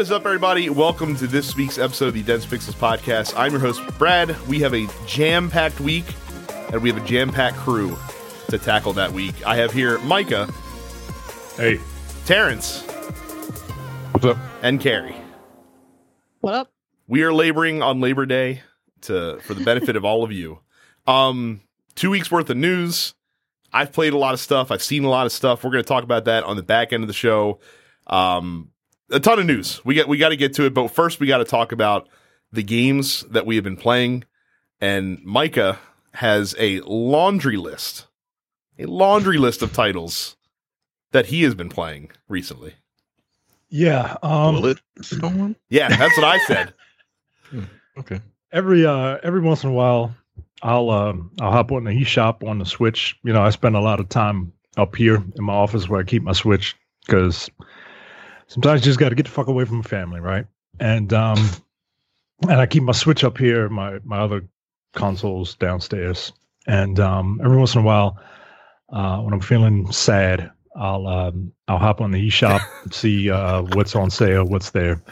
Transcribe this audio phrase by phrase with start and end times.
[0.00, 0.70] What is up, everybody?
[0.70, 3.34] Welcome to this week's episode of the Dense Pixels podcast.
[3.36, 4.34] I'm your host, Brad.
[4.48, 6.06] We have a jam packed week,
[6.72, 7.94] and we have a jam packed crew
[8.48, 9.46] to tackle that week.
[9.46, 10.50] I have here Micah,
[11.58, 11.80] Hey,
[12.24, 12.80] Terrence,
[14.12, 14.38] what's up?
[14.62, 15.16] and Carrie.
[16.40, 16.72] What up?
[17.06, 18.62] We are laboring on Labor Day
[19.02, 20.60] to for the benefit of all of you.
[21.06, 21.60] Um,
[21.94, 23.14] two weeks worth of news.
[23.70, 24.70] I've played a lot of stuff.
[24.70, 25.62] I've seen a lot of stuff.
[25.62, 27.60] We're going to talk about that on the back end of the show.
[28.06, 28.69] Um,
[29.10, 29.84] a ton of news.
[29.84, 32.08] We got we got to get to it, but first we got to talk about
[32.52, 34.24] the games that we have been playing.
[34.80, 35.78] And Micah
[36.14, 38.06] has a laundry list,
[38.78, 40.36] a laundry list of titles
[41.12, 42.74] that he has been playing recently.
[43.68, 45.56] Yeah, um, Bullet Storm?
[45.68, 46.74] Yeah, that's what I said.
[47.98, 48.20] Okay.
[48.52, 50.14] every uh every once in a while,
[50.62, 53.18] I'll um I'll hop on the eShop on the Switch.
[53.24, 56.04] You know, I spend a lot of time up here in my office where I
[56.04, 57.50] keep my Switch because
[58.50, 60.46] sometimes you just got to get the fuck away from the family, right?
[60.78, 61.38] And um
[62.42, 64.46] and I keep my Switch up here, my my other
[64.94, 66.32] consoles downstairs,
[66.66, 68.18] and um every once in a while,
[68.92, 70.50] uh when I'm feeling sad.
[70.76, 72.60] I'll um, I'll hop on the eShop,
[72.92, 75.02] see uh, what's on sale, what's there,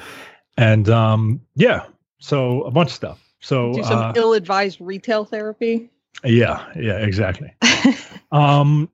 [0.56, 1.86] and um, yeah,
[2.20, 3.20] so a bunch of stuff.
[3.40, 5.90] So Do some uh, ill-advised retail therapy.
[6.24, 7.52] yeah, yeah, exactly.
[8.32, 8.88] um,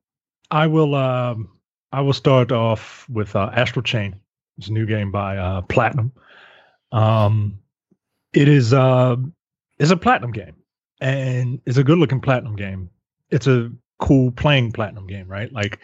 [0.50, 1.50] I will um,
[1.92, 4.16] I will start off with uh, Astral Chain.
[4.58, 6.12] It's a new game by uh, Platinum.
[6.92, 7.58] Um,
[8.32, 9.16] it is uh,
[9.78, 10.56] it's a platinum game,
[11.00, 12.90] and it's a good looking platinum game.
[13.30, 15.52] It's a cool playing platinum game, right?
[15.52, 15.80] Like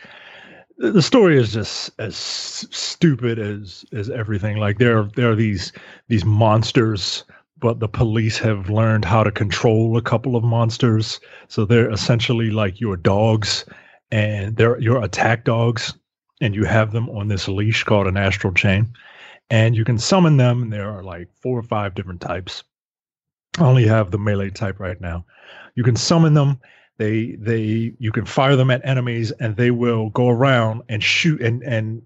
[0.78, 4.56] the story is just as stupid as as everything.
[4.56, 5.72] Like there there are these
[6.08, 7.24] these monsters,
[7.58, 11.20] but the police have learned how to control a couple of monsters.
[11.48, 13.64] So they're essentially like your dogs,
[14.10, 15.94] and they're your attack dogs,
[16.40, 18.92] and you have them on this leash called an astral chain,
[19.50, 20.62] and you can summon them.
[20.62, 22.64] And there are like four or five different types.
[23.58, 25.24] I only have the melee type right now.
[25.74, 26.60] You can summon them.
[26.98, 31.40] They they you can fire them at enemies, and they will go around and shoot
[31.40, 32.02] and and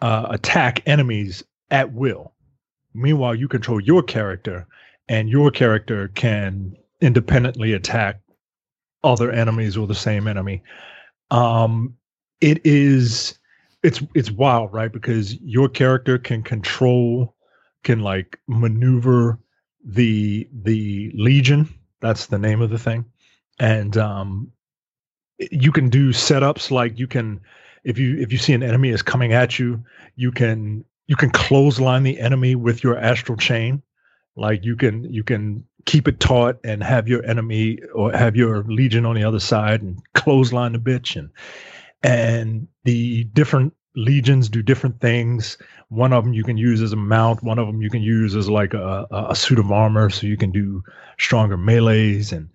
[0.00, 2.32] uh, attack enemies at will.
[2.94, 4.66] Meanwhile, you control your character,
[5.08, 8.20] and your character can independently attack
[9.04, 10.62] other enemies or the same enemy.
[11.30, 11.94] Um,
[12.40, 13.38] it is
[13.82, 14.92] it's it's wild, right?
[14.92, 17.34] Because your character can control,
[17.84, 19.38] can like maneuver
[19.84, 21.68] the the legion.
[22.00, 23.04] That's the name of the thing,
[23.58, 24.52] and um,
[25.38, 27.40] you can do setups like you can
[27.84, 29.82] if you if you see an enemy is coming at you,
[30.16, 33.82] you can you can clothesline the enemy with your astral chain
[34.38, 38.62] like you can you can keep it taut and have your enemy or have your
[38.64, 41.30] legion on the other side and clothesline the bitch and
[42.02, 45.58] and the different legions do different things.
[45.88, 48.34] One of them you can use as a mount one of them you can use
[48.36, 50.82] as like a, a suit of armor so you can do
[51.18, 52.48] stronger melees and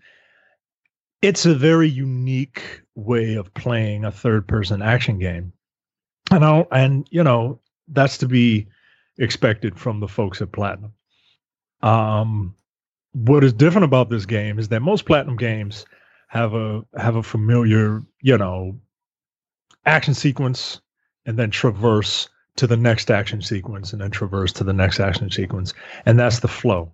[1.21, 5.53] it's a very unique way of playing a third person action game.
[6.31, 8.67] And I and you know that's to be
[9.17, 10.93] expected from the folks at platinum.
[11.81, 12.55] Um,
[13.13, 15.85] what is different about this game is that most platinum games
[16.27, 18.79] have a have a familiar, you know,
[19.85, 20.81] action sequence
[21.25, 25.31] and then traverse to the next action sequence and then traverse to the next action
[25.31, 25.73] sequence,
[26.05, 26.91] and that's the flow.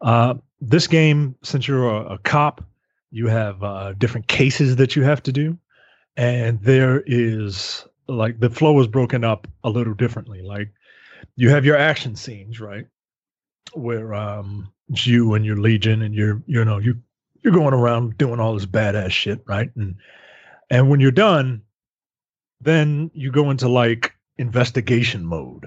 [0.00, 2.64] Uh, this game, since you're a, a cop,
[3.10, 5.56] you have uh, different cases that you have to do,
[6.16, 10.42] and there is like the flow is broken up a little differently.
[10.42, 10.68] Like
[11.36, 12.86] you have your action scenes, right?
[13.74, 16.96] where um it's you and your legion and you're you know you
[17.42, 19.96] you're going around doing all this badass shit right and
[20.70, 21.62] and when you're done
[22.62, 25.66] then you go into like investigation mode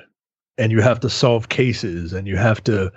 [0.58, 2.92] and you have to solve cases and you have to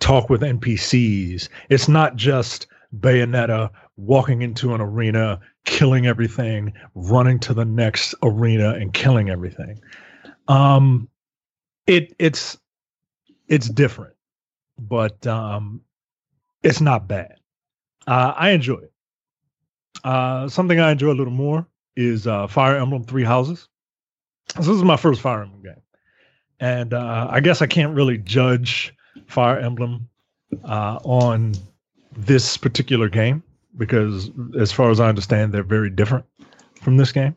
[0.00, 2.66] talk with npcs it's not just
[2.98, 9.80] bayonetta walking into an arena killing everything running to the next arena and killing everything
[10.48, 11.08] um
[11.86, 12.58] it it's
[13.48, 14.14] it's different
[14.78, 15.80] but um,
[16.62, 17.36] it's not bad.
[18.06, 18.92] Uh, I enjoy it.
[20.02, 23.68] Uh, something I enjoy a little more is uh, Fire Emblem Three Houses.
[24.56, 25.82] This is my first Fire Emblem game,
[26.60, 28.94] and uh, I guess I can't really judge
[29.26, 30.08] Fire Emblem
[30.64, 31.54] uh, on
[32.16, 33.42] this particular game
[33.76, 36.24] because, as far as I understand, they're very different
[36.82, 37.36] from this game.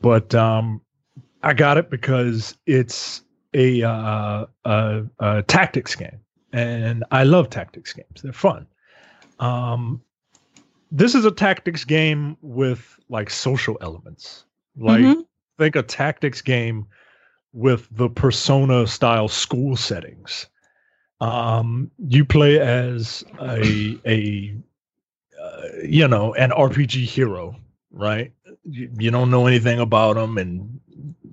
[0.00, 0.80] But um,
[1.42, 3.22] I got it because it's
[3.54, 6.20] a, uh, a, a tactics game
[6.54, 8.22] and I love tactics games.
[8.22, 8.66] They're fun.
[9.40, 10.00] Um,
[10.94, 14.44] this is a tactics game with like social elements.
[14.76, 15.26] Like Mhm.
[15.58, 16.86] think a tactics game
[17.52, 20.46] with the persona style school settings.
[21.20, 24.56] Um, you play as a a
[25.40, 27.56] uh, you know an RPG hero,
[27.90, 28.32] right?
[28.64, 30.80] You, you don't know anything about them, and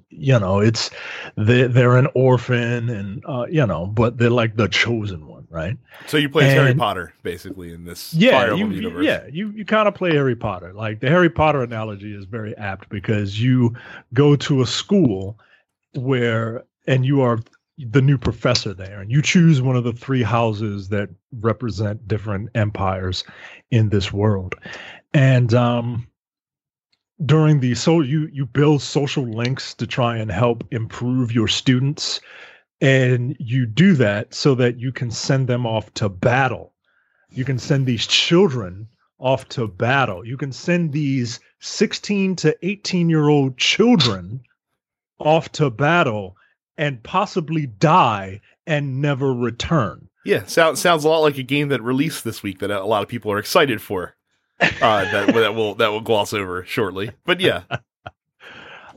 [0.09, 0.89] you know it's
[1.37, 5.77] they they're an orphan, and uh, you know, but they're like the chosen one, right?
[6.07, 9.05] So you play Harry Potter basically in this yeah, Fire Emblem you- universe.
[9.05, 10.73] yeah, you you kind of play Harry Potter.
[10.73, 13.75] Like the Harry Potter analogy is very apt because you
[14.13, 15.37] go to a school
[15.93, 17.39] where and you are
[17.77, 21.09] the new professor there, and you choose one of the three houses that
[21.41, 23.23] represent different empires
[23.71, 24.55] in this world,
[25.13, 26.07] and um.
[27.23, 32.19] During the so you you build social links to try and help improve your students,
[32.81, 36.71] and you do that so that you can send them off to battle
[37.31, 38.87] you can send these children
[39.17, 40.25] off to battle.
[40.25, 44.41] You can send these 16 to 18 year old children
[45.19, 46.35] off to battle
[46.77, 50.09] and possibly die and never return.
[50.25, 53.01] Yeah, sounds sounds a lot like a game that released this week that a lot
[53.01, 54.15] of people are excited for.
[54.59, 54.69] Uh,
[55.11, 57.11] that that will that will gloss over shortly.
[57.25, 57.63] But yeah,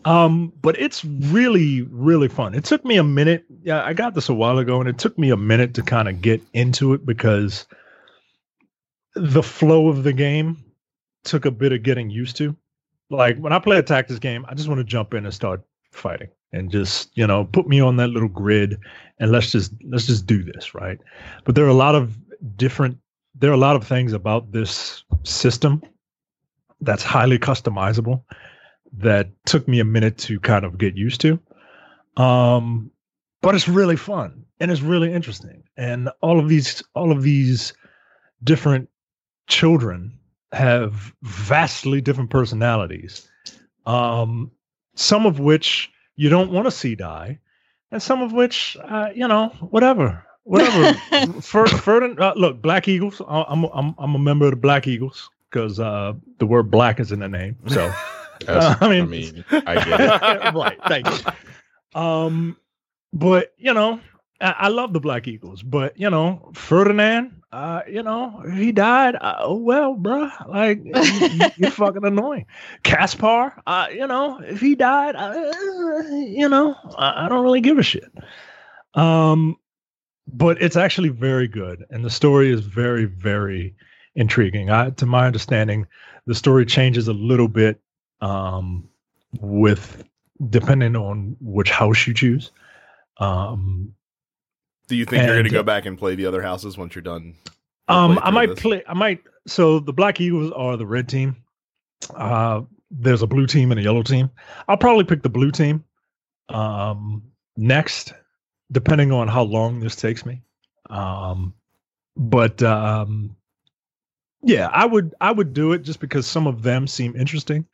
[0.05, 2.55] Um, but it's really, really fun.
[2.55, 3.45] It took me a minute.
[3.62, 6.09] Yeah, I got this a while ago, and it took me a minute to kind
[6.09, 7.67] of get into it because
[9.15, 10.62] the flow of the game
[11.25, 12.55] took a bit of getting used to.
[13.11, 15.62] Like when I play a tactics game, I just want to jump in and start
[15.93, 18.79] fighting and just, you know, put me on that little grid
[19.19, 20.99] and let's just let's just do this, right?
[21.45, 22.19] But there are a lot of
[22.57, 22.99] different
[23.35, 25.83] there are a lot of things about this system
[26.81, 28.23] that's highly customizable
[28.99, 31.38] that took me a minute to kind of get used to.
[32.17, 32.91] Um,
[33.41, 35.64] but it's really fun and it's really interesting.
[35.76, 37.73] And all of these, all of these
[38.43, 38.88] different
[39.46, 40.19] children
[40.52, 43.29] have vastly different personalities.
[43.87, 44.50] Um,
[44.94, 47.40] some of which you don't want to see die,
[47.90, 50.94] and some of which, uh, you know, whatever, whatever.
[51.43, 53.20] Fer, Ferdin- uh, look, Black Eagles.
[53.29, 57.12] I'm, I'm, I'm a member of the Black Eagles because uh, the word black is
[57.12, 57.56] in the name.
[57.67, 57.93] So.
[58.49, 60.55] I I mean- mean, I get it.
[60.55, 60.79] right.
[60.89, 62.01] Thank you.
[62.01, 62.57] Um,
[63.13, 64.01] but you know,
[64.41, 69.15] I, I love the Black Eagles, but you know, Ferdinand, uh, you know, he died,
[69.15, 72.47] uh, oh well, bruh, like you, you're fucking annoying.
[72.83, 75.33] Caspar, uh, you know, if he died, uh,
[76.15, 78.11] you know, I, I don't really give a shit.
[78.95, 79.57] Um,
[80.27, 83.75] but it's actually very good, and the story is very, very
[84.17, 84.71] intriguing.
[84.71, 85.87] I, to my understanding,
[86.27, 87.81] the story changes a little bit
[88.20, 88.88] um,
[89.40, 90.05] with
[90.50, 92.50] depending on which house you choose.
[93.19, 93.94] Um,
[94.88, 97.02] do you think you're going to go back and play the other houses once you're
[97.02, 97.34] done?
[97.88, 98.61] um, I might this?
[98.61, 98.82] play.
[98.87, 99.22] I might.
[99.46, 101.37] So the Black Eagles are the red team.
[102.14, 104.31] Uh, there's a blue team and a yellow team.
[104.69, 105.84] I'll probably pick the blue team
[106.49, 107.22] um,
[107.56, 108.12] next,
[108.72, 110.43] depending on how long this takes me.
[110.90, 111.55] Um,
[112.16, 113.37] but um,
[114.43, 117.66] yeah, I would I would do it just because some of them seem interesting,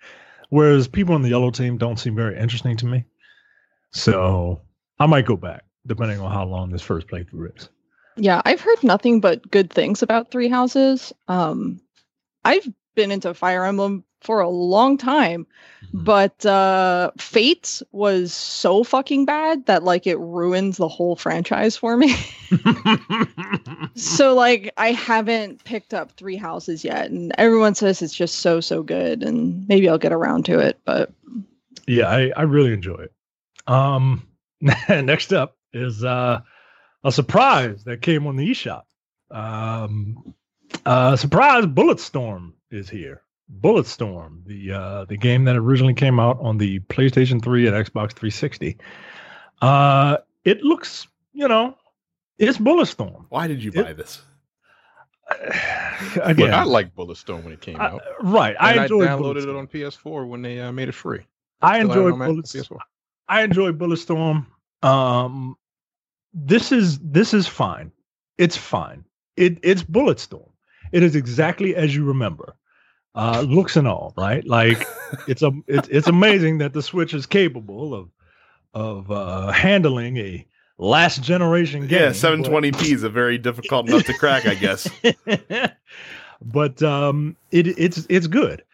[0.51, 3.05] whereas people on the yellow team don't seem very interesting to me.
[3.93, 4.61] So
[4.99, 7.69] I might go back depending on how long this first playthrough is.
[8.17, 11.13] Yeah, I've heard nothing but good things about Three Houses.
[11.27, 11.81] Um,
[12.45, 15.47] I've been into Fire Emblem for a long time,
[15.93, 16.05] Hmm.
[16.05, 21.97] but uh, Fate was so fucking bad that like it ruins the whole franchise for
[21.97, 22.15] me.
[23.95, 28.61] so like I haven't picked up Three Houses yet, and everyone says it's just so
[28.61, 30.79] so good, and maybe I'll get around to it.
[30.85, 31.13] But
[31.87, 33.13] yeah, I, I really enjoy it.
[33.67, 34.27] Um,
[34.89, 36.41] next up is uh,
[37.05, 38.83] a surprise that came on the eShop.
[39.31, 40.35] Um,
[40.85, 41.65] uh, surprise!
[41.65, 43.23] Bulletstorm is here.
[43.61, 48.13] Bulletstorm, the uh, the game that originally came out on the PlayStation 3 and Xbox
[48.13, 48.77] 360.
[49.61, 51.77] Uh, it looks, you know,
[52.39, 53.27] it's Bulletstorm.
[53.29, 54.23] Why did you It- buy this?
[55.29, 58.03] But Again, I like Bulletstorm when it came I- out.
[58.23, 58.57] right.
[58.59, 61.21] And I I, enjoyed downloaded it on PS4 when they uh, made it free.
[61.63, 62.43] I Still have it enjoyed on.
[62.43, 62.79] PS4.
[63.29, 64.47] I enjoy Bulletstorm.
[64.83, 65.57] Um,
[66.33, 67.93] this is this is fine.
[68.39, 69.05] It's fine.
[69.37, 70.49] It it's Bulletstorm.
[70.93, 72.55] It is exactly as you remember.
[73.15, 74.47] Uh, looks and all, right?
[74.47, 74.87] Like
[75.29, 78.09] it's a it's it's amazing that the Switch is capable of
[78.73, 80.47] of uh, handling a
[80.79, 82.01] last generation game.
[82.01, 84.89] Yeah, 720p is a very difficult nut to crack, I guess.
[86.43, 88.65] but um, it it's it's good.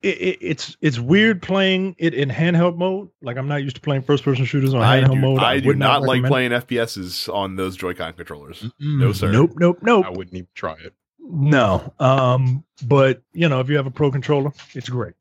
[0.00, 3.08] It, it, it's it's weird playing it in handheld mode.
[3.20, 5.38] Like I'm not used to playing first person shooters on I handheld do, mode.
[5.40, 8.62] I do would not like playing FPSs on those Joy-Con controllers.
[8.62, 9.00] Mm-mm.
[9.00, 9.32] No, sir.
[9.32, 10.06] Nope, nope, nope.
[10.06, 10.94] I wouldn't even try it.
[11.30, 11.92] No.
[12.00, 15.14] Um, but you know, if you have a pro controller, it's great.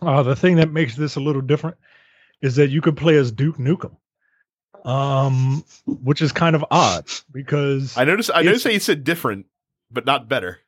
[0.00, 1.76] Uh, the thing that makes this a little different
[2.42, 3.96] is that you could play as Duke Nukem,
[4.84, 8.30] um, which is kind of odd because I noticed.
[8.34, 9.46] I noticed that you said different,
[9.90, 10.58] but not better.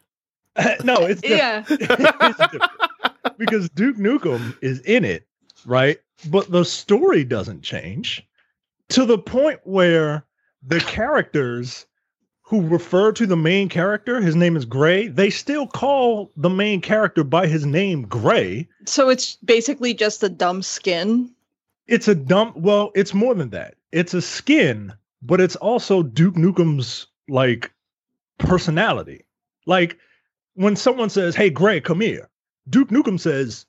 [0.82, 1.64] no, it's diff- Yeah.
[1.70, 2.72] it's different.
[3.38, 5.26] because Duke Nukem is in it,
[5.64, 5.98] right?
[6.28, 8.26] But the story doesn't change
[8.88, 10.24] to the point where
[10.66, 11.86] the characters
[12.48, 16.80] who refer to the main character, his name is Gray, they still call the main
[16.80, 18.66] character by his name Gray.
[18.86, 21.30] So it's basically just a dumb skin.
[21.86, 23.74] It's a dumb, well, it's more than that.
[23.92, 27.70] It's a skin, but it's also Duke Nukem's like
[28.38, 29.26] personality.
[29.66, 29.98] Like
[30.54, 32.30] when someone says, Hey, Gray, come here,
[32.70, 33.66] Duke Nukem says,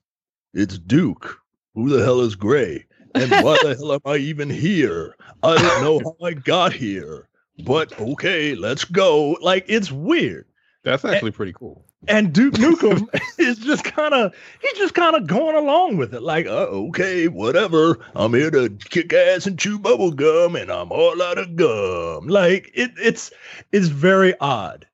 [0.54, 1.38] It's Duke.
[1.76, 2.86] Who the hell is Gray?
[3.14, 5.16] And why the hell am I even here?
[5.44, 7.29] I don't know how I got here.
[7.64, 9.38] But okay, let's go.
[9.42, 10.46] Like it's weird.
[10.84, 11.86] That's actually pretty cool.
[12.08, 16.24] And Duke Nukem is just kind of he's just kind of going along with it.
[16.24, 18.00] Like, uh, okay, whatever.
[18.16, 22.28] I'm here to kick ass and chew bubble gum, and I'm all out of gum.
[22.28, 23.32] Like it, it's
[23.72, 24.88] it's very odd,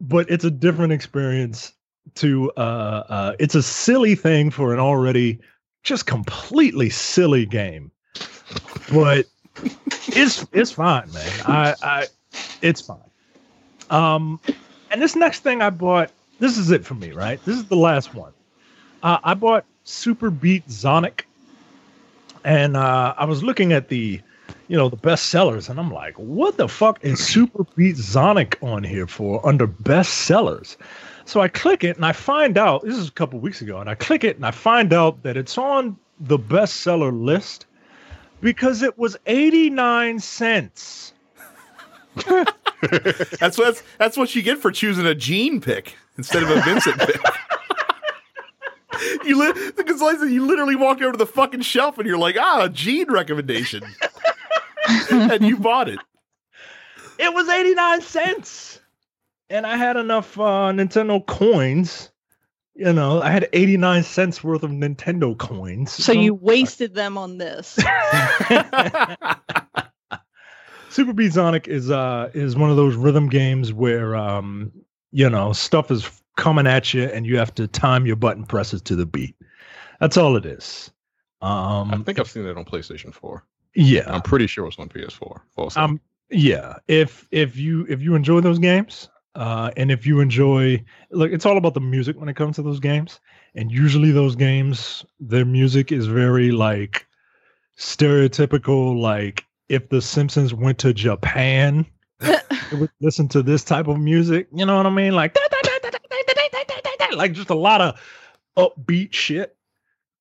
[0.00, 1.72] but it's a different experience.
[2.16, 5.38] To uh, uh, it's a silly thing for an already
[5.82, 7.90] just completely silly game,
[8.92, 9.26] but
[10.08, 11.40] it's it's fine, man.
[11.46, 12.06] I I
[12.62, 12.98] it's fine.
[13.90, 14.40] Um,
[14.90, 17.42] and this next thing I bought, this is it for me, right?
[17.44, 18.32] This is the last one.
[19.02, 21.22] Uh, I bought Superbeat Xonic,
[22.44, 24.20] and uh, I was looking at the,
[24.68, 28.58] you know, the best sellers, and I'm like, what the fuck is Super Beat Sonic
[28.62, 30.76] on here for under best sellers?
[31.24, 33.88] So I click it and I find out this is a couple weeks ago, and
[33.88, 37.66] I click it and I find out that it's on the bestseller list
[38.42, 41.14] because it was 89 cents.
[43.40, 46.98] That's what that's what you get for choosing a Gene pick instead of a Vincent
[46.98, 47.20] pick.
[49.24, 52.36] you li- because like you literally walk over to the fucking shelf and you're like,
[52.38, 53.82] ah, a Gene recommendation,
[55.10, 56.00] and you bought it.
[57.18, 58.80] It was 89 cents.
[59.48, 62.10] And I had enough uh, Nintendo coins.
[62.74, 65.92] You know, I had 89 cents worth of Nintendo coins.
[65.92, 67.76] So you wasted them on this.
[70.92, 74.70] Superbeat Xonic is uh is one of those rhythm games where um
[75.10, 78.82] you know stuff is coming at you and you have to time your button presses
[78.82, 79.34] to the beat.
[80.00, 80.90] That's all it is.
[81.40, 83.42] Um I think I've seen that on PlayStation 4.
[83.74, 84.04] yeah.
[84.06, 85.40] I'm pretty sure it's on PS4.
[85.56, 85.80] Also.
[85.80, 86.00] Um,
[86.30, 86.76] yeah.
[86.88, 91.46] If if you if you enjoy those games, uh, and if you enjoy, look, it's
[91.46, 93.20] all about the music when it comes to those games.
[93.54, 97.06] And usually those games, their music is very like
[97.78, 98.98] stereotypical.
[98.98, 101.86] Like if The Simpsons went to Japan,
[102.18, 102.38] they
[102.74, 104.48] would listen to this type of music.
[104.52, 105.14] You know what I mean?
[105.14, 105.36] Like
[107.14, 108.00] like just a lot of
[108.56, 109.56] upbeat shit.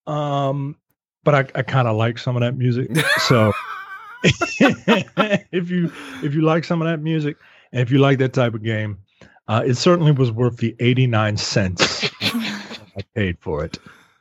[0.07, 0.77] Um,
[1.23, 2.95] but I, I kind of like some of that music.
[3.27, 3.51] So
[4.23, 5.91] if you
[6.23, 7.37] if you like some of that music
[7.71, 8.99] and if you like that type of game,
[9.47, 13.77] uh, it certainly was worth the 89 cents I paid for it.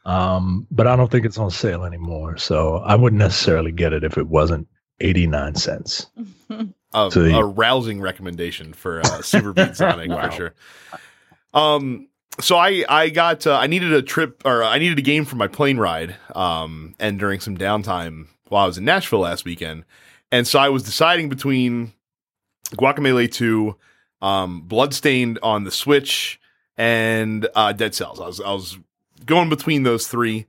[0.07, 2.37] Um, but I don't think it's on sale anymore.
[2.39, 4.67] So I wouldn't necessarily get it if it wasn't
[5.01, 6.07] 89 cents.
[6.93, 10.29] A, So you- a rousing recommendation for uh, Superbeat Xonic Wow.
[10.31, 10.55] for sure.
[11.55, 12.09] Um,
[12.41, 15.37] so I I got uh, I needed a trip or I needed a game for
[15.37, 16.17] my plane ride.
[16.35, 19.85] Um, and during some downtime while I was in Nashville last weekend,
[20.33, 21.93] and so I was deciding between
[22.73, 23.77] Guacamelee Two,
[24.23, 26.41] um, Bloodstained on the Switch,
[26.77, 28.21] and uh, Dead Cells.
[28.21, 28.79] I was I was
[29.27, 30.47] going between those three.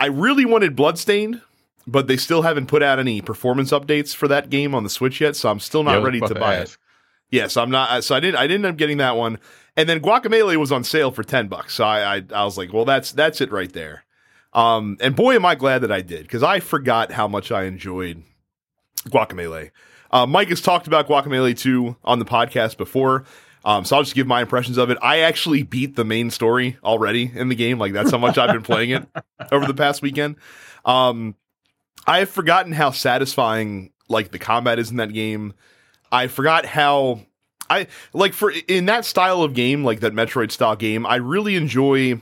[0.00, 1.40] I really wanted Bloodstained,
[1.86, 5.20] but they still haven't put out any performance updates for that game on the Switch
[5.20, 6.62] yet, so I'm still not ready to buy it.
[6.62, 6.80] ask.
[7.30, 8.04] Yeah, so I'm not.
[8.04, 8.36] So I didn't.
[8.36, 9.38] I didn't end up getting that one.
[9.76, 11.74] And then Guacamelee was on sale for ten bucks.
[11.74, 14.04] So I, I, I was like, well, that's that's it right there.
[14.52, 17.64] Um, and boy, am I glad that I did because I forgot how much I
[17.64, 18.22] enjoyed
[19.08, 19.70] Guacamelee.
[20.14, 23.24] Uh, Mike has talked about Guacamelee 2 on the podcast before.
[23.64, 24.98] Um, so I'll just give my impressions of it.
[25.02, 27.80] I actually beat the main story already in the game.
[27.80, 29.08] Like that's how much I've been playing it
[29.52, 30.36] over the past weekend.
[30.84, 31.34] Um,
[32.06, 35.52] I have forgotten how satisfying like the combat is in that game.
[36.12, 37.22] I forgot how
[37.68, 41.06] I like for in that style of game, like that Metroid style game.
[41.06, 42.20] I really enjoy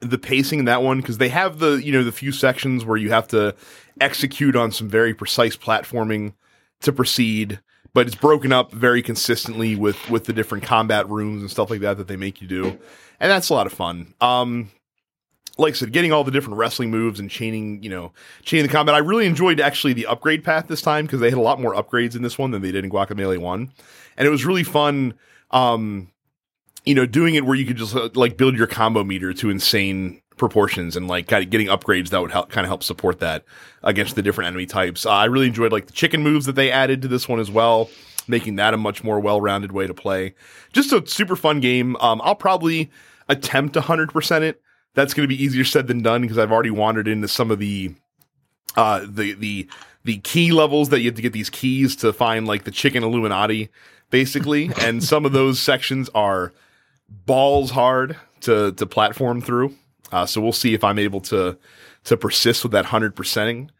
[0.00, 2.96] the pacing in that one because they have the you know the few sections where
[2.96, 3.54] you have to
[4.00, 6.32] execute on some very precise platforming
[6.80, 7.60] to proceed
[7.94, 11.80] but it's broken up very consistently with with the different combat rooms and stuff like
[11.80, 12.66] that that they make you do
[13.20, 14.70] and that's a lot of fun um
[15.58, 18.72] like I said, getting all the different wrestling moves and chaining, you know, chaining the
[18.72, 18.94] combat.
[18.94, 21.74] I really enjoyed actually the upgrade path this time because they had a lot more
[21.74, 23.72] upgrades in this one than they did in Guacamelee One,
[24.16, 25.14] and it was really fun.
[25.50, 26.12] Um,
[26.84, 29.50] you know, doing it where you could just uh, like build your combo meter to
[29.50, 33.20] insane proportions and like kind of getting upgrades that would help kind of help support
[33.20, 33.44] that
[33.82, 35.04] against the different enemy types.
[35.04, 37.50] Uh, I really enjoyed like the chicken moves that they added to this one as
[37.50, 37.90] well,
[38.26, 40.34] making that a much more well-rounded way to play.
[40.72, 41.96] Just a super fun game.
[41.96, 42.90] Um, I'll probably
[43.28, 44.62] attempt 100% it.
[44.94, 47.58] That's going to be easier said than done because I've already wandered into some of
[47.58, 47.94] the
[48.76, 49.68] uh the the
[50.04, 53.02] the key levels that you have to get these keys to find like the chicken
[53.02, 53.70] illuminati
[54.10, 56.52] basically and some of those sections are
[57.08, 59.74] balls hard to to platform through
[60.12, 61.56] uh, so we'll see if i'm able to
[62.04, 63.70] to persist with that 100%ing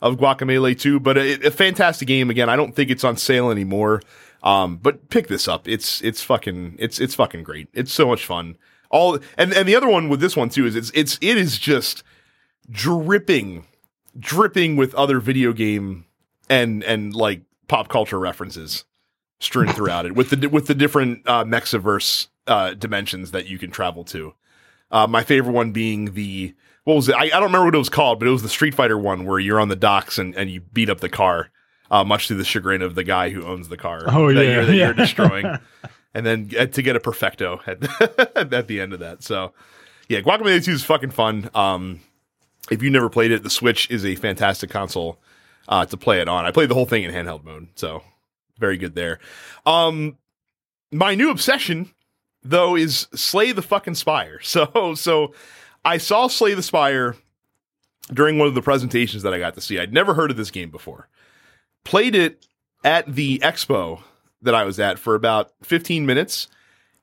[0.00, 2.30] of guacamelee 2 but a, a fantastic game.
[2.30, 4.02] Again i don't think it's on sale anymore.
[4.42, 5.66] Um but pick this up.
[5.66, 7.68] It's it's fucking it's it's fucking great.
[7.72, 8.56] It's so much fun.
[8.90, 11.58] All and and the other one with this one too is it's it's it is
[11.58, 12.02] just
[12.70, 13.66] dripping
[14.18, 16.04] dripping with other video game
[16.48, 18.84] and and like pop culture references
[19.40, 23.70] strewn throughout it with the with the different uh, Mexiverse uh, dimensions that you can
[23.70, 24.34] travel to.
[24.90, 26.54] Uh, my favorite one being the
[26.84, 27.14] what was it?
[27.14, 29.26] I, I don't remember what it was called, but it was the Street Fighter one
[29.26, 31.50] where you're on the docks and, and you beat up the car,
[31.90, 34.04] uh, much to the chagrin of the guy who owns the car.
[34.06, 34.84] Oh, that yeah, you're, that yeah.
[34.86, 35.58] you're destroying,
[36.14, 37.82] and then uh, to get a perfecto at
[38.54, 39.22] at the end of that.
[39.22, 39.52] So,
[40.08, 41.50] yeah, Guacamelee 2 is fucking fun.
[41.54, 42.00] Um,
[42.70, 45.18] if you never played it, the Switch is a fantastic console
[45.68, 46.46] uh, to play it on.
[46.46, 48.02] I played the whole thing in handheld mode, so
[48.58, 49.18] very good there.
[49.66, 50.16] Um,
[50.90, 51.90] my new obsession,
[52.42, 54.40] though, is Slay the fucking Spire.
[54.42, 55.32] So, so
[55.84, 57.16] I saw Slay the Spire
[58.12, 59.78] during one of the presentations that I got to see.
[59.78, 61.08] I'd never heard of this game before.
[61.84, 62.46] Played it
[62.84, 64.02] at the expo
[64.42, 66.48] that I was at for about 15 minutes.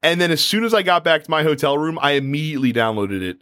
[0.01, 3.21] And then as soon as I got back to my hotel room, I immediately downloaded
[3.21, 3.39] it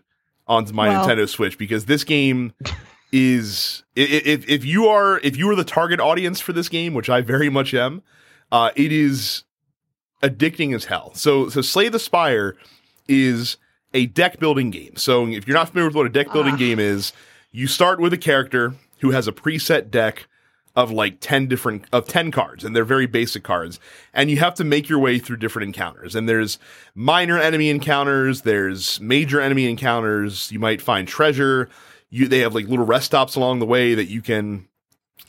[0.48, 1.06] onto my Wow.
[1.08, 2.54] Nintendo Switch because this game
[3.12, 7.10] is if if you are if you are the target audience for this game, which
[7.10, 8.02] I very much am,
[8.52, 9.44] uh, it is
[10.24, 11.14] addicting as hell.
[11.14, 12.56] So so Slay the Spire
[13.08, 13.58] is
[13.94, 14.96] a deck building game.
[14.96, 16.58] So if you're not familiar with what a deck building Ah.
[16.58, 17.14] game is,
[17.52, 20.28] you start with a character who has a preset deck
[20.76, 23.80] of like 10 different of 10 cards and they're very basic cards
[24.12, 26.58] and you have to make your way through different encounters and there's
[26.96, 31.70] minor enemy encounters there's major enemy encounters you might find treasure
[32.10, 34.68] you they have like little rest stops along the way that you can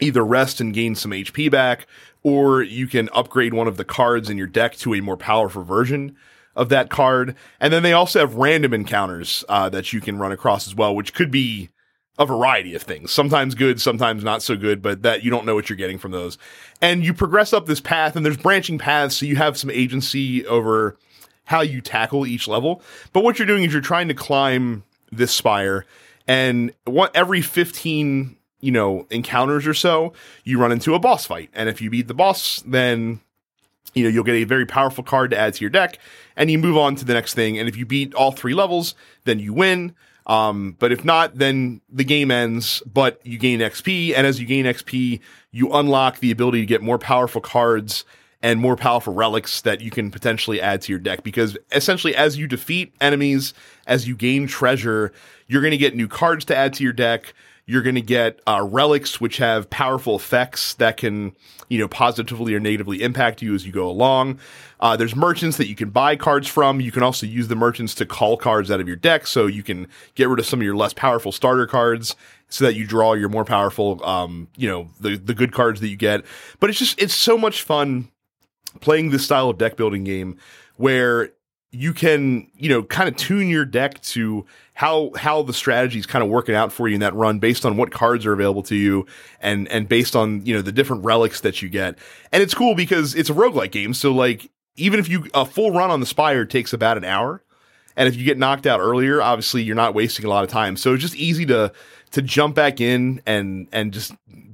[0.01, 1.87] either rest and gain some HP back
[2.25, 5.63] or you can upgrade one of the cards in your deck to a more powerful
[5.63, 6.17] version
[6.57, 10.33] of that card and then they also have random encounters uh, that you can run
[10.33, 11.69] across as well which could be
[12.19, 13.11] a variety of things.
[13.11, 16.13] Sometimes good, sometimes not so good, but that you don't know what you're getting from
[16.13, 16.39] those.
[16.81, 20.47] And you progress up this path and there's branching paths, so you have some agency
[20.47, 20.97] over
[21.45, 22.83] how you tackle each level.
[23.13, 25.85] But what you're doing is you're trying to climb this spire
[26.27, 31.51] and what every 15, you know, encounters or so, you run into a boss fight.
[31.53, 33.21] And if you beat the boss, then
[33.93, 35.99] you know, you'll get a very powerful card to add to your deck
[36.37, 37.59] and you move on to the next thing.
[37.59, 39.95] And if you beat all three levels, then you win.
[40.27, 44.15] Um, but if not, then the game ends, but you gain XP.
[44.17, 48.05] And as you gain XP, you unlock the ability to get more powerful cards
[48.43, 51.23] and more powerful relics that you can potentially add to your deck.
[51.23, 53.55] Because essentially, as you defeat enemies,
[53.87, 55.13] as you gain treasure,
[55.47, 57.35] you're going to get new cards to add to your deck.
[57.67, 61.35] You're going to get uh, relics, which have powerful effects that can,
[61.69, 64.39] you know, positively or negatively impact you as you go along.
[64.81, 66.81] Uh, there's merchants that you can buy cards from.
[66.81, 69.63] You can also use the merchants to call cards out of your deck, so you
[69.63, 72.17] can get rid of some of your less powerful starter cards,
[72.49, 75.89] so that you draw your more powerful, um, you know, the the good cards that
[75.89, 76.23] you get.
[76.61, 78.09] But it's just it's so much fun
[78.81, 80.37] playing this style of deck building game
[80.77, 81.31] where
[81.75, 86.07] you can you know kind of tune your deck to how how the strategy is
[86.07, 88.63] kind of working out for you in that run based on what cards are available
[88.63, 89.07] to you
[89.41, 91.99] and and based on you know the different relics that you get.
[92.33, 95.73] And it's cool because it's a roguelike game so like even if you a full
[95.73, 97.43] run on the spire takes about an hour
[97.97, 100.77] and if you get knocked out earlier obviously you're not wasting a lot of time.
[100.77, 101.73] So it's just easy to
[102.13, 104.13] to jump back in and and just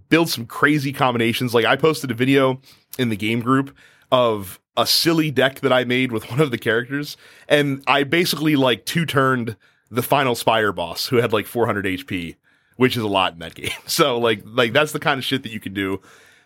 [0.09, 1.53] build some crazy combinations.
[1.55, 2.61] Like i posted a video
[2.99, 3.77] in the game group
[4.11, 7.17] of a silly deck that I made with one of the characters,
[7.49, 9.57] and I basically like two turned
[9.91, 12.37] the final Spire boss who had like 400 HP,
[12.77, 13.71] which is a lot in that game.
[13.87, 16.01] So like like that's the kind of shit that you can do.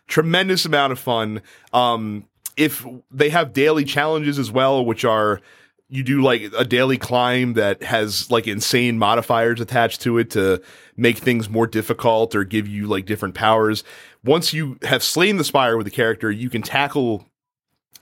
[0.06, 1.40] Tremendous amount of fun.
[1.72, 2.24] Um,
[2.56, 5.40] if they have daily challenges as well, which are
[5.88, 10.60] you do like a daily climb that has like insane modifiers attached to it to
[10.96, 13.84] make things more difficult or give you like different powers.
[14.24, 17.28] Once you have slain the spire with the character, you can tackle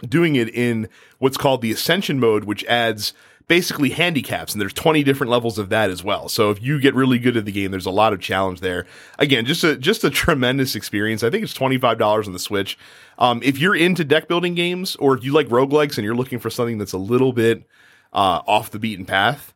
[0.09, 0.89] doing it in
[1.19, 3.15] what's called the ascension mode, which adds
[3.49, 4.53] basically handicaps.
[4.53, 6.29] And there's 20 different levels of that as well.
[6.29, 8.87] So if you get really good at the game, there's a lot of challenge there.
[9.19, 11.23] Again, just a, just a tremendous experience.
[11.23, 12.79] I think it's $25 on the Switch.
[13.19, 16.39] Um, if you're into deck building games or if you like roguelikes and you're looking
[16.39, 17.65] for something that's a little bit,
[18.13, 19.55] uh, off the beaten path,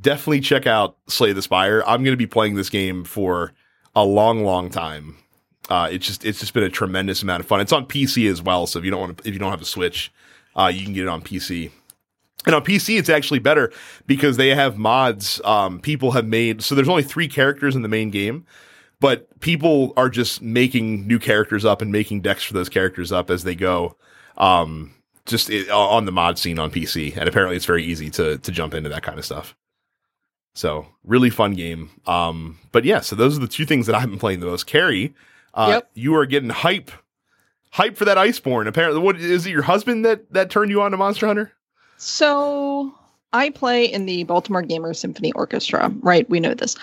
[0.00, 1.82] definitely check out Slay the Spire.
[1.86, 3.52] I'm going to be playing this game for
[3.94, 5.16] a long, long time.
[5.68, 7.60] Uh, it's just it's just been a tremendous amount of fun.
[7.60, 9.66] It's on PC as well, so if you don't want if you don't have a
[9.66, 10.12] Switch,
[10.56, 11.70] uh, you can get it on PC.
[12.46, 13.72] And on PC, it's actually better
[14.06, 15.40] because they have mods.
[15.44, 18.46] Um, people have made so there's only three characters in the main game,
[19.00, 23.30] but people are just making new characters up and making decks for those characters up
[23.30, 23.96] as they go.
[24.38, 24.94] Um,
[25.26, 28.50] just it, on the mod scene on PC, and apparently it's very easy to to
[28.50, 29.54] jump into that kind of stuff.
[30.54, 31.90] So really fun game.
[32.06, 34.66] Um, but yeah, so those are the two things that I've been playing the most.
[34.66, 35.14] Carrie,
[35.58, 35.90] uh, Yep.
[35.94, 36.90] you are getting hype,
[37.70, 38.66] hype for that Iceborne.
[38.66, 39.50] Apparently, what is it?
[39.50, 41.52] Your husband that that turned you on to Monster Hunter?
[41.98, 42.94] So
[43.32, 46.28] I play in the Baltimore Gamer Symphony Orchestra, right?
[46.30, 46.76] We know this.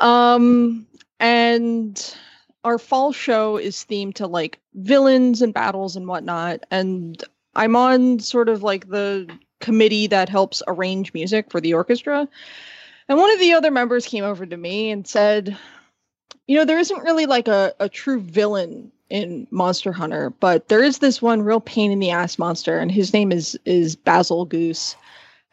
[0.00, 0.86] Um,
[1.20, 2.16] and
[2.64, 6.64] our fall show is themed to like villains and battles and whatnot.
[6.70, 7.22] And
[7.54, 9.28] I'm on sort of like the
[9.60, 12.26] committee that helps arrange music for the orchestra.
[13.08, 15.56] And one of the other members came over to me and said,
[16.46, 20.82] you know, there isn't really like a, a true villain in Monster Hunter, but there
[20.82, 24.44] is this one real pain in the ass monster, and his name is is Basil
[24.44, 24.96] Goose.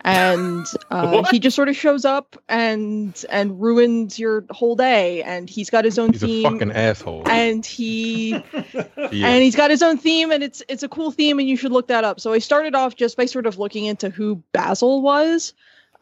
[0.06, 5.24] And uh, he just sort of shows up and and ruins your whole day.
[5.24, 7.24] And he's got his own He's a theme, fucking asshole.
[7.28, 9.28] and he yeah.
[9.30, 11.72] and he's got his own theme and it's it's a cool theme and you should
[11.72, 15.02] look that up so i started off just by sort of looking into who basil
[15.02, 15.54] was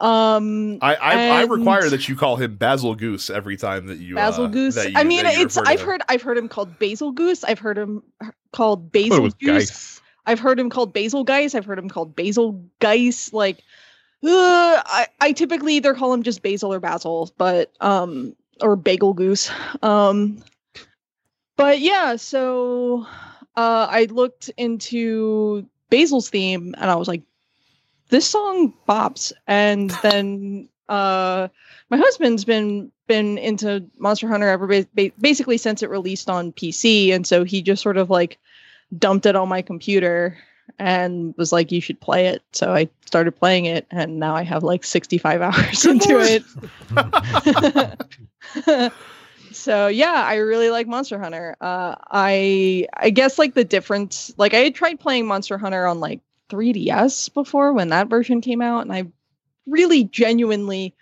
[0.01, 4.15] um I I, I require that you call him Basil Goose every time that you
[4.15, 4.75] basil uh, goose?
[4.83, 7.43] you- i mean it's i've heard i've heard him called basil goose.
[7.43, 8.01] I've heard him
[8.51, 9.33] called basil goose.
[9.35, 10.01] Geis.
[10.25, 11.53] i've heard him called basil geis.
[11.55, 13.31] I've heard him called basil geis.
[13.31, 13.59] Like
[14.23, 19.13] uh, I, I typically either call him just basil or basil but um or bagel
[19.13, 19.51] goose.
[19.83, 20.43] Um
[21.57, 23.05] but yeah so
[23.55, 27.21] uh i looked into basil's theme and i was like
[28.11, 31.47] this song bops and then uh
[31.89, 36.51] my husband's been been into monster hunter ever ba- ba- basically since it released on
[36.53, 38.37] pc and so he just sort of like
[38.97, 40.37] dumped it on my computer
[40.79, 42.41] and was like you should play it.
[42.53, 46.43] So i started playing it and now i have like 65 hours Good into lord.
[48.65, 48.93] it.
[49.53, 51.57] So yeah i really like monster hunter.
[51.59, 55.99] Uh i i guess like the difference like i had tried playing monster hunter on
[55.99, 56.21] like
[56.51, 59.05] 3ds before when that version came out and i
[59.67, 60.93] really genuinely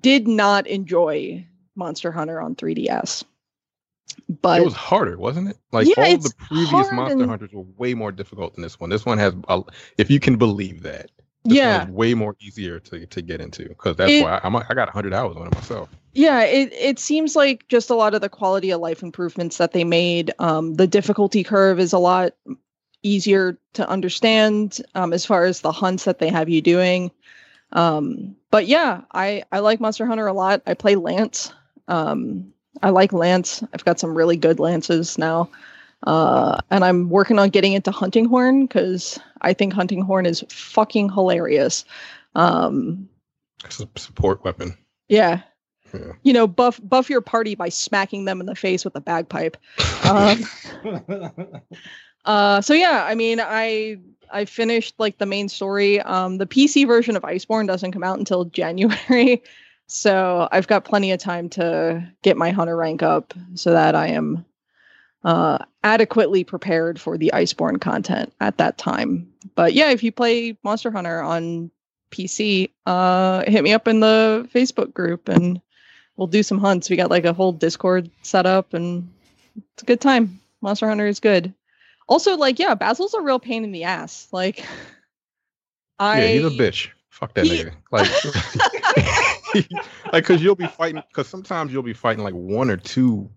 [0.00, 3.24] did not enjoy monster hunter on 3ds
[4.42, 5.56] but it was harder, wasn't it?
[5.72, 8.90] Like Yeah, all the previous Monster and- Hunters were way more difficult than this one.
[8.90, 9.62] This one has, a,
[9.98, 11.10] if you can believe that,
[11.44, 13.68] this yeah one is way more easier to, to get into.
[13.68, 15.88] Because that's It- why I'm, I got 100 hours on it myself.
[16.12, 19.72] Yeah, it, it seems like just a lot of the quality of life improvements that
[19.72, 20.32] they made.
[20.40, 22.32] Um, the difficulty curve is a lot
[23.02, 27.10] easier to understand um, as far as the hunts that they have you doing.
[27.72, 30.62] Um, but yeah, I, I like Monster Hunter a lot.
[30.66, 31.52] I play Lance.
[31.88, 33.62] Um, I like Lance.
[33.72, 35.48] I've got some really good Lances now.
[36.06, 40.44] Uh, and I'm working on getting into Hunting Horn because I think Hunting Horn is
[40.48, 41.84] fucking hilarious.
[42.34, 43.08] Um,
[43.64, 44.76] It's a support weapon.
[45.08, 45.42] yeah.
[45.92, 46.12] Yeah.
[46.22, 49.56] You know, buff buff your party by smacking them in the face with a bagpipe.
[50.04, 50.44] Um,
[52.24, 53.98] uh, so yeah, I mean, I
[54.32, 56.00] I finished like the main story.
[56.00, 59.42] Um, the PC version of Iceborne doesn't come out until January,
[59.86, 64.08] so I've got plenty of time to get my hunter rank up so that I
[64.08, 64.44] am
[65.24, 69.30] uh, adequately prepared for the Iceborne content at that time.
[69.54, 71.70] But yeah, if you play Monster Hunter on
[72.10, 75.60] PC, uh, hit me up in the Facebook group and
[76.16, 76.90] we'll do some hunts.
[76.90, 79.10] We got like a whole Discord set up and
[79.56, 80.40] it's a good time.
[80.60, 81.52] Monster Hunter is good.
[82.10, 84.26] Also, like, yeah, Basil's a real pain in the ass.
[84.32, 84.66] Like,
[85.98, 86.88] I Yeah, he's a bitch.
[87.08, 87.72] Fuck that He- nigga.
[87.92, 88.10] Like,
[90.12, 91.02] like, cause you'll be fighting.
[91.12, 93.30] Cause sometimes you'll be fighting like one or two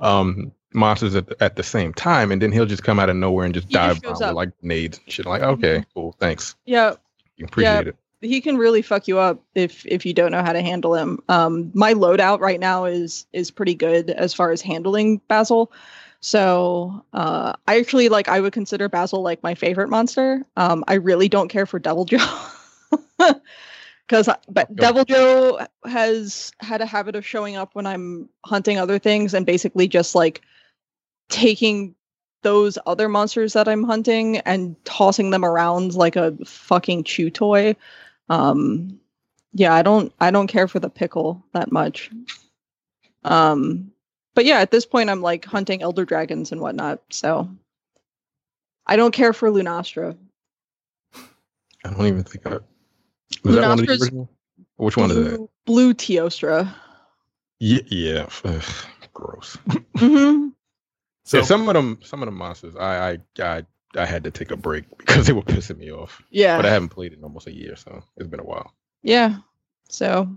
[0.00, 3.16] um monsters at the, at the same time, and then he'll just come out of
[3.16, 5.24] nowhere and just He dive bomb with like nades and shit.
[5.24, 6.56] Like, okay, cool, thanks.
[6.66, 6.94] Yeah,
[7.36, 7.96] You appreciate it.
[8.20, 11.22] he can really fuck you up if if you don't know how to handle him.
[11.28, 15.70] Um, my loadout right now is is pretty good as far as handling Basil.
[16.26, 20.44] So uh, I actually like I would consider Basil like my favorite monster.
[20.56, 22.20] Um, I really don't care for Deviljho.
[24.08, 24.74] Because, but.
[24.74, 29.86] Deviljho has had a habit of showing up when I'm hunting other things and basically
[29.88, 30.42] just like
[31.28, 31.94] taking
[32.42, 37.76] those other monsters that I'm hunting and tossing them around like a fucking chew toy.
[38.28, 38.98] Um
[39.52, 42.10] yeah, I don't I don't care for the pickle that much.
[43.24, 43.92] Um
[44.36, 47.48] but yeah, at this point I'm like hunting elder dragons and whatnot, so
[48.86, 50.16] I don't care for Lunastra.
[51.84, 52.58] I don't even think I.
[53.42, 54.30] Was that one of the Lunostra's- original?
[54.76, 55.36] Which one is that?
[55.36, 56.72] Blue, Blue Teostra.
[57.60, 58.26] Yeah, yeah.
[58.44, 58.62] ugh,
[59.14, 59.56] gross.
[59.96, 60.48] hmm
[61.24, 64.30] So yeah, some of them, some of the monsters, I, I, I, I had to
[64.30, 66.20] take a break because they were pissing me off.
[66.30, 66.58] Yeah.
[66.58, 68.72] But I haven't played in almost a year, so it's been a while.
[69.02, 69.36] yeah.
[69.88, 70.28] So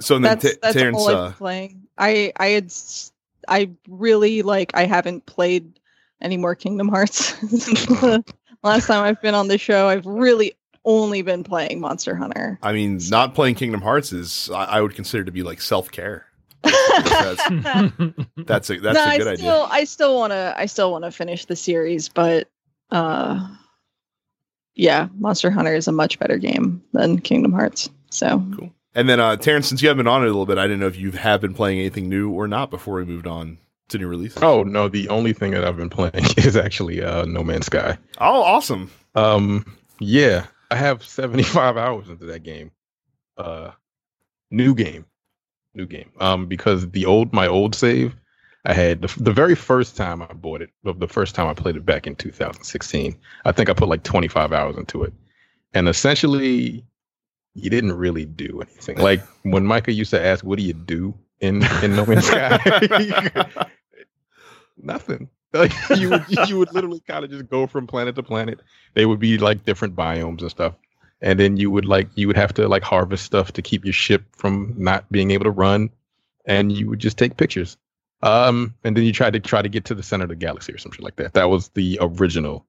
[0.00, 1.82] so then that's T- that's Terrence, all I've uh, playing.
[1.98, 3.12] I I had s-
[3.48, 5.78] I really like I haven't played
[6.20, 7.16] any more Kingdom Hearts
[7.48, 8.24] since the
[8.62, 9.88] last time I've been on the show.
[9.88, 10.52] I've really
[10.84, 12.58] only been playing Monster Hunter.
[12.62, 15.90] I mean, not playing Kingdom Hearts is I, I would consider to be like self
[15.90, 16.26] care.
[16.62, 17.42] that's
[18.36, 19.68] that's a that's No, a I good still, idea.
[19.70, 20.54] I still want to.
[20.56, 22.48] I still want to finish the series, but
[22.90, 23.48] uh,
[24.74, 27.90] yeah, Monster Hunter is a much better game than Kingdom Hearts.
[28.10, 28.72] So Cool.
[28.98, 30.80] And then uh Terrence, since you haven't been on it a little bit, I didn't
[30.80, 33.58] know if you have been playing anything new or not before we moved on
[33.88, 34.42] to new releases.
[34.42, 37.96] Oh no, the only thing that I've been playing is actually uh, No Man's Sky.
[38.20, 38.90] Oh, awesome.
[39.14, 39.64] Um,
[40.00, 42.70] yeah, I have 75 hours into that game.
[43.36, 43.70] Uh,
[44.50, 45.04] new game,
[45.74, 46.10] new game.
[46.20, 48.16] Um, because the old my old save,
[48.64, 51.54] I had the, the very first time I bought it, the- the first time I
[51.54, 53.16] played it back in 2016.
[53.44, 55.12] I think I put like 25 hours into it,
[55.72, 56.84] and essentially,
[57.54, 58.98] you didn't really do anything.
[58.98, 62.58] Like when Micah used to ask, "What do you do in in No Man's Sky?"
[64.82, 65.28] nothing.
[65.52, 68.60] Like you would you would literally kind of just go from planet to planet.
[68.94, 70.74] They would be like different biomes and stuff.
[71.20, 73.92] And then you would like you would have to like harvest stuff to keep your
[73.92, 75.90] ship from not being able to run.
[76.44, 77.76] And you would just take pictures.
[78.22, 80.72] Um, and then you tried to try to get to the center of the galaxy
[80.72, 81.34] or something like that.
[81.34, 82.66] That was the original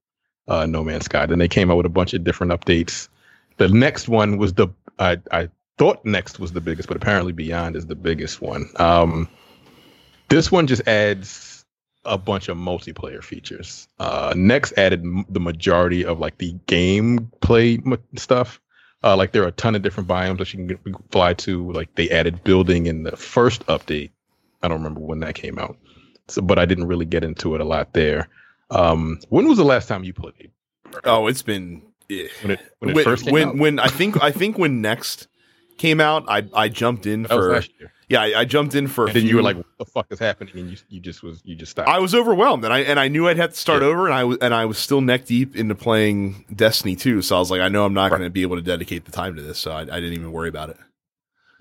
[0.48, 1.26] uh No Man's Sky.
[1.26, 3.08] Then they came out with a bunch of different updates.
[3.56, 7.76] The next one was the I I thought next was the biggest, but apparently Beyond
[7.76, 8.66] is the biggest one.
[8.76, 9.28] Um
[10.28, 11.64] this one just adds
[12.04, 13.88] a bunch of multiplayer features.
[13.98, 18.60] Uh, Next added m- the majority of like the gameplay m- stuff.
[19.02, 21.70] Uh, like there are a ton of different biomes that you can fly to.
[21.72, 24.10] Like they added building in the first update.
[24.62, 25.76] I don't remember when that came out,
[26.28, 28.28] so but I didn't really get into it a lot there.
[28.70, 30.50] Um, when was the last time you played?
[31.04, 31.82] Oh, it's been
[32.42, 33.56] When it when it when first came when, out?
[33.58, 35.28] when I think I think when next
[35.78, 37.62] came out, I I jumped in that for
[38.08, 39.06] yeah, I, I jumped in for.
[39.06, 41.40] And then you were like, "What the fuck is happening?" And you you just was
[41.44, 41.88] you just stopped.
[41.88, 43.88] I was overwhelmed, and I and I knew I'd have to start Yeah.
[43.88, 47.22] over, and I was and I was still neck deep into playing Destiny 2.
[47.22, 48.18] So I was like, I know I'm not Right.
[48.18, 50.32] going to be able to dedicate the time to this, so I, I didn't even
[50.32, 50.76] worry about it.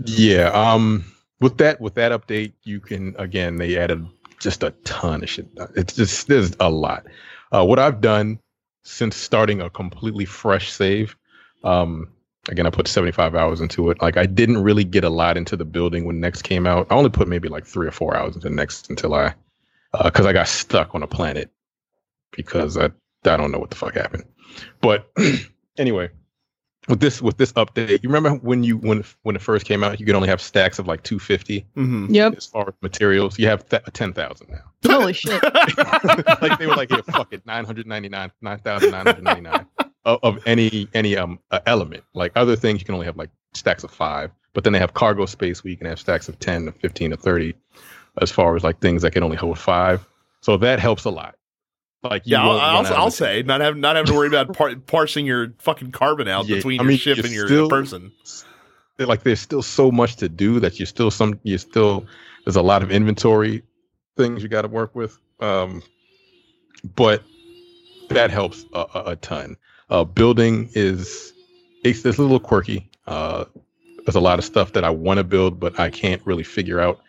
[0.06, 0.50] Yeah.
[0.50, 1.06] Um.
[1.40, 3.58] With that, with that update, you can again.
[3.58, 4.06] They added
[4.40, 5.48] just a ton of shit.
[5.76, 7.06] It's just there's a lot.
[7.52, 8.40] Uh, what I've done
[8.84, 11.16] since starting a completely fresh save.
[11.64, 12.10] Um.
[12.48, 14.02] Again, I put 75 hours into it.
[14.02, 16.88] Like I didn't really get a lot into the building when Next came out.
[16.90, 19.36] I only put maybe like three or four hours into Next until I,
[20.04, 21.52] because I got stuck on a planet
[22.32, 24.24] because I I don't know what the fuck happened.
[24.82, 25.12] But
[25.78, 26.10] anyway,
[26.90, 30.00] with this with this update, you remember when you when when it first came out,
[30.00, 32.36] you could only have stacks of like 250 hmm yep.
[32.36, 33.38] as far as materials.
[33.38, 34.58] You have th- 10,000 now.
[34.92, 35.42] Holy shit.
[36.42, 39.66] like they were like, yeah, fuck it, 999, 9,999
[40.06, 42.04] of, of any any um uh, element.
[42.14, 44.96] Like other things, you can only have like stacks of five, but then they have
[44.96, 47.54] cargo space where you can have stacks of 10 or 15 or 30
[48.22, 50.06] as far as like things that can only hold five.
[50.42, 51.36] So that helps a lot.
[52.04, 52.52] Like Yeah, I'll,
[52.86, 56.28] I'll, I'll say not having not having to worry about par- parsing your fucking carbon
[56.28, 58.12] out Yeah, between I your mean, ship and your still- person.
[59.00, 62.06] like there's still so much to do that you're still some you're still
[62.46, 63.64] there's a lot of inventory
[64.18, 65.82] things you got to work with um
[66.96, 67.24] but
[68.10, 69.56] that helps a, a, a ton.
[69.90, 71.34] Uh building is
[71.84, 72.90] it's, it's a little quirky.
[73.08, 73.46] Uh
[74.06, 76.80] there's a lot of stuff that i want to build but i can't really figure
[76.80, 77.00] out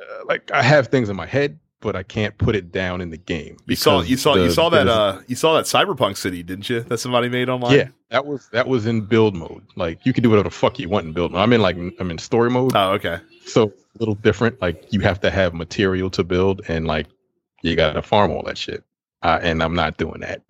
[0.00, 3.10] uh, like i have things in my head but i can't put it down in
[3.10, 6.42] the game You saw you saw you saw that uh you saw that cyberpunk city,
[6.42, 6.80] didn't you?
[6.80, 7.76] That somebody made online.
[7.76, 10.78] yeah that was that was in build mode like you can do whatever the fuck
[10.78, 13.18] you want in build mode i'm in like i'm in story mode Oh, okay.
[13.46, 14.60] so a little different.
[14.62, 17.08] Like you have to have material to build, and like
[17.62, 18.84] you got to farm all that shit.
[19.22, 20.42] Uh, and I'm not doing that.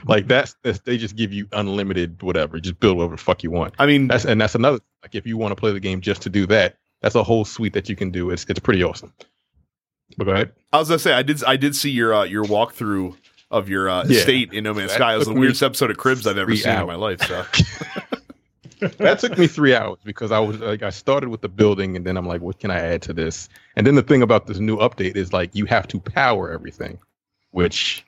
[0.06, 2.58] like that's, that's they just give you unlimited whatever.
[2.58, 3.74] Just build whatever the fuck you want.
[3.78, 4.80] I mean, That's and that's another.
[5.02, 7.44] Like if you want to play the game just to do that, that's a whole
[7.44, 8.30] suite that you can do.
[8.30, 9.12] It's it's pretty awesome.
[10.16, 10.52] But go ahead.
[10.72, 13.16] I was gonna say I did I did see your uh, your walkthrough
[13.50, 14.18] of your uh, Yeah.
[14.18, 15.14] estate in No Man's That Sky.
[15.14, 17.20] It was the weirdest episode of Cribs I've ever seen in my life.
[17.22, 17.44] So
[18.98, 22.04] that took me three hours because I was like I started with the building and
[22.06, 23.48] then I'm like, what can I add to this?
[23.76, 26.98] And then the thing about this new update is like you have to power everything,
[27.52, 28.04] which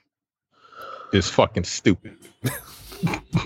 [1.12, 2.16] is fucking stupid.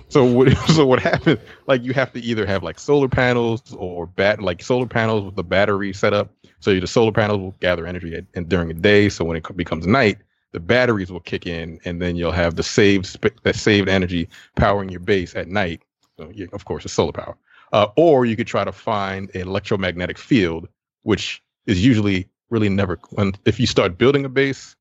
[0.09, 1.39] so what so what happens?
[1.67, 5.37] Like you have to either have like solar panels or bat like solar panels with
[5.37, 6.31] the battery set up.
[6.61, 9.09] So the solar panels will gather energy at, and during the day.
[9.09, 10.19] So when it becomes night,
[10.53, 14.89] the batteries will kick in, and then you'll have the saved that saved energy powering
[14.89, 15.83] your base at night.
[16.19, 17.37] So yeah, of course, it's solar power.
[17.73, 20.69] Uh, or you could try to find an electromagnetic field,
[21.03, 22.99] which is usually really never.
[23.11, 24.77] When, if you start building a base,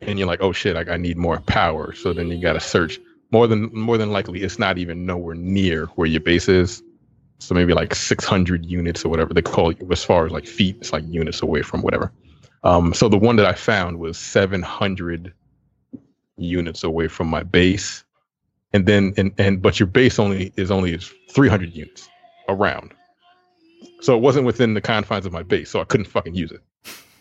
[0.00, 2.60] and you're like, oh shit, like I need more power, so then you got to
[2.60, 2.98] search.
[3.32, 6.82] More than more than likely, it's not even nowhere near where your base is.
[7.38, 10.76] So maybe like 600 units or whatever they call it, as far as like feet,
[10.80, 12.10] it's like units away from whatever.
[12.64, 15.32] Um, so the one that I found was 700
[16.38, 18.04] units away from my base,
[18.72, 20.98] and then and and but your base only is only
[21.30, 22.08] 300 units
[22.48, 22.94] around.
[24.00, 26.60] So it wasn't within the confines of my base, so I couldn't fucking use it.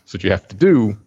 [0.06, 0.98] So what you have to do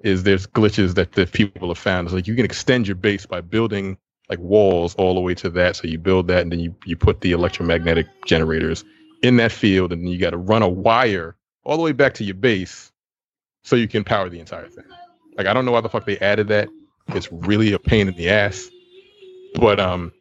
[0.00, 2.06] is there's glitches that the people have found.
[2.06, 5.50] It's like you can extend your base by building like walls all the way to
[5.50, 5.76] that.
[5.76, 8.84] So you build that and then you, you put the electromagnetic generators
[9.22, 12.24] in that field and you got to run a wire all the way back to
[12.24, 12.92] your base
[13.62, 14.84] so you can power the entire thing.
[15.36, 16.68] Like I don't know why the fuck they added that.
[17.08, 18.68] It's really a pain in the ass.
[19.54, 20.12] But um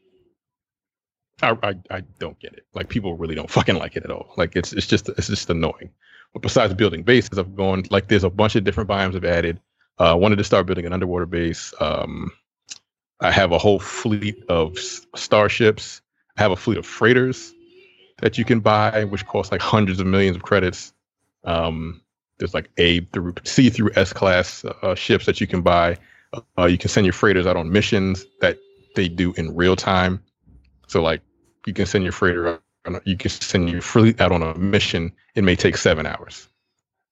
[1.42, 2.66] I, I, I don't get it.
[2.74, 4.34] Like people really don't fucking like it at all.
[4.38, 5.92] Like it's it's just it's just annoying.
[6.34, 9.60] But besides building bases, I've gone like there's a bunch of different biomes I've added.
[9.98, 11.74] Uh, wanted to start building an underwater base.
[11.80, 12.32] Um,
[13.20, 14.78] I have a whole fleet of
[15.16, 16.02] starships.
[16.38, 17.54] I have a fleet of freighters
[18.22, 20.94] that you can buy, which cost like hundreds of millions of credits.
[21.44, 22.02] Um,
[22.38, 25.98] there's like A through C through S class uh, ships that you can buy.
[26.58, 28.58] Uh, you can send your freighters out on missions that
[28.96, 30.22] they do in real time.
[30.88, 31.22] So like
[31.66, 32.60] you can send your freighter,
[33.06, 35.14] you can send your fleet out on a mission.
[35.36, 36.48] It may take seven hours,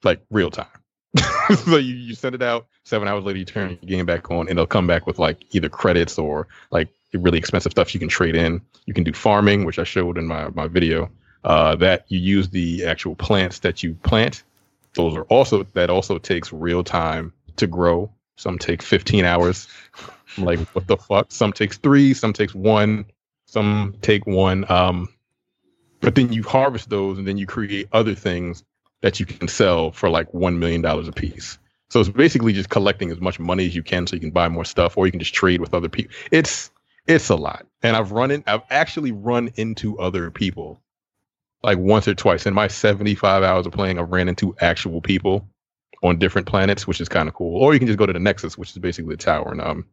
[0.03, 0.82] like real time.
[1.65, 4.41] so you, you send it out seven hours later you turn your game back on
[4.41, 8.09] and it'll come back with like either credits or like really expensive stuff you can
[8.09, 8.61] trade in.
[8.85, 11.09] You can do farming which i showed in my, my video.
[11.43, 14.43] Uh, that you use the actual plants that you plant.
[14.95, 18.09] Those are also that also takes real time to grow.
[18.37, 19.67] Some take 15 hours.
[20.37, 21.31] I'm like what the fuck?
[21.31, 23.05] Some takes three some takes one
[23.45, 25.09] some take one um
[25.99, 28.63] but then you harvest those and then you create other things
[29.03, 31.59] that you can sell for like one million dollars a piece.
[31.89, 34.47] So it's basically just collecting as much money as you can so you can buy
[34.47, 36.15] more stuff or you can just trade with other people.
[36.31, 36.71] It's
[37.05, 37.67] it's a lot.
[37.83, 40.81] And I've run in I've actually run into other people
[41.61, 43.99] like once or twice in my 75 hours of playing.
[43.99, 45.47] I've ran into actual people
[46.01, 47.61] on different planets, which is kind of cool.
[47.61, 49.85] Or you can just go to the Nexus, which is basically the tower and um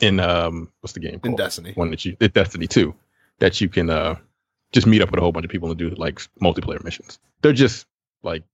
[0.00, 1.26] in um what's the game called?
[1.26, 1.72] In Destiny.
[1.76, 2.92] One that you Destiny 2
[3.38, 4.16] that you can uh
[4.72, 7.18] just meet up with a whole bunch of people and do like multiplayer missions.
[7.42, 7.86] They're just
[8.22, 8.44] like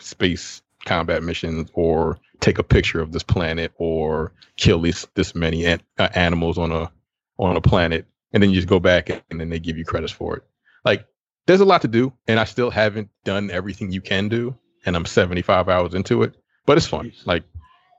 [0.00, 5.66] space combat missions or take a picture of this planet or kill this this many
[5.66, 6.90] an- uh, animals on a
[7.38, 10.12] on a planet and then you just go back and then they give you credits
[10.12, 10.42] for it.
[10.84, 11.06] Like
[11.46, 14.56] there's a lot to do and I still haven't done everything you can do
[14.86, 16.34] and I'm 75 hours into it,
[16.66, 17.12] but it's fun.
[17.26, 17.44] Like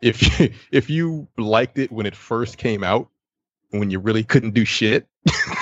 [0.01, 3.09] if you, if you liked it when it first came out
[3.71, 5.07] when you really couldn't do shit,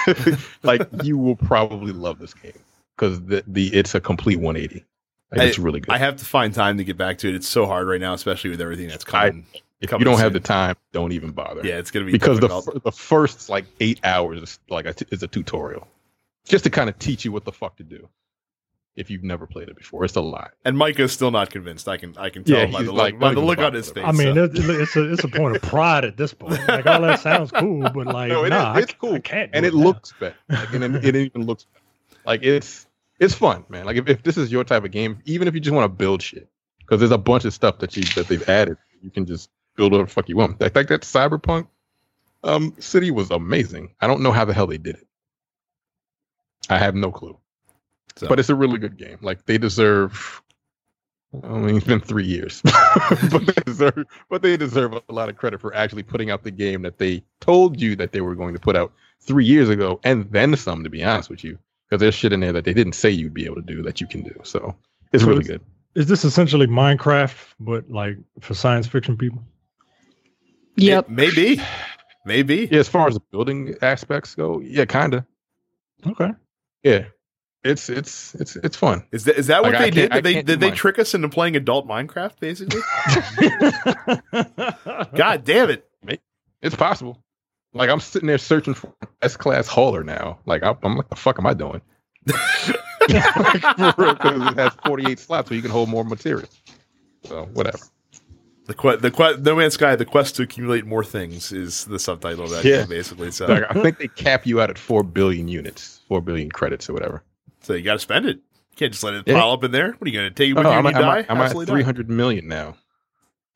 [0.64, 2.54] like you will probably love this game
[2.96, 4.86] because the, the it's a complete 180.
[5.32, 5.94] Like, it's really good.
[5.94, 7.36] I have to find time to get back to it.
[7.36, 9.46] It's so hard right now, especially with everything that's coming.
[9.54, 10.24] I, if you don't soon.
[10.24, 11.62] have the time, don't even bother.
[11.64, 12.74] Yeah, it's gonna be because difficult.
[12.74, 15.88] the the first like eight hours is like a, is a tutorial,
[16.46, 18.10] just to kind of teach you what the fuck to do
[19.00, 20.04] if you've never played it before.
[20.04, 20.52] It's a lot.
[20.66, 21.88] And Mike is still not convinced.
[21.88, 23.90] I can I can tell yeah, by the like, look, by the look on his
[23.90, 24.04] face.
[24.06, 24.44] I mean, so.
[24.44, 26.60] it's a it's a point of pride at this point.
[26.68, 29.14] Like all that sounds cool, but like no, it nah, is, it's I, cool.
[29.16, 30.36] I can't, and it, it looks better.
[30.50, 31.86] Like, and it, it even looks better.
[32.26, 32.88] like it's
[33.20, 33.86] it's fun, man.
[33.86, 35.96] Like if, if this is your type of game, even if you just want to
[35.96, 39.26] build shit, because there's a bunch of stuff that you that they've added, you can
[39.26, 40.60] just build whatever the fuck you want.
[40.60, 41.68] Like, like that cyberpunk
[42.44, 43.96] um city was amazing.
[44.02, 45.08] I don't know how the hell they did it.
[46.70, 47.38] I have no clue.
[48.20, 48.28] So.
[48.28, 49.18] But it's a really good game.
[49.22, 50.42] Like they deserve.
[51.44, 52.62] I mean, it's been three years,
[53.32, 54.06] but they deserve.
[54.30, 57.24] But they deserve a lot of credit for actually putting out the game that they
[57.40, 60.84] told you that they were going to put out three years ago, and then some.
[60.84, 63.34] To be honest with you, because there's shit in there that they didn't say you'd
[63.34, 64.38] be able to do that you can do.
[64.44, 64.76] So
[65.14, 65.62] it's so really good.
[65.96, 69.42] Is this essentially Minecraft, but like for science fiction people?
[70.76, 71.06] Yep.
[71.06, 71.62] It, maybe.
[72.26, 72.68] Maybe.
[72.70, 75.26] Yeah, as far as the building aspects go, yeah, kinda.
[76.06, 76.32] Okay.
[76.84, 77.06] Yeah
[77.64, 79.04] it's it's it's it's fun.
[79.12, 80.12] Is that is that like, what they did?
[80.12, 82.40] Did they did they trick us into playing adult Minecraft?
[82.40, 82.82] Basically.
[85.16, 85.90] God damn it!
[86.62, 87.22] It's possible.
[87.74, 90.40] Like I'm sitting there searching for S class hauler now.
[90.46, 91.82] Like I'm, I'm like, the fuck am I doing?
[93.10, 96.48] Because it has 48 slots, so you can hold more material.
[97.24, 97.80] So whatever.
[98.66, 101.98] The quest, the quest, No Man's Sky, the quest to accumulate more things is the
[101.98, 102.82] subtitle of that yeah.
[102.82, 103.32] game, basically.
[103.32, 106.88] So like, I think they cap you out at four billion units, four billion credits,
[106.88, 107.24] or whatever.
[107.62, 108.38] So you got to spend it.
[108.38, 109.36] You can't just let it yeah.
[109.36, 109.92] pile up in there.
[109.92, 111.26] What are you going to take when oh, you I'm, die?
[111.30, 112.76] I'm, I'm at three hundred million now.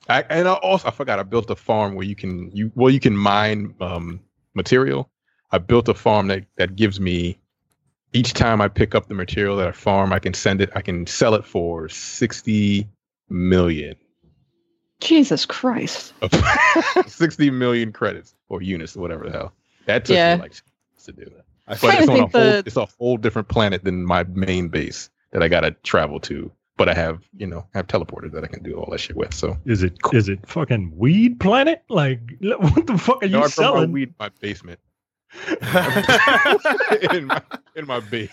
[0.10, 2.90] I, and I also I forgot I built a farm where you can you well
[2.90, 4.20] you can mine um,
[4.54, 5.10] material.
[5.52, 7.38] I built a farm that that gives me
[8.12, 10.70] each time I pick up the material that I farm, I can send it.
[10.76, 12.88] I can sell it for sixty
[13.30, 13.96] million.
[15.00, 16.14] Jesus Christ.
[17.08, 19.54] 60 million credits or units or whatever the hell.
[19.86, 20.36] That took Yeah.
[20.36, 20.54] me like
[21.04, 21.46] to do that.
[21.68, 24.04] I But Trying it's on a think whole the- it's a whole different planet than
[24.06, 26.52] my main base that I gotta travel to.
[26.76, 29.16] But I have, you know, I have teleporters that I can do all that shit
[29.16, 29.32] with.
[29.34, 31.84] So Is it is it fucking weed planet?
[31.90, 33.92] Like what the fuck are no, you I grow selling?
[33.92, 34.80] weed in my basement.
[37.12, 37.42] in my
[37.76, 38.30] in my base.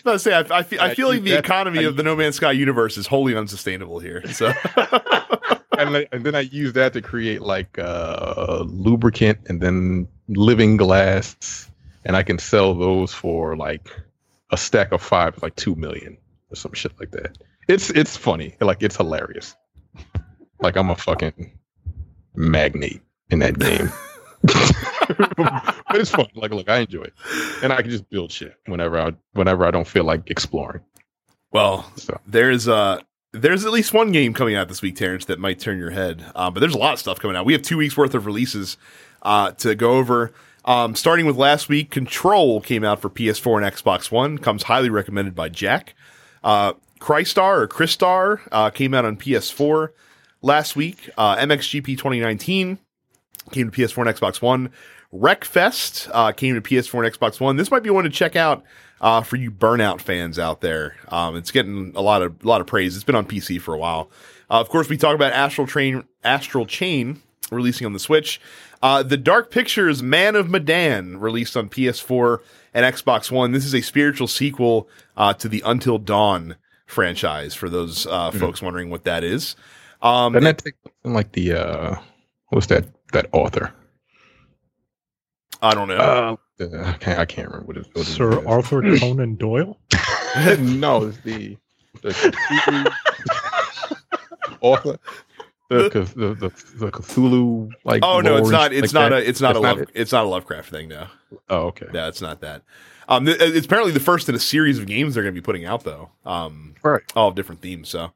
[0.00, 1.96] about to say, I, I feel, I I feel like the that- economy I of
[1.96, 4.22] the No Man's Sky universe is wholly unsustainable here.
[4.32, 4.52] So,
[5.78, 11.68] and, and then I use that to create like uh, lubricant and then living glass,
[12.04, 13.90] and I can sell those for like
[14.50, 16.16] a stack of five, like two million
[16.50, 17.38] or some shit like that.
[17.68, 19.56] It's it's funny, like it's hilarious.
[20.60, 21.58] Like I'm a fucking
[22.34, 23.90] magnate in that game.
[25.36, 26.26] but it's fun.
[26.34, 27.14] Like, look, I enjoy it,
[27.62, 30.82] and I can just build shit whenever I whenever I don't feel like exploring.
[31.50, 33.00] well, So there's uh
[33.32, 36.24] there's at least one game coming out this week, Terrence, that might turn your head.
[36.36, 37.44] Um, but there's a lot of stuff coming out.
[37.46, 38.76] We have two weeks worth of releases
[39.22, 40.32] uh, to go over.
[40.64, 44.38] Um, starting with last week, Control came out for PS4 and Xbox One.
[44.38, 45.94] Comes highly recommended by Jack.
[46.42, 49.90] Uh, Crystar or Crystar uh, came out on PS4
[50.40, 51.10] last week.
[51.18, 52.78] Uh, MXGP 2019
[53.50, 54.70] came to PS4 and Xbox One.
[55.12, 57.56] Wreckfest uh, came to PS4 and Xbox One.
[57.56, 58.64] This might be one to check out
[59.00, 60.96] uh, for you Burnout fans out there.
[61.08, 62.96] Um, it's getting a lot of a lot of praise.
[62.96, 64.10] It's been on PC for a while.
[64.50, 68.40] Uh, of course, we talk about Astral Train, Astral Chain releasing on the Switch.
[68.84, 72.40] Uh, the Dark Pictures Man of Medan released on PS4
[72.74, 73.52] and Xbox One.
[73.52, 77.54] This is a spiritual sequel uh, to the Until Dawn franchise.
[77.54, 79.56] For those uh, folks wondering what that is,
[80.02, 81.96] um, doesn't that take like the uh,
[82.48, 83.72] what's that that author?
[85.62, 85.96] I don't know.
[85.96, 87.18] Uh, I can't.
[87.20, 88.46] I can't remember what it, what Sir is.
[88.46, 89.78] Arthur Conan Doyle?
[90.58, 91.56] no, it's the
[92.02, 92.92] the
[94.60, 94.98] author.
[95.82, 98.02] The, the the the Cthulhu like.
[98.04, 98.72] oh no, it's not.
[98.72, 99.22] It's like not that?
[99.24, 99.28] a.
[99.28, 99.80] It's not a That's love.
[99.82, 99.90] it?
[99.94, 100.88] It's not a Lovecraft thing.
[100.88, 101.06] No.
[101.50, 101.86] Oh okay.
[101.92, 102.62] Yeah, it's not that.
[103.08, 105.44] Um, th- it's apparently the first in a series of games they're going to be
[105.44, 106.08] putting out, though.
[106.24, 107.02] Um, Right.
[107.14, 107.90] all different themes.
[107.90, 108.12] So,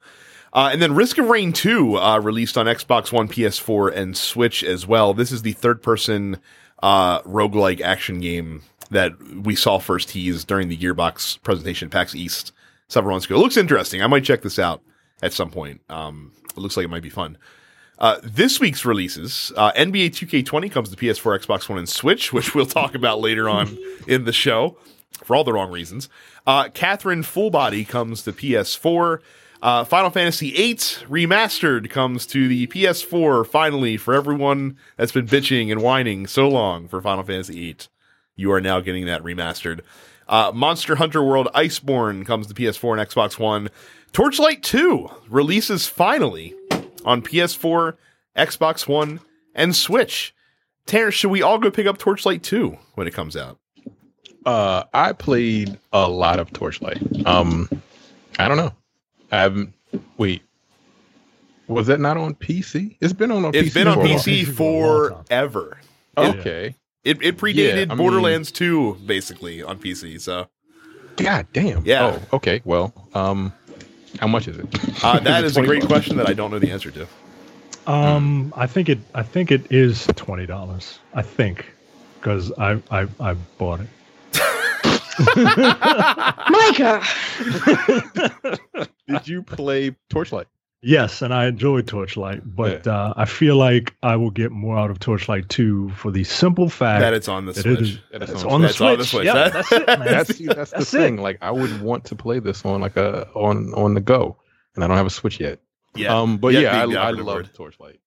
[0.55, 4.65] uh, and then Risk of Rain Two uh, released on Xbox One, PS4, and Switch
[4.65, 5.13] as well.
[5.13, 6.39] This is the third-person
[6.83, 12.15] uh, roguelike action game that we saw first teased during the Gearbox presentation at PAX
[12.15, 12.53] East
[12.89, 13.35] several months ago.
[13.35, 14.01] It looks interesting.
[14.03, 14.81] I might check this out
[15.23, 15.81] at some point.
[15.89, 17.39] Um, it looks like it might be fun.
[17.99, 22.55] Uh, this week's releases, uh, NBA 2K20 comes to PS4, Xbox One, and Switch, which
[22.55, 24.77] we'll talk about later on in the show
[25.25, 26.09] for all the wrong reasons.
[26.47, 29.21] Uh, Catherine Full Body comes to PS4.
[29.61, 35.73] Uh, Final Fantasy VIII Remastered comes to the PS4 finally for everyone that's been bitching
[35.73, 37.77] and whining so long for Final Fantasy VIII.
[38.37, 39.81] You are now getting that remastered.
[40.29, 43.69] Uh, Monster Hunter World Iceborne comes to PS4 and Xbox One.
[44.13, 46.55] Torchlight 2 releases finally
[47.05, 47.95] on PS4,
[48.37, 49.21] Xbox One,
[49.55, 50.35] and Switch.
[50.87, 53.59] Terrence, should we all go pick up Torchlight 2 when it comes out?
[54.47, 57.27] Uh, I played a lot of Torchlight.
[57.27, 57.69] Um,
[58.39, 58.73] I don't know.
[59.31, 59.75] I haven't.
[60.17, 60.43] Wait,
[61.67, 62.97] was that not on PC?
[63.01, 64.05] It's been on, on It's PC been on for.
[64.05, 65.79] PC PC for a long forever.
[66.17, 66.75] Okay.
[67.05, 70.21] It, it predated Yeah, I mean- Borderlands 2, basically, on PC.
[70.21, 70.47] So
[71.17, 71.85] God damn.
[71.85, 72.19] Yeah.
[72.33, 72.63] Oh, okay.
[72.65, 73.53] Well, um,
[74.21, 74.67] how much is it?
[75.05, 75.93] uh, that it is a great bucks?
[75.93, 77.07] question that I don't know the answer to.
[77.87, 78.99] Um, I think it.
[79.15, 80.99] I think it is twenty dollars.
[81.15, 81.67] I think
[82.21, 83.89] because I, I I bought it.
[86.49, 87.03] Micah!
[89.09, 90.47] Did you play Torchlight?
[90.81, 94.93] Yes, and I enjoy Torchlight, but uh, I feel like I will get more out
[94.93, 98.03] of Torchlight Two for the simple fact That it's on the that it is Switch.
[98.13, 99.11] That is it's on on the That's on the Switch.
[99.11, 99.27] Switch.
[99.27, 99.99] Yeah, That- that's it, man.
[100.05, 101.03] That's see, that's, That's the it.
[101.03, 101.17] thing.
[101.17, 104.37] Like, I would want to play this on like a on on the go,
[104.77, 105.59] and I don't have a Switch yet.
[105.97, 106.17] Yeah.
[106.17, 107.51] Um, but Yeah, yeah, the- the I, I love word.
[107.55, 107.99] Torchlight.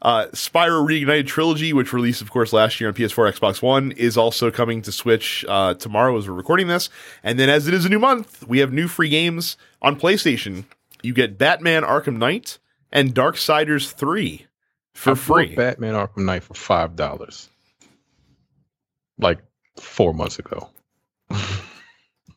[0.00, 4.18] Uh, Spyro Reignited Trilogy, which released, of course, last year on PS4, Xbox One, is
[4.18, 6.90] also coming to Switch uh, tomorrow as we're recording this.
[7.22, 10.64] And then, as it is a new month, we have new free games on PlayStation.
[11.04, 12.58] You get Batman Arkham Knight
[12.90, 14.46] and Darksiders 3
[14.94, 15.54] for I free.
[15.54, 17.48] Batman Arkham Knight for five dollars,
[19.18, 19.38] like
[19.76, 20.70] four months ago.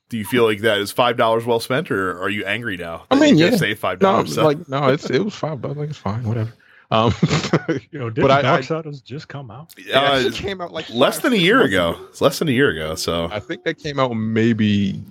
[0.10, 3.04] Do you feel like that is $5 well spent, or are you angry now?
[3.12, 3.58] I mean, you yeah.
[3.58, 4.02] Save $5.
[4.02, 5.76] No, so- like no, it's it was five bucks.
[5.76, 6.54] Like it's fine, whatever.
[6.90, 7.14] Um,
[7.92, 9.74] You know, did But I- I- Darksiders just come out?
[9.78, 11.98] yeah, Uh, it came out like less than a year months ago.
[12.10, 12.96] It's less than a year ago.
[12.96, 15.02] So I think that came out maybe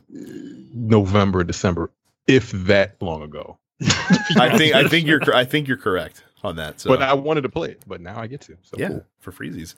[0.73, 1.91] November, December,
[2.27, 3.59] if that long ago.
[4.39, 6.81] I think I think you're I think you're correct on that.
[6.81, 8.57] So But I wanted to play it, but now I get to.
[8.63, 9.05] So yeah, cool.
[9.21, 9.75] for freezies.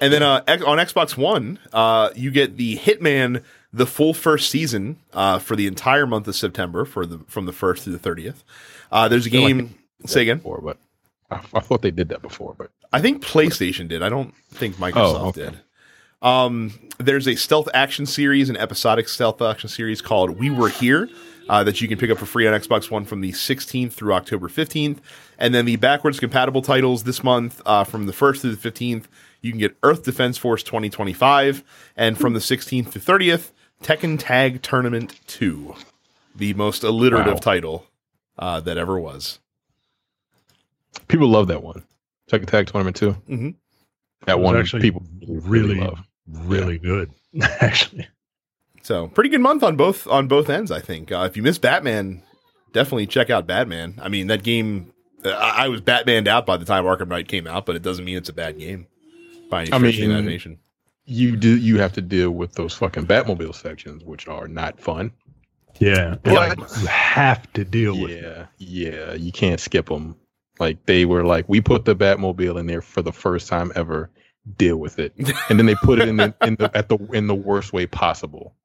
[0.00, 4.98] And then uh, on Xbox One, uh, you get the Hitman, the full first season
[5.12, 8.42] uh, for the entire month of September, for the from the first through the thirtieth.
[8.90, 9.74] Uh, there's a feel like game.
[10.06, 10.38] say again.
[10.38, 10.76] Before, but
[11.30, 14.02] I, I thought they did that before, but I think PlayStation did.
[14.02, 15.40] I don't think Microsoft Oh, okay.
[15.50, 15.60] did.
[16.20, 21.08] Um, there's a stealth action series, an episodic stealth action series called We Were Here.
[21.48, 24.12] Uh, that you can pick up for free on Xbox One from the 16th through
[24.14, 24.98] October 15th.
[25.38, 29.04] And then the backwards compatible titles this month, uh, from the 1st through the 15th,
[29.40, 31.64] you can get Earth Defense Force 2025.
[31.96, 33.50] And from the 16th to 30th,
[33.82, 35.74] Tekken Tag Tournament 2,
[36.36, 37.40] the most alliterative Wow.
[37.40, 37.86] title
[38.38, 39.40] uh, that ever was.
[41.08, 41.82] people love that one.
[42.30, 43.16] Tekken Tag Tournament too.
[43.28, 43.54] Mhm.
[44.26, 45.98] That one actually people really, really love.
[46.28, 47.10] really good,
[47.60, 48.06] actually.
[48.82, 51.12] So pretty good month on both on both ends, I think.
[51.12, 52.22] Uh, if you miss Batman,
[52.72, 53.98] definitely check out Batman.
[54.02, 54.92] I mean, that game.
[55.24, 57.82] Uh, I I was Batmaned out by the time Arkham Knight came out, but it
[57.82, 58.86] doesn't mean it's a bad game
[59.50, 60.58] by any I stretch of the mean, imagination.
[61.04, 65.12] You do you have to deal with those fucking Batmobile sections, which are not fun.
[65.78, 66.32] Yeah, Yeah.
[66.32, 68.10] like you have to deal with.
[68.10, 70.16] Yeah, yeah, you can't skip them.
[70.58, 74.10] Like they were like, we put the Batmobile in there for the first time ever.
[74.56, 75.12] Deal with it,
[75.48, 77.86] and then they put it in the in the at the in the worst way
[77.86, 78.56] possible.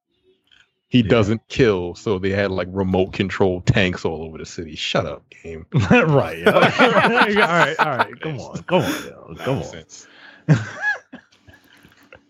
[0.90, 1.10] He Yeah.
[1.10, 4.76] doesn't kill, so they had like remote control tanks all over the city.
[4.76, 5.66] Shut up, game.
[5.92, 6.48] right.
[6.48, 7.80] all right.
[7.80, 8.20] All right.
[8.22, 8.64] Come on.
[8.64, 9.04] Come on.
[9.06, 10.58] yo, Come on.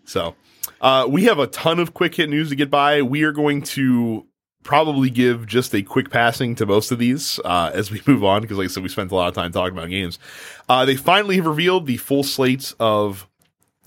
[0.04, 0.34] So
[0.80, 3.02] uh, we have a ton of quick hit news to get by.
[3.02, 4.24] We are going to
[4.62, 8.40] probably give just a quick passing to most of these uh, as we move on
[8.42, 10.18] because, like I said, we spent a lot of time talking about games.
[10.68, 13.28] Uh, they finally have revealed the full slates of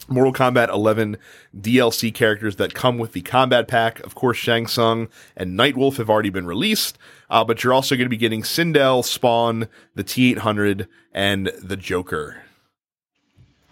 [0.08, 1.18] Mortal Kombat 11
[1.58, 4.00] DLC characters that come with the combat pack.
[4.02, 6.98] Of course, Shang Tsung and Nightwolf have already been released,
[7.30, 11.78] uh, but you're also going to be getting Sindel, Spawn, the T 800, and the
[11.78, 12.44] Joker.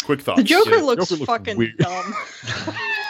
[0.03, 0.37] Quick thoughts.
[0.41, 1.77] The Joker Yeah, looks Joker looks fucking weird.
[1.77, 2.13] dumb.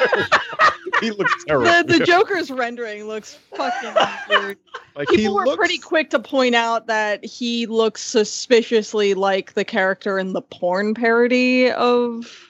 [1.02, 1.66] he looks terrible.
[1.84, 3.94] the, the Joker's rendering looks fucking
[4.30, 4.58] weird.
[4.96, 9.54] like he People were looks, pretty quick to point out that he looks suspiciously like
[9.54, 12.49] the character in the porn parody of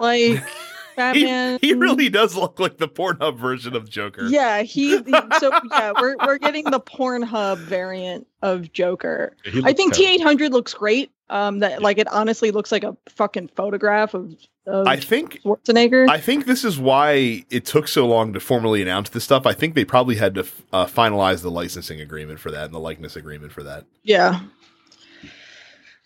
[0.00, 0.20] like
[0.94, 1.58] he, Batman.
[1.60, 4.26] he really does look like the Pornhub version of Joker.
[4.26, 4.98] Yeah, he.
[5.38, 9.36] So yeah, we're we're getting the Pornhub variant of Joker.
[9.64, 11.10] I think T eight hundred looks great.
[11.30, 14.36] Um, that like it honestly looks like a fucking photograph of,
[14.66, 16.06] of I think Schwarzenegger.
[16.10, 19.46] I think this is why it took so long to formally announce this stuff.
[19.46, 22.78] I think they probably had to uh, finalize the licensing agreement for that and the
[22.80, 23.86] likeness agreement for that.
[24.02, 24.40] yeah,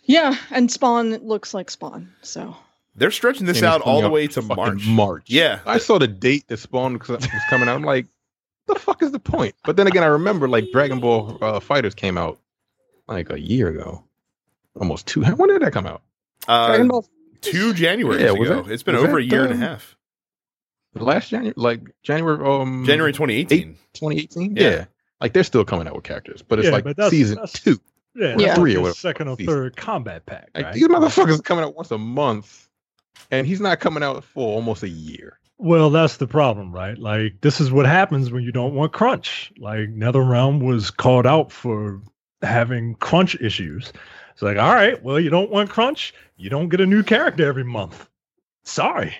[0.04, 2.12] yeah, and Spawn looks like Spawn.
[2.22, 2.56] So
[2.96, 4.86] They're stretching this And out all the way to March.
[4.86, 5.24] March.
[5.28, 5.60] Yeah.
[5.66, 7.74] I saw the date that Spawn was was coming out.
[7.76, 8.06] I'm like,
[8.66, 9.54] the fuck is the point?
[9.64, 12.38] But then again, I remember like Dragon Ball uh, Fighters came out
[13.06, 14.04] like a year ago,
[14.80, 15.22] almost two.
[15.36, 16.02] When did that come out?
[16.48, 17.06] Uh, Dragon Ball.
[17.42, 18.62] two January Yeah, ago.
[18.62, 19.96] that- it's been was over a that, year and a half.
[20.94, 23.74] Last January, like January, um, January 2018.
[23.92, 24.56] 2018.
[24.56, 24.62] Yeah.
[24.62, 24.84] Yeah.
[25.20, 27.52] like they're still coming out with characters, but it's Yeah, like but that's- season that's-
[27.62, 27.78] two.
[28.14, 28.54] Yeah, Yeah.
[28.54, 29.52] Three or whatever second or season.
[29.52, 30.48] third combat pack.
[30.54, 32.65] Like these motherfuckers are coming out once a month,
[33.30, 35.38] and he's not coming out for almost a year.
[35.58, 36.98] Well, that's the problem, right?
[36.98, 39.52] Like this is what happens when you don't want crunch.
[39.58, 42.00] Like NetherRealm was called out for
[42.42, 43.92] having crunch issues.
[44.32, 47.46] It's like, all right, well, you don't want crunch, you don't get a new character
[47.46, 48.06] every month.
[48.64, 49.14] Sorry.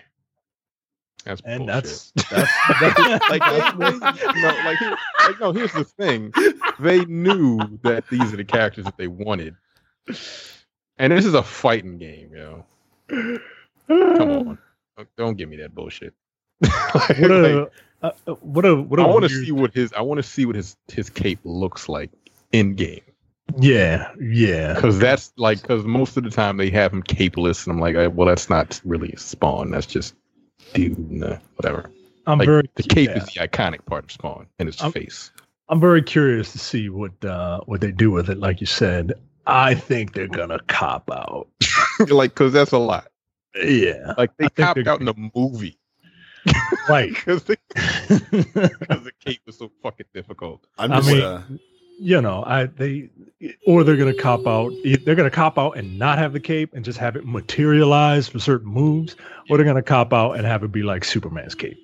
[1.25, 1.85] That's And bullshit.
[1.85, 5.53] that's that's, like they, they, no, like, here- like no.
[5.53, 6.33] Here's the thing:
[6.79, 9.57] they knew that these are the characters that they wanted,
[10.99, 12.65] and this is a fighting game, yo.
[13.89, 14.59] Come
[14.99, 16.15] on, Don't- give me that bullshit.
[16.95, 17.71] Like, what a
[18.03, 20.23] uh, uh, what a what a I want to see what his I want to
[20.23, 22.11] see what his his cape looks like
[22.53, 23.01] in game
[23.59, 24.75] Yeah, yeah.
[24.75, 27.95] because that's like because most of the time they have him capeless, and I'm like,
[27.97, 29.71] uh, well, that's not really Spawn.
[29.71, 30.15] That's just
[30.75, 31.91] dude, nah, whatever.
[32.27, 33.19] I'm Like, very the cape yeah.
[33.19, 35.31] is the iconic part of Spawn and his I'm- face.
[35.69, 38.39] I'm very curious to see what uh what they do with it.
[38.39, 39.13] Like you said,
[39.47, 41.49] I think they're gonna cop out.
[42.09, 43.09] like because that's a lot.
[43.63, 45.79] Yeah, Like they I copped out in the movie
[46.89, 47.11] right.
[47.15, 50.67] because the cape was so fucking difficult.
[50.79, 51.43] I'm I mean- uh,
[51.99, 53.09] you know, I they
[53.67, 54.71] or they're gonna cop out.
[54.85, 58.39] They're gonna cop out and not have the cape and just have it materialize for
[58.39, 59.17] certain moves,
[59.49, 61.79] or they're gonna cop out and have it be like Superman's cape,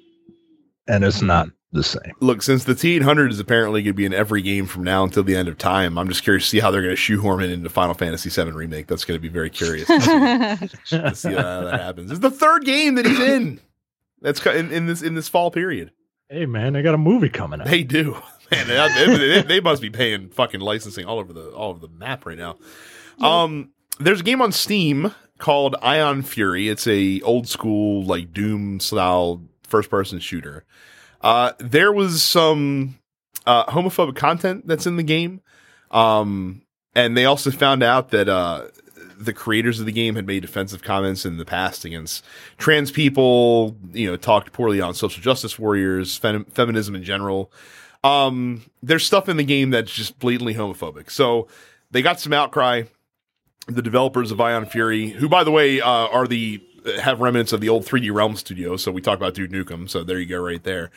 [0.87, 2.13] and it's not the same.
[2.21, 5.23] look, since the T800 is apparently going to be in every game from now until
[5.23, 7.51] the end of time, I'm just curious to see how they're going to shoehorn it
[7.51, 8.87] into Final Fantasy VII Remake.
[8.87, 10.69] That's going to be very curious to see,
[10.99, 12.11] to see how that happens.
[12.11, 13.61] It's the third game that he's in.
[14.21, 15.91] That's in, in this in this fall period.
[16.29, 17.67] Hey man, they got a movie coming out.
[17.67, 18.13] They do,
[18.51, 18.67] man.
[18.69, 22.25] They, they- they must be paying fucking licensing all over the all over the map
[22.25, 22.57] right now.
[23.21, 26.69] Um, there's a game on Steam called Ion Fury.
[26.69, 30.65] It's a old school like Doom style first person shooter.
[31.23, 32.99] Uh, there was some
[33.47, 35.41] uh, homophobic content that's in the game,
[35.91, 36.63] um,
[36.95, 38.67] and they also found out that uh,
[39.19, 42.25] the creators of the game had made offensive comments in the past against
[42.59, 43.77] trans people.
[43.93, 47.53] You know, talked poorly on social justice warriors, fem- feminism in general.
[48.05, 51.11] Um, there's stuff in the game that's just blatantly homophobic.
[51.11, 51.47] So
[51.93, 52.85] they got some outcry.
[53.69, 56.61] The developers of Ion Fury, who by the way uh, are the
[57.01, 58.77] have remnants of the old 3D Realm studio.
[58.77, 59.89] So we talk about Duke Nukem.
[59.89, 60.91] So there you go, right there.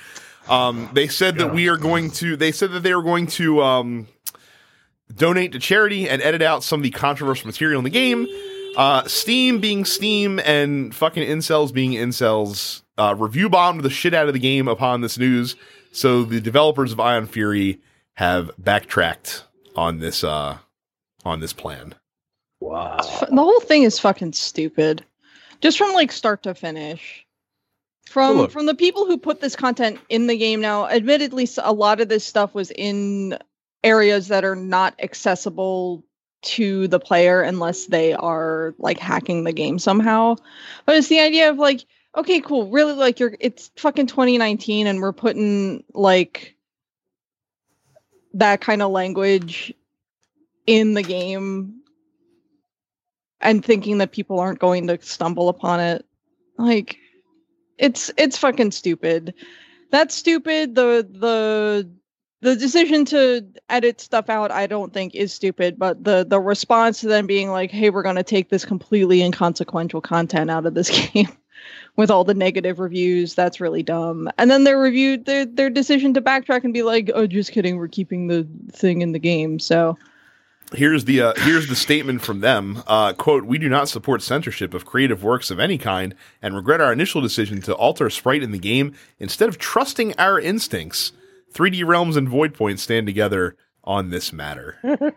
[0.48, 2.36] Um, they said that we are going to.
[2.36, 4.08] They said that they were going to um,
[5.14, 8.28] donate to charity and edit out some of the controversial material in the game.
[8.78, 14.28] Uh, Steam being Steam and fucking incels being incels, uh, review bombed the shit out
[14.28, 15.56] of the game upon this news.
[15.92, 17.80] So the developers of Ion Fury
[18.16, 20.58] have backtracked on this uh,
[21.24, 21.96] on this plan.
[22.60, 22.98] Wow.
[23.30, 25.06] The whole thing is fucking stupid.
[25.66, 27.26] Just from like start to finish.
[28.06, 28.52] From look.
[28.52, 32.08] from the people who put this content in the game now, admittedly a lot of
[32.08, 33.40] this stuff was in
[33.84, 36.06] areas that are not accessible
[36.44, 40.36] to the player unless they are like hacking the game somehow.
[40.86, 41.84] But it's the idea of like
[42.16, 42.70] okay, cool.
[42.70, 46.56] Really like you're it's fucking 2019 and we're putting like
[48.36, 49.74] that kind of language
[50.68, 51.82] in the game
[53.42, 56.06] and thinking that people aren't going to stumble upon it.
[56.58, 56.98] Like
[57.78, 59.34] it's it's fucking stupid.
[59.92, 60.76] That's stupid.
[60.76, 61.90] The the
[62.42, 67.02] the decision to edit stuff out I don't think is stupid, but the the response
[67.02, 70.74] to them being like, "Hey, we're going to take this completely inconsequential content out of
[70.74, 71.30] this game."
[71.96, 74.30] With all the negative reviews, that's really dumb.
[74.38, 77.78] And then their review, their their decision to backtrack and be like, "Oh, just kidding,
[77.78, 79.98] we're keeping the thing in the game." So,
[80.74, 82.82] Here's the uh, here's the statement from them.
[82.88, 86.82] Uh, "Quote: We do not support censorship of creative works of any kind, and regret
[86.82, 91.12] our initial decision to alter sprite in the game instead of trusting our instincts.
[91.54, 93.56] 3D Realms and Voidpoint stand together
[93.86, 94.78] on this matter."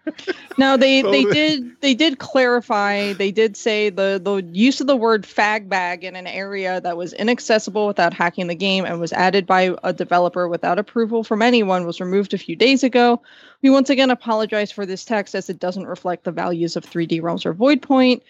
[0.58, 3.12] No, they So they did they did clarify.
[3.12, 6.96] They did say the the use of the word fag bag in an area that
[6.96, 11.42] was inaccessible without hacking the game and was added by a developer without approval from
[11.42, 13.22] anyone was removed a few days ago.
[13.62, 17.22] We once again apologize for this text as it doesn't reflect the values of 3D
[17.22, 18.22] Realms or Voidpoint.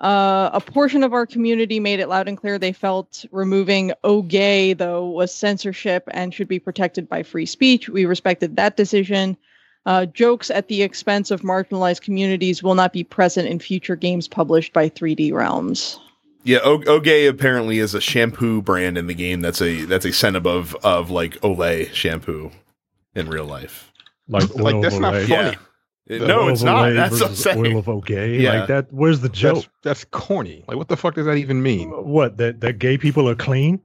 [0.00, 4.22] Uh, a portion of our community made it loud and clear they felt removing "oh
[4.22, 7.88] gay" though was censorship and should be protected by free speech.
[7.88, 9.36] We respected that decision.
[9.84, 14.28] Uh, jokes at the expense of marginalized communities will not be present in future games
[14.28, 15.98] published by 3D Realms.
[16.44, 19.40] Yeah, o- Ogay apparently is a shampoo brand in the game.
[19.40, 22.50] That's a that's a cent above of like Olay shampoo
[23.14, 23.92] in real life.
[24.28, 25.28] Like, Like, that's of not Olay.
[25.28, 25.56] funny.
[26.08, 26.84] It- no, it's not.
[26.88, 27.66] Olay That's what I'm saying.
[27.66, 28.36] Oil of okay.
[28.40, 28.58] Yeah.
[28.60, 28.92] Like that.
[28.92, 29.54] Where's the joke?
[29.82, 30.64] That's that's corny.
[30.66, 31.90] Like, what the fuck does that even mean?
[31.90, 33.80] What that that gay people are clean,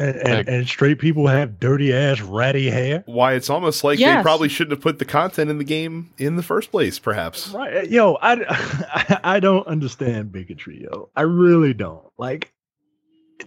[0.00, 3.02] and and, Like- and straight people have dirty ass ratty hair.
[3.06, 6.36] Why it's almost like they probably shouldn't have put the content in the game in
[6.36, 6.98] the first place.
[6.98, 7.50] Perhaps.
[7.50, 11.10] Right, uh, yo, I, I I don't understand bigotry, yo.
[11.14, 12.04] I really don't.
[12.18, 12.52] Like,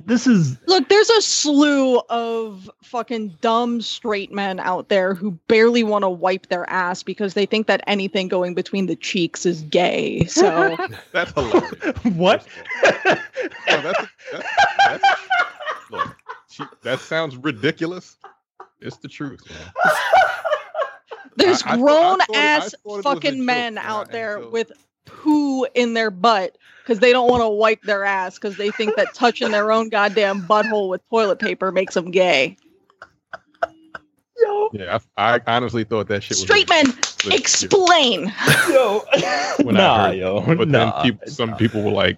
[0.05, 5.83] this is Look, there's a slew of fucking dumb straight men out there who barely
[5.83, 9.61] want to wipe their ass because they think that anything going between the cheeks is
[9.63, 10.25] gay.
[10.25, 10.77] So,
[11.11, 12.03] That's hilarious.
[12.15, 12.47] what?
[12.83, 14.47] No, oh, that's, that's,
[14.77, 15.52] that's, look,
[16.53, 18.17] she, that sounds ridiculous.
[18.79, 19.93] It's the truth, man.
[21.37, 24.51] there's I- I thought- I grown thought ass it fucking men yeah, out there until-
[24.51, 24.71] with
[25.05, 28.95] poo in their butt because they don't want to wipe their ass because they think
[28.95, 32.55] that touching their own goddamn butthole with toilet paper makes them gay.
[34.37, 37.33] yo, Yeah, I, I honestly thought that shit was Straight men, legit.
[37.39, 38.33] explain.
[38.69, 39.03] yo,
[39.63, 41.55] When I nah, heard- yo, But nah, then people, some nah.
[41.57, 42.17] people were like,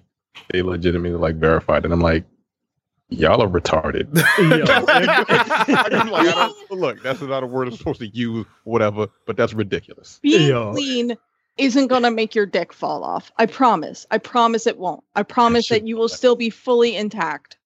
[0.52, 2.24] they legitimately like verified, and I'm like,
[3.10, 4.08] y'all are retarded.
[4.40, 4.66] Yo,
[6.00, 9.38] I'm like, I don't- look, that's not a word I'm supposed to use, whatever, but
[9.38, 10.20] that's ridiculous.
[10.22, 10.72] Being Yo.
[10.74, 11.16] clean
[11.58, 13.32] isn't gonna make your dick fall off.
[13.38, 14.06] I promise.
[14.12, 15.04] I promise it won't.
[15.16, 17.58] I promise that you will still be fully intact.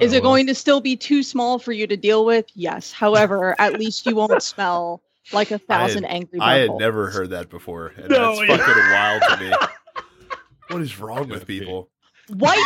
[0.00, 2.44] Is Oh, it going to still be too small for you to deal with?
[2.54, 2.92] Yes.
[2.92, 5.00] However, at least you won't smell
[5.32, 8.56] like a thousand angry I had never heard that before, and No, that's yeah.
[8.58, 9.56] fucking wild to me.
[10.68, 11.88] What is wrong with people?
[12.30, 12.58] Wipe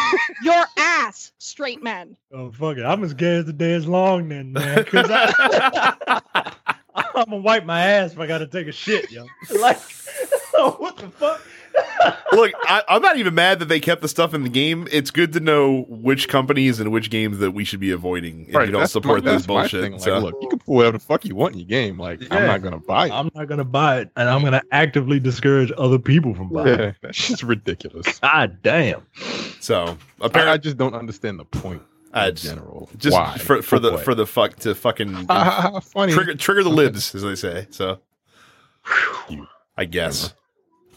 [0.43, 2.17] your ass, straight men.
[2.33, 2.85] Oh fuck it!
[2.85, 4.85] I'm as gay as the day is long, then, man.
[4.85, 5.93] Cause I,
[6.95, 9.27] I'm gonna wipe my ass if I gotta take a shit, yo.
[9.61, 9.79] Like,
[10.55, 11.43] what the fuck?
[12.33, 14.89] Look, I, I'm not even mad that they kept the stuff in the game.
[14.91, 18.55] It's good to know which companies and which games that we should be avoiding if
[18.55, 19.93] you don't support my- this bullshit.
[19.93, 21.99] Like, so- look, you can put whatever the fuck you want in your game.
[21.99, 23.13] Like, I'm not gonna buy it.
[23.13, 26.69] I'm not gonna buy it, and I'm gonna actively discourage other people from buying.
[26.69, 26.81] it.
[26.81, 28.19] Yeah, that's just ridiculous.
[28.21, 29.07] God damn.
[29.61, 32.89] so I, I just don't understand the point I in just- general.
[32.97, 33.37] just Why?
[33.39, 34.05] for for the what?
[34.05, 36.13] for the fuck to fucking funny.
[36.13, 37.67] trigger trigger the libs, as they say.
[37.71, 37.99] So
[39.29, 39.47] You-
[39.77, 40.35] I guess.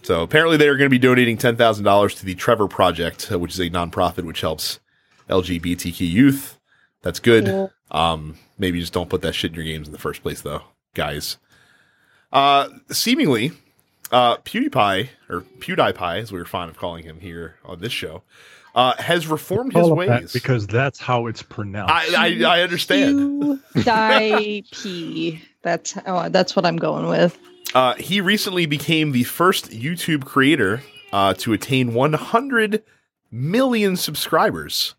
[0.03, 3.31] So apparently they are going to be donating ten thousand dollars to the Trevor Project,
[3.31, 4.79] uh, which is a nonprofit which helps
[5.29, 6.59] LGBTQ youth.
[7.01, 7.45] That's good.
[7.45, 7.71] Cool.
[7.91, 10.63] Um, maybe just don't put that shit in your games in the first place, though,
[10.93, 11.37] guys.
[12.31, 13.51] Uh, seemingly,
[14.11, 18.23] uh, PewDiePie or PewDiePie, as we were fond of calling him here on this show,
[18.73, 20.33] uh, has reformed his Call it that ways.
[20.33, 21.93] because that's how it's pronounced.
[21.93, 23.59] I, I I understand.
[23.75, 25.41] PewDiePie.
[25.61, 27.37] That's oh, that's what I'm going with.
[27.73, 32.83] Uh, he recently became the first YouTube creator uh, to attain 100
[33.31, 34.95] million subscribers.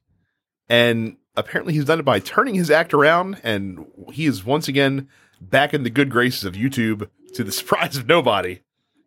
[0.69, 5.09] And apparently he's done it by turning his act around, and he is once again
[5.41, 8.61] back in the good graces of YouTube to the surprise of nobody,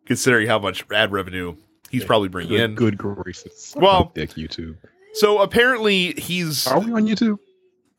[0.06, 1.56] considering how much ad revenue
[1.90, 2.74] he's probably bringing good, in.
[2.74, 3.74] good graces.
[3.76, 4.76] Well- dick YouTube.
[5.14, 7.38] So apparently he's Are we on YouTube?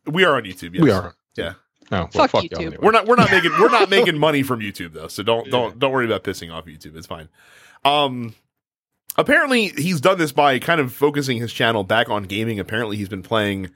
[0.06, 0.74] we are on YouTube.
[0.76, 0.84] Yes.
[0.84, 1.16] We are.
[1.36, 1.54] Yeah.
[1.92, 2.58] Oh, well, Fuck fuck, YouTube.
[2.58, 2.78] anyway.
[2.82, 5.80] We're not we're not making we're not making money from YouTube though, so don't don't
[5.80, 6.96] don't worry about pissing off YouTube.
[6.96, 7.30] It's fine.
[7.84, 8.36] Um
[9.18, 12.60] apparently he's done this by kind of focusing his channel back on gaming.
[12.60, 13.70] Apparently he's been playing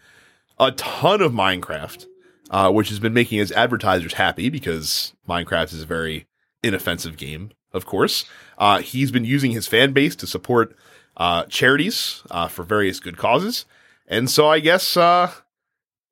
[0.59, 2.05] a ton of Minecraft,
[2.51, 6.27] uh, which has been making his advertisers happy because Minecraft is a very
[6.61, 8.25] inoffensive game, of course.
[8.57, 10.75] Uh, he's been using his fan base to support
[11.17, 13.65] uh, charities uh, for various good causes.
[14.07, 15.31] And so I guess uh,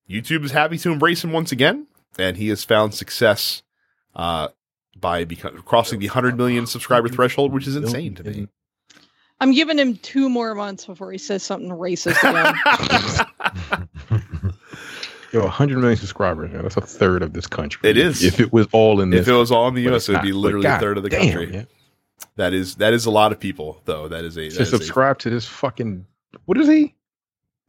[0.10, 1.88] YouTube is happy to embrace him once again,
[2.20, 3.64] and he has found success
[4.16, 4.50] uh,
[5.00, 8.48] by become, crossing the 100 million subscriber threshold, which is insane to me.
[9.40, 12.54] I'm giving him two more months before he says something racist again.
[15.32, 16.52] Yo, 100 million subscribers.
[16.52, 16.62] Man.
[16.64, 17.90] That's a third of this country.
[17.90, 18.22] It is.
[18.24, 19.22] If it was all in this.
[19.22, 20.34] if it was all in the US, it would be not.
[20.36, 21.54] But literally a third of the damn, country.
[21.54, 21.64] yeah.
[22.36, 24.08] That is that is a lot of people, though.
[24.10, 26.06] That is a, that To is a- subscribe to this fucking.
[26.46, 26.96] What is he?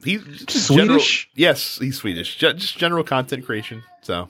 [0.05, 1.29] He's just general- Swedish?
[1.35, 2.37] yes, he's Swedish.
[2.37, 3.83] Just general content creation.
[4.03, 4.29] So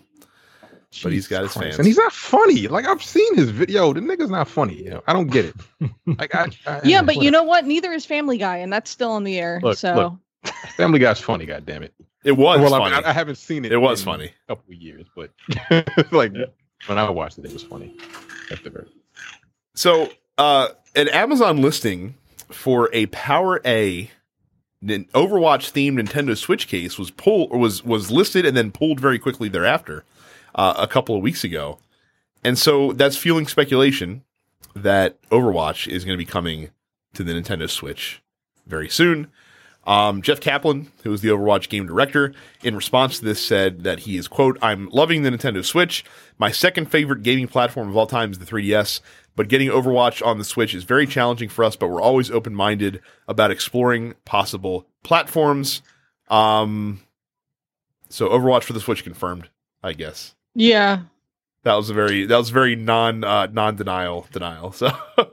[1.02, 1.64] But he's got his Christ.
[1.64, 1.78] fans.
[1.78, 2.68] And he's not funny.
[2.68, 3.92] Like, I've seen his video.
[3.92, 4.82] The nigga's not funny.
[4.84, 5.02] You know?
[5.06, 5.54] I don't get it.
[6.18, 7.64] Like, I, I, yeah, but you know what?
[7.64, 9.60] Neither is Family Guy, and that's still in the air.
[9.62, 10.52] Look, so look.
[10.76, 11.94] Family Guy's funny, God damn it.
[12.24, 12.94] it was well, I, funny.
[12.96, 13.72] mean, I, I haven't seen it.
[13.72, 14.26] it was in funny.
[14.26, 15.30] A couple of years, but
[16.12, 16.32] like
[16.86, 17.96] when I watched it, it was funny.
[18.50, 18.88] At the very
[19.74, 22.14] So, uh, an Amazon listing
[22.50, 24.08] for a Power A Nin-
[24.82, 29.18] Overwatch themed Nintendo Switch case was pulled or was was listed and then pulled very
[29.18, 30.04] quickly thereafter,
[30.54, 31.78] uh, a couple of weeks ago,
[32.44, 34.24] and so that's fueling speculation
[34.74, 36.70] that Overwatch is going to be coming
[37.14, 38.22] to the Nintendo Switch
[38.66, 39.28] very soon.
[39.84, 44.00] Um, Jeff Kaplan, who is the Overwatch game director, in response to this said that
[44.00, 46.04] he is, quote, I'm loving the Nintendo Switch.
[46.38, 49.00] My second favorite gaming platform of all time is the 3DS,
[49.36, 52.54] but getting Overwatch on the Switch is very challenging for us, but we're always open
[52.54, 55.82] minded about exploring possible platforms.
[56.28, 57.00] Um,
[58.08, 59.48] so Overwatch for the Switch confirmed,
[59.82, 60.34] I guess.
[60.54, 61.02] yeah,
[61.64, 64.72] That was a very that was very non uh, non denial denial.
[64.72, 64.90] So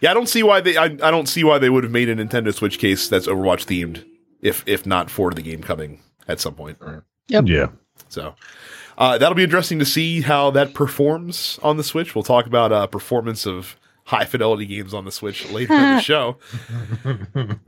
[0.00, 2.08] yeah, I don't see why they I, I don't see why they would have made
[2.08, 4.04] a Nintendo Switch case that's Overwatch themed
[4.40, 6.78] if if not for the game coming at some point.
[7.28, 7.44] Yep.
[7.46, 7.66] Yeah.
[8.08, 8.34] So
[9.00, 12.14] uh, that'll be interesting to see how that performs on the Switch.
[12.14, 16.00] We'll talk about uh, performance of high fidelity games on the Switch later in the
[16.02, 16.36] show.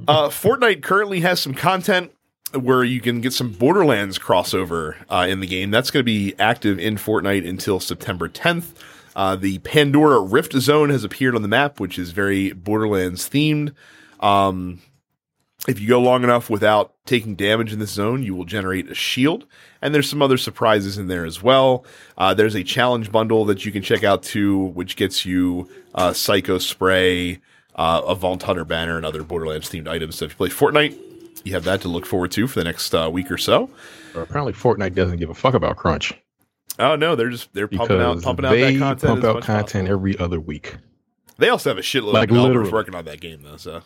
[0.07, 2.13] Uh, Fortnite currently has some content
[2.53, 5.71] where you can get some Borderlands crossover uh, in the game.
[5.71, 8.75] That's going to be active in Fortnite until September 10th.
[9.17, 13.75] Uh, the Pandora Rift Zone has appeared on the map, which is very Borderlands themed.
[14.21, 14.81] Um,
[15.69, 18.95] if you go long enough without taking damage in this zone, you will generate a
[18.95, 19.47] shield.
[19.83, 21.85] And there's some other surprises in there as well.
[22.17, 26.13] Uh, there's a challenge bundle that you can check out too, which gets you uh,
[26.13, 27.41] Psycho Spray,
[27.75, 30.15] uh, a Vault Hunter banner, and other Borderlands themed items.
[30.17, 30.97] So if you play Fortnite,
[31.45, 33.69] you have that to look forward to for the next uh, week or so.
[34.15, 36.13] apparently Fortnite doesn't give a fuck about crunch
[36.79, 39.01] Oh no, they're just they're pumping out pumping out that content.
[39.01, 39.93] pump out content possible.
[39.93, 40.77] every other week.
[41.39, 42.73] They also have a shitload Like, of developers literally.
[42.73, 43.57] working on that game though.
[43.57, 43.83] So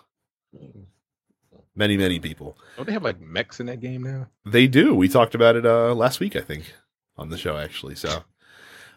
[1.76, 2.56] many many people.
[2.76, 4.28] Don't they have like mechs in that game now?
[4.44, 4.94] They do.
[4.94, 6.72] We talked about it uh, last week, I think,
[7.16, 7.94] on the show actually.
[7.94, 8.24] So,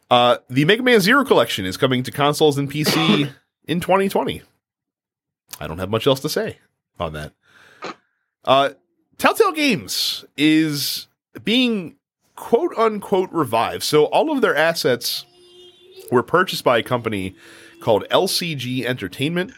[0.10, 3.32] uh, the Mega Man Zero collection is coming to consoles and PC
[3.66, 4.42] in 2020.
[5.60, 6.58] I don't have much else to say
[7.00, 7.34] on that.
[8.46, 8.72] Uh,
[9.18, 11.08] Telltale Games is
[11.44, 11.98] being
[12.36, 13.84] quote unquote revived.
[13.84, 15.26] So all of their assets
[16.12, 17.36] were purchased by a company
[17.82, 19.52] called LCG Entertainment.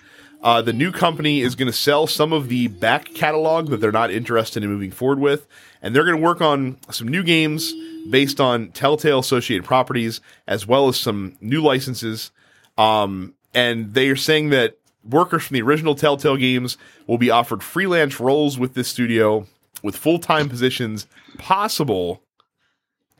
[0.43, 3.91] Uh, the new company is going to sell some of the back catalog that they're
[3.91, 5.45] not interested in moving forward with,
[5.81, 7.73] and they're going to work on some new games
[8.09, 12.31] based on Telltale associated properties, as well as some new licenses.
[12.77, 14.77] Um, and they are saying that
[15.07, 19.45] workers from the original Telltale games will be offered freelance roles with this studio,
[19.83, 21.05] with full time positions
[21.37, 22.21] possible.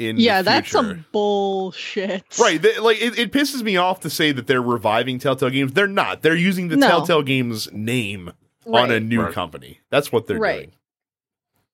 [0.02, 2.24] In the yeah, that's some bullshit.
[2.40, 5.74] Right, they, like it, it pisses me off to say that they're reviving Telltale Games.
[5.74, 6.22] They're not.
[6.24, 6.88] They're using the No.
[6.88, 8.32] Telltale Games name
[8.66, 9.34] on a new Right.
[9.34, 9.80] company.
[9.92, 10.58] That's what they're Right.
[10.62, 10.72] doing.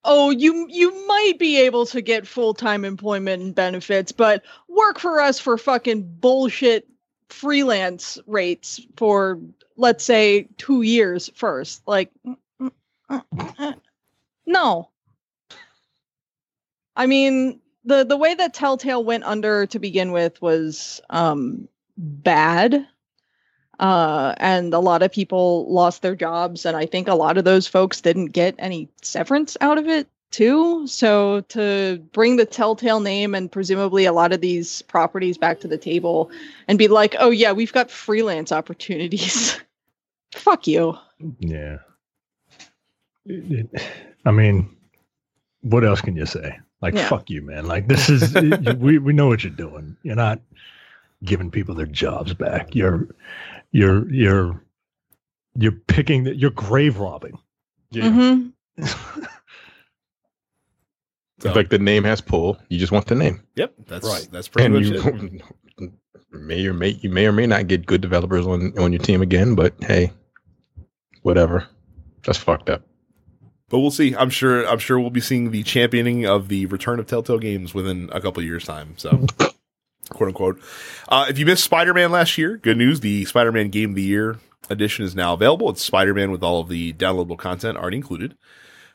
[0.03, 4.99] Oh, you you might be able to get full time employment and benefits, but work
[4.99, 6.87] for us for fucking bullshit
[7.29, 9.39] freelance rates for
[9.77, 11.81] let's say two years first.
[11.87, 12.09] Like,
[14.45, 14.89] no.
[16.95, 21.67] I mean, the the way that Telltale went under to begin with was um,
[21.97, 22.85] bad.
[23.79, 27.45] Uh, and a lot of people lost their jobs, and I think a lot of
[27.45, 30.87] those folks didn't get any severance out of it too.
[30.87, 35.67] So to bring the Telltale name and presumably a lot of these properties back to
[35.67, 36.31] the table
[36.67, 39.59] and be like, "Oh yeah, we've got freelance opportunities."
[40.33, 40.97] Fuck you.
[41.39, 41.77] Yeah.
[44.25, 44.75] I mean,
[45.61, 46.57] what else can you say?
[46.81, 47.07] Like, Yeah.
[47.09, 47.65] fuck you, man.
[47.65, 48.33] Like, this is,
[48.77, 49.97] we, we know what you're doing.
[50.03, 50.39] You're not
[51.23, 52.75] giving people their jobs back.
[52.75, 53.07] You're,
[53.71, 54.63] you're, you're,
[55.55, 57.37] you're picking, the, you're grave robbing.
[57.93, 58.51] Mhm.
[61.39, 62.57] So, Like the name has pull.
[62.69, 63.43] You just want the name.
[63.55, 64.27] yep, that's Right.
[64.31, 65.43] that's pretty and much you
[65.79, 65.93] it.
[66.31, 69.21] may or may you may or may not get good developers on on your team
[69.21, 70.11] again, but hey,
[71.21, 71.67] whatever.
[72.23, 72.81] That's fucked up.
[73.69, 74.15] But we'll see.
[74.15, 74.65] I'm sure.
[74.67, 78.21] I'm sure we'll be seeing the championing of the return of Telltale Games within a
[78.21, 78.93] couple of years' time.
[78.97, 79.25] So,
[80.09, 80.61] quote unquote.
[81.09, 83.01] Uh, if you missed Spider Man last year, good news.
[83.01, 84.37] The Spider Man Game of the Year
[84.69, 85.69] edition is now available.
[85.69, 88.37] It's Spider Man with all of the downloadable content already included.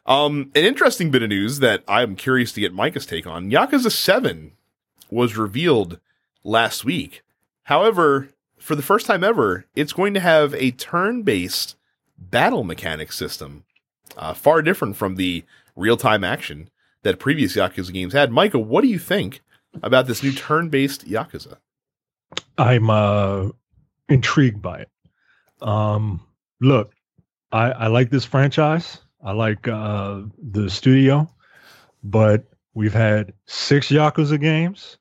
[0.07, 3.93] Um, an interesting bit of news that I'm curious to get Micah's take on: Yakuza
[3.93, 4.53] Seven
[5.11, 6.01] was revealed
[6.45, 7.23] last week.
[7.65, 11.77] However, for the first time ever, it's going to have a turn-based
[12.17, 13.65] battle mechanic system
[14.17, 15.45] uh, far different from the
[15.77, 16.69] real time action
[17.03, 18.31] that previous Yakuza games had.
[18.31, 19.41] Michael, what do you think
[19.83, 21.57] about this new turn based Yakuza?
[22.59, 23.49] I'm uh,
[24.09, 24.91] intrigued by it.
[25.61, 26.21] Um,
[26.61, 26.93] look,
[27.51, 28.99] I, I like this franchise.
[29.23, 31.31] I like uh, the studio,
[32.03, 32.45] but
[32.75, 34.99] we've had six Yakuza games,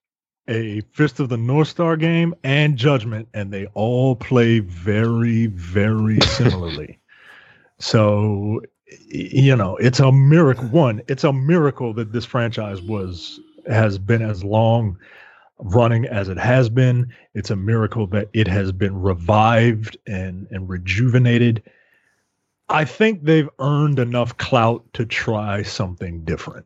[0.47, 6.19] a Fist of the North Star game, and Judgment, and they all play very, very
[6.21, 6.99] similarly.
[7.79, 8.61] so,
[9.07, 10.67] you know, it's a miracle.
[10.67, 14.97] One, it's a miracle that this franchise was has been as long
[15.59, 17.13] running as it has been.
[17.33, 21.63] It's a miracle that it has been revived and and rejuvenated.
[22.69, 26.65] I think they've earned enough clout to try something different.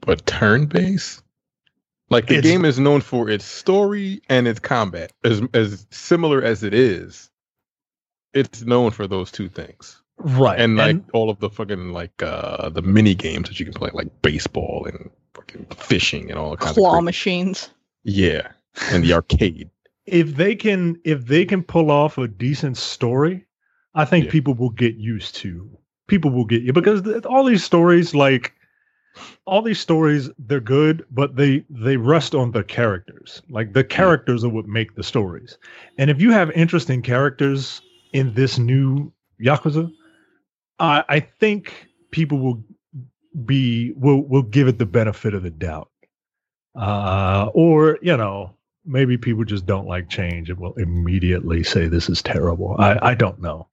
[0.00, 1.22] But turn base?
[2.10, 5.12] Like the It's- game is known for its story and its combat.
[5.24, 7.30] As as similar as it is,
[8.34, 10.02] it's known for those two things.
[10.18, 10.58] Right.
[10.58, 13.90] And like all of the fucking like uh the mini games that you can play,
[13.92, 17.70] like baseball and fucking fishing and all the kinds Claw of claw machines.
[18.04, 18.48] Yeah.
[18.90, 19.70] And the arcade.
[20.06, 23.44] if they can if they can pull off a decent story,
[23.94, 24.30] I think Yeah.
[24.32, 25.68] people will get used to.
[26.06, 28.52] People will get you because th- all these stories like
[29.46, 34.44] all these stories they're good but they they rest on the characters like the characters
[34.44, 35.56] are what make the stories
[35.96, 37.80] and if you have interesting characters
[38.12, 39.10] in this new
[39.40, 39.90] yakuza
[40.78, 42.62] i i think people will
[43.44, 45.90] be will will give it the benefit of the doubt.
[46.74, 48.54] Uh or you know
[48.84, 52.76] maybe people just don't like change and will immediately say this is terrible.
[52.78, 53.68] I i don't know.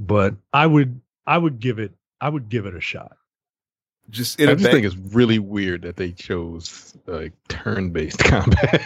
[0.00, 3.16] But i would i would give it i would give it a shot.
[4.10, 7.90] Just in I a just ba- think it's really weird that they chose like turn
[7.90, 8.84] based combat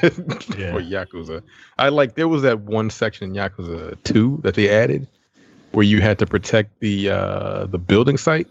[0.57, 0.73] Yeah.
[0.73, 1.43] for Yakuza.
[1.79, 5.09] I like there was that one section in Yakuza two that they added
[5.73, 8.49] where you had to protect the uh the building site.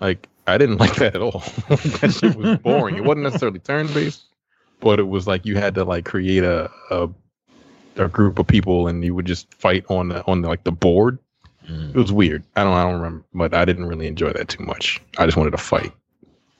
[0.00, 1.42] Like I didn't like that at all.
[1.68, 2.96] that shit was boring.
[2.96, 4.24] It wasn't necessarily turn based,
[4.80, 7.08] but it was like you had to like create a, a
[7.96, 10.72] a group of people and you would just fight on the on the, like the
[10.72, 11.18] board.
[11.66, 12.44] It was weird.
[12.56, 15.00] I don't I don't remember, but I didn't really enjoy that too much.
[15.16, 15.92] I just wanted to fight.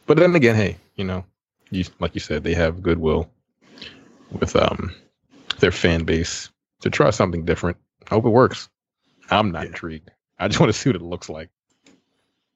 [0.07, 1.24] But then again, hey, you know,
[1.70, 3.28] you like you said, they have goodwill
[4.30, 4.95] with um
[5.59, 6.49] their fan base
[6.80, 7.76] to try something different.
[8.07, 8.68] I hope it works.
[9.31, 9.68] I'm not Yeah.
[9.68, 10.11] intrigued.
[10.39, 11.51] I just want to see what it looks like.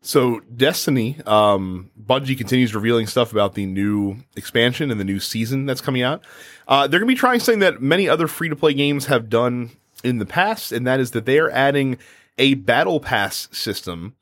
[0.01, 5.67] So Destiny, um, Bungie continues revealing stuff about the new expansion and the new season
[5.67, 6.23] that's coming out.
[6.69, 9.29] Uh, they're going to be trying something that many other free to play games have
[9.29, 9.71] done
[10.05, 11.99] in the past, and that is that they are adding
[12.39, 14.15] a battle pass system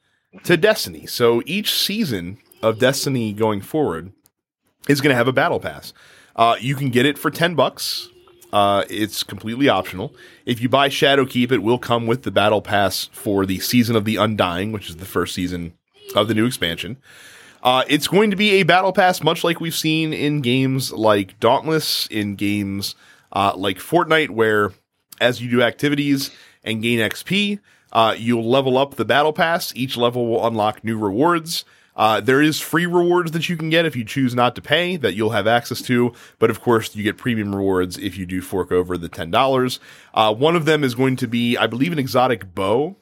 [0.45, 1.07] to Destiny.
[1.07, 4.13] So each season of Destiny going forward
[4.89, 5.93] is going to have a battle pass.
[6.35, 8.09] Uh, you can get it for ten bucks.
[8.53, 10.15] Uh, it's completely optional.
[10.45, 14.05] If you buy Shadowkeep, it will come with the battle pass for the season of
[14.05, 15.75] the Undying, which is the first season
[16.15, 16.97] of the new expansion.
[17.63, 21.39] Uh, it's going to be a battle pass, much like we've seen in games like
[21.41, 22.95] Dauntless, in games
[23.33, 24.73] uh, like Fortnite, where
[25.21, 26.31] as you do activities
[26.63, 27.59] and gain XP,
[27.93, 29.73] uh, you'll level up the battle pass.
[29.75, 31.65] Each level will unlock new rewards.
[31.97, 34.97] Uh, there is free rewards that you can get if you choose not to pay
[34.97, 38.43] that you'll have access to, but of course you get premium rewards if you do
[38.43, 39.81] fork over the ten dollars.
[40.13, 42.97] Uh, one of them is going to be, I believe, an exotic bow.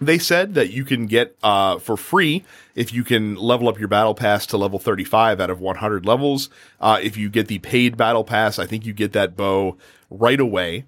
[0.00, 3.88] They said that you can get uh, for free if you can level up your
[3.88, 6.48] battle pass to level 35 out of 100 levels.
[6.80, 9.76] Uh, if you get the paid battle pass, I think you get that bow
[10.08, 10.86] right away.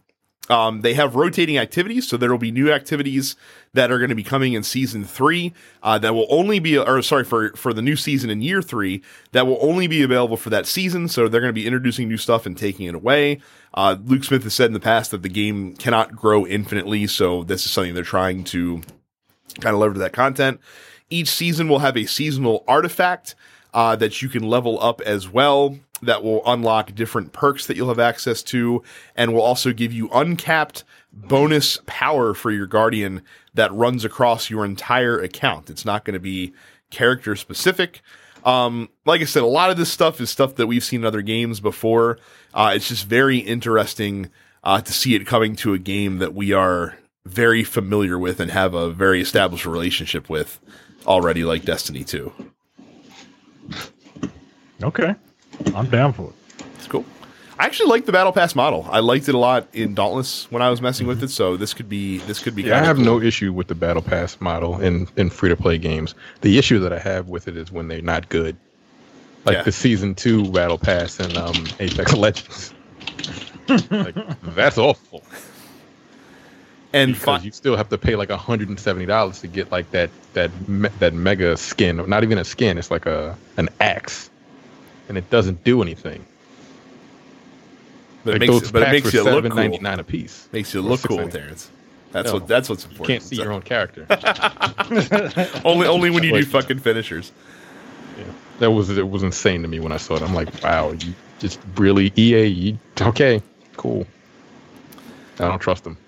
[0.50, 3.36] Um, they have rotating activities, so there will be new activities
[3.74, 5.52] that are going to be coming in season three.
[5.82, 9.02] Uh, that will only be, or sorry, for for the new season in year three,
[9.30, 11.06] that will only be available for that season.
[11.08, 13.40] So they're going to be introducing new stuff and taking it away.
[13.74, 17.44] Uh, Luke Smith has said in the past that the game cannot grow infinitely, so
[17.44, 18.82] this is something they're trying to
[19.60, 20.60] kind of leverage that content.
[21.08, 23.36] Each season will have a seasonal artifact
[23.72, 27.88] uh, that you can level up as well that will unlock different perks that you'll
[27.88, 28.82] have access to
[29.14, 33.22] and will also give you uncapped bonus power for your guardian
[33.54, 35.70] that runs across your entire account.
[35.70, 36.52] It's not going to be
[36.90, 38.02] character specific.
[38.44, 41.06] Um, like I said, a lot of this stuff is stuff that we've seen in
[41.06, 42.18] other games before.
[42.52, 44.30] Uh, it's just very interesting
[44.64, 48.50] uh, to see it coming to a game that we are very familiar with and
[48.50, 50.58] have a very established relationship with
[51.06, 52.32] already, like Destiny 2.
[54.82, 55.14] Okay.
[55.74, 56.64] I'm down for it.
[56.76, 57.04] It's cool.
[57.58, 58.86] I actually like the battle pass model.
[58.90, 61.28] I liked it a lot in Dauntless when I was messing with it.
[61.28, 62.62] So this could be this could be.
[62.64, 63.04] Yeah, I have cool.
[63.04, 66.14] no issue with the battle pass model in in free to play games.
[66.40, 68.56] The issue that I have with it is when they're not good,
[69.44, 69.62] like Yeah.
[69.62, 72.74] the season two battle pass in um, Apex Legends.
[73.90, 74.14] like,
[74.54, 75.22] that's awful
[76.92, 79.70] and because fi- you still have to pay like hundred and seventy dollars to get
[79.72, 81.96] like that that me- that mega skin.
[82.08, 82.78] Not even a skin.
[82.78, 84.30] It's like a an axe,
[85.12, 86.24] and it doesn't do anything.
[88.24, 89.78] but it like makes but it makes you look cool.
[89.82, 90.48] nine a piece.
[90.52, 91.70] Makes you look cool, Terrence.
[92.12, 92.34] That's No.
[92.34, 93.08] what that's what's important.
[93.10, 94.06] You can't see your own character.
[95.66, 97.30] only only when you do fucking finishers.
[98.16, 98.24] Yeah.
[98.60, 100.22] That was it was insane to me when I saw it.
[100.22, 102.46] I'm like, wow, you just really EA.
[102.46, 103.42] You, okay,
[103.76, 104.06] cool.
[105.38, 105.98] I don't trust them.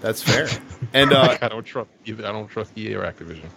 [0.00, 0.48] That's fair.
[0.94, 2.26] and uh, I don't trust either.
[2.26, 3.50] I don't trust EA or Activision.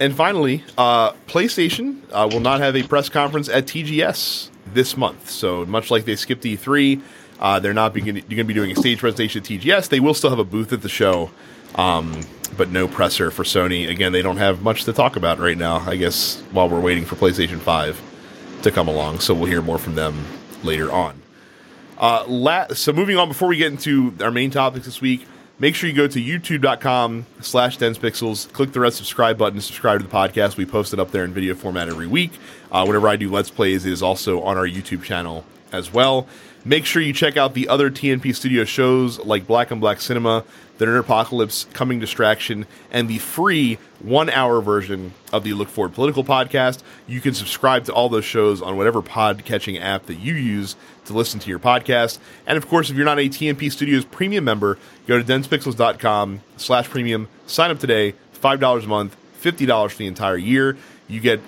[0.00, 5.28] And finally, uh, PlayStation uh, will not have a press conference at TGS this month.
[5.28, 7.02] So much like they skipped E3,
[7.38, 9.90] uh, they're not going to be doing a stage presentation at TGS.
[9.90, 11.30] They will still have a booth at the show,
[11.74, 12.22] um,
[12.56, 13.88] but no presser for Sony.
[13.90, 15.80] Again, they don't have much to talk about right now.
[15.86, 18.00] I guess while we're waiting for PlayStation Five
[18.62, 20.24] to come along, so we'll hear more from them
[20.62, 21.20] later on.
[21.98, 25.26] Uh, la- so moving on, before we get into our main topics this week,
[25.60, 30.06] make sure you go to youtube.com slash densepixels, click the red subscribe button subscribe to
[30.06, 30.56] the podcast.
[30.56, 32.32] We post it up there in video format every week.
[32.72, 36.26] Uh, whenever I do Let's Plays, it is also on our YouTube channel as well.
[36.64, 40.44] Make sure you check out the other TNP Studio shows like Black on Black Cinema,
[40.80, 45.92] The Nerd Apocalypse, Coming Distraction, and the free one hour version of the Look Forward
[45.92, 46.82] Political podcast.
[47.06, 50.76] You can subscribe to all those shows on whatever pod catching app that you use
[51.04, 52.18] to listen to your podcast.
[52.46, 56.88] And of course, if you're not a TNP Studios premium member, go to densepixels.com slash
[56.88, 60.78] premium, sign up today, $5 a month, $50 for the entire year.
[61.08, 61.40] You get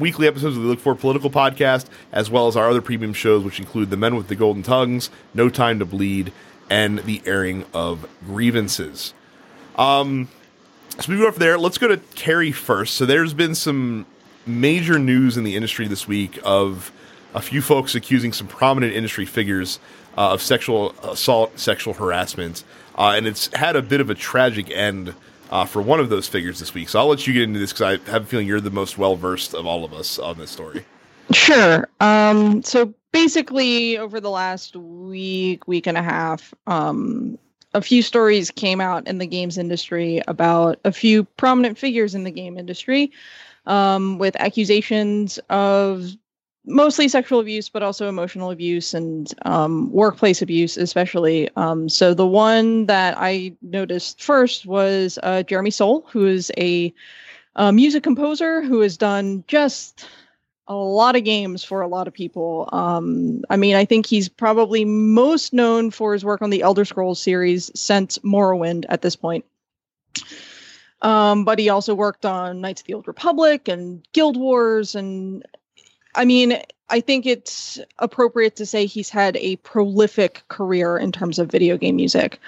[0.00, 3.44] weekly episodes of the Look For Political podcast, as well as our other premium shows,
[3.44, 6.32] which include The Men with the Golden Tongues, No Time to Bleed,
[6.70, 9.12] and The Airing of Grievances.
[9.76, 10.28] Um,
[10.98, 11.58] so we go up there.
[11.58, 12.94] Let's go to Carrie first.
[12.94, 14.06] So there's been some
[14.46, 16.92] major news in the industry this week of
[17.34, 19.78] a few folks accusing some prominent industry figures
[20.16, 22.64] uh, of sexual assault, sexual harassment,
[22.96, 25.14] uh, and it's had a bit of a tragic end
[25.50, 26.88] uh, for one of those figures this week.
[26.88, 28.98] So I'll let you get into this because I have a feeling you're the most
[28.98, 30.84] well versed of all of us on this story.
[31.32, 31.88] Sure.
[32.00, 37.38] Um, so basically, over the last week, week and a half, um,
[37.74, 42.24] a few stories came out in the games industry about a few prominent figures in
[42.24, 43.12] the game industry
[43.66, 46.16] um, with accusations of
[46.66, 51.48] mostly sexual abuse, but also emotional abuse and um, workplace abuse, especially.
[51.56, 56.92] Um, so the one that I noticed first was uh, Jeremy Soule, who is a
[57.56, 60.08] a music composer who has done just
[60.70, 62.68] a lot of games for a lot of people.
[62.72, 66.84] Um, I mean, I think he's probably most known for his work on the Elder
[66.84, 69.44] Scrolls series since Morrowind at this point.
[71.02, 74.94] Um, but he also worked on Knights of the Old Republic and Guild Wars.
[74.94, 75.44] And
[76.14, 76.56] I mean,
[76.88, 81.76] I think it's appropriate to say he's had a prolific career in terms of video
[81.78, 82.38] game music.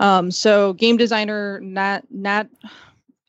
[0.00, 2.48] Um, so, game designer Nat, Nat,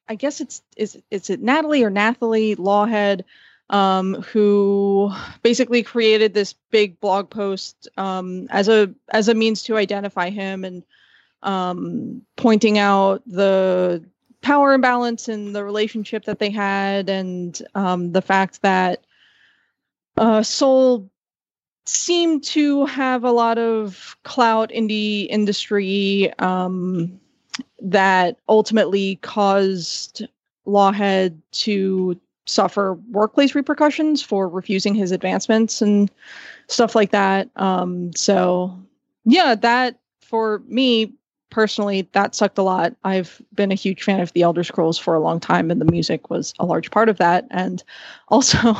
[0.07, 3.23] I guess it's is is it Natalie or Nathalie Lawhead,
[3.69, 5.11] um, who
[5.43, 10.63] basically created this big blog post um, as a as a means to identify him
[10.63, 10.83] and
[11.43, 14.03] um, pointing out the
[14.41, 19.03] power imbalance and the relationship that they had, and um, the fact that
[20.17, 21.09] uh, Soule
[21.85, 27.19] seemed to have a lot of clout in the industry um,
[27.81, 30.25] that ultimately caused
[30.67, 32.19] Lawhead to
[32.49, 36.11] suffer workplace repercussions for refusing his advancements and
[36.67, 37.49] stuff like that.
[37.55, 38.77] Um, so,
[39.25, 41.13] yeah, that for me
[41.49, 42.95] personally, that sucked a lot.
[43.03, 45.91] I've been a huge fan of the Elder Scrolls for a long time, and the
[45.91, 47.47] music was a large part of that.
[47.51, 47.83] And
[48.29, 48.75] also,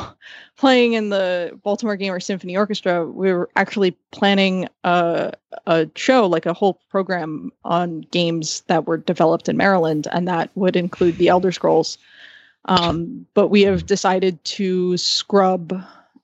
[0.58, 5.34] playing in the Baltimore Gamer Symphony Orchestra, we were actually planning a,
[5.66, 10.50] a show, like a whole program on games that were developed in Maryland, and that
[10.56, 11.98] would include the Elder Scrolls.
[12.66, 15.74] Um, but we have decided to scrub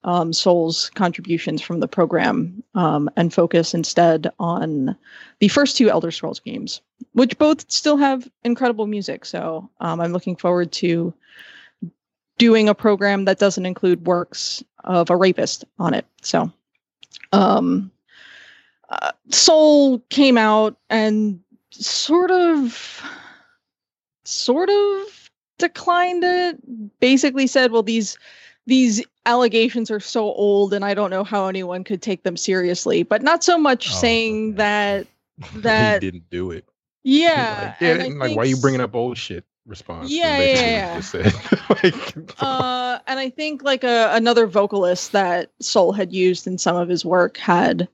[0.03, 4.95] um, Soule's contributions from the program um, and focus instead on
[5.39, 6.81] the first two Elder Scrolls games,
[7.13, 9.25] which both still have incredible music.
[9.25, 11.13] So um, I'm looking forward to
[12.37, 16.05] doing a program that doesn't include works of a rapist on it.
[16.21, 16.51] So,
[17.31, 17.91] um,
[18.89, 21.39] uh, Soule came out and
[21.71, 23.01] sort of,
[24.25, 25.24] sort of
[25.57, 26.99] declined it.
[26.99, 28.17] Basically said, "Well, these."
[28.67, 33.03] these allegations are so old and I don't know how anyone could take them seriously.
[33.03, 35.07] But not so much oh, saying that
[35.57, 36.65] that he didn't do it.
[37.03, 37.75] Yeah.
[37.79, 39.45] like, yeah, like why are you bringing up old shit?
[39.67, 40.11] Response.
[40.11, 41.31] Yeah, yeah, yeah.
[41.69, 46.75] like, uh, and I think like a, another vocalist that Soule had used in some
[46.75, 47.87] of his work had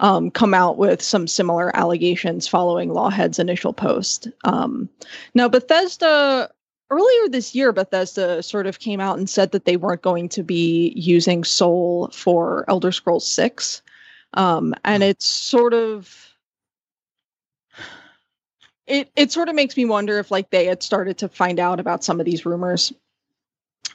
[0.00, 4.28] um, come out with some similar allegations following Lawhead's initial post.
[4.44, 4.88] Um,
[5.34, 6.50] now, Bethesda
[6.90, 10.42] earlier this year, Bethesda sort of came out and said that they weren't going to
[10.42, 13.82] be using Soule for Elder Scrolls 6.
[14.34, 15.08] Um, and hmm.
[15.10, 16.32] it's sort of
[18.86, 21.80] it it sort of makes me wonder if like they had started to find out
[21.80, 22.92] about some of these rumors.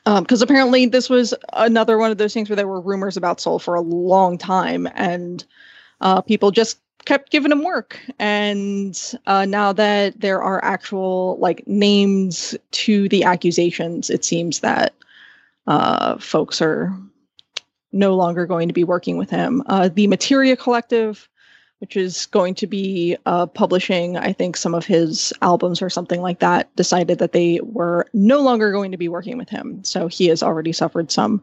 [0.05, 3.41] because um, apparently this was another one of those things where there were rumors about
[3.41, 5.43] Soule for a long time, and
[6.01, 7.97] uh, people just kept giving him work.
[8.19, 14.93] And uh, now that there are actual like names to the accusations, it seems that
[15.67, 16.93] uh, folks are
[17.93, 19.63] no longer going to be working with him.
[19.67, 21.29] Uh, the Materia Collective,
[21.79, 26.21] which is going to be uh, publishing, I think, some of his albums or something
[26.21, 29.81] like that, decided that they were no longer going to be working with him.
[29.85, 31.41] So he has already suffered some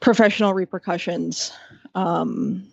[0.00, 1.50] professional repercussions.
[1.94, 2.68] Um,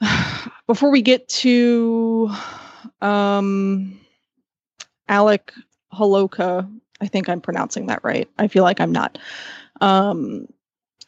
[0.66, 2.30] before we get to
[3.00, 3.98] um,
[5.08, 5.52] Alec
[5.92, 6.70] Holowka,
[7.00, 8.28] I think I'm pronouncing that right.
[8.38, 9.18] I feel like I'm not.
[9.80, 10.46] Um,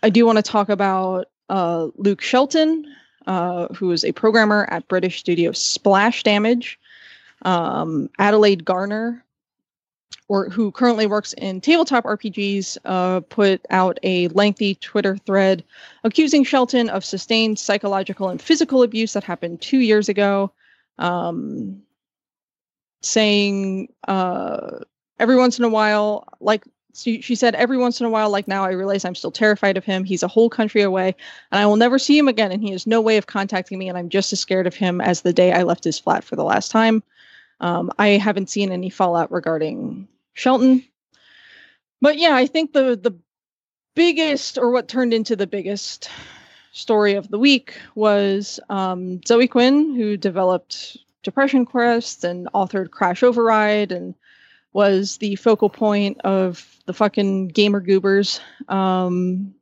[0.02, 2.86] I do want to talk about uh, Luke Shelton,
[3.26, 6.78] uh, who is a programmer at British studio Splash Damage,
[7.42, 9.24] um, Adelaide Garner,
[10.28, 15.64] or who currently works in tabletop RPGs, uh, put out a lengthy Twitter thread
[16.04, 20.52] accusing Shelton of sustained psychological and physical abuse that happened two years ago,
[20.98, 21.82] um,
[23.02, 24.78] saying uh,
[25.18, 26.64] every once in a while, like
[26.94, 29.76] she, she said, every once in a while, like now, I realize I'm still terrified
[29.76, 30.04] of him.
[30.04, 31.14] He's a whole country away,
[31.50, 32.52] and I will never see him again.
[32.52, 35.00] And he has no way of contacting me, and I'm just as scared of him
[35.00, 37.02] as the day I left his flat for the last time.
[37.60, 40.84] Um, I haven't seen any fallout regarding Shelton.
[42.00, 43.16] But yeah, I think the the
[43.94, 46.08] biggest or what turned into the biggest
[46.72, 53.22] story of the week was um, Zoe Quinn, who developed Depression Quest and authored Crash
[53.22, 54.14] Override and
[54.72, 58.40] was the focal point of the fucking gamer goobers.
[58.68, 59.52] Um,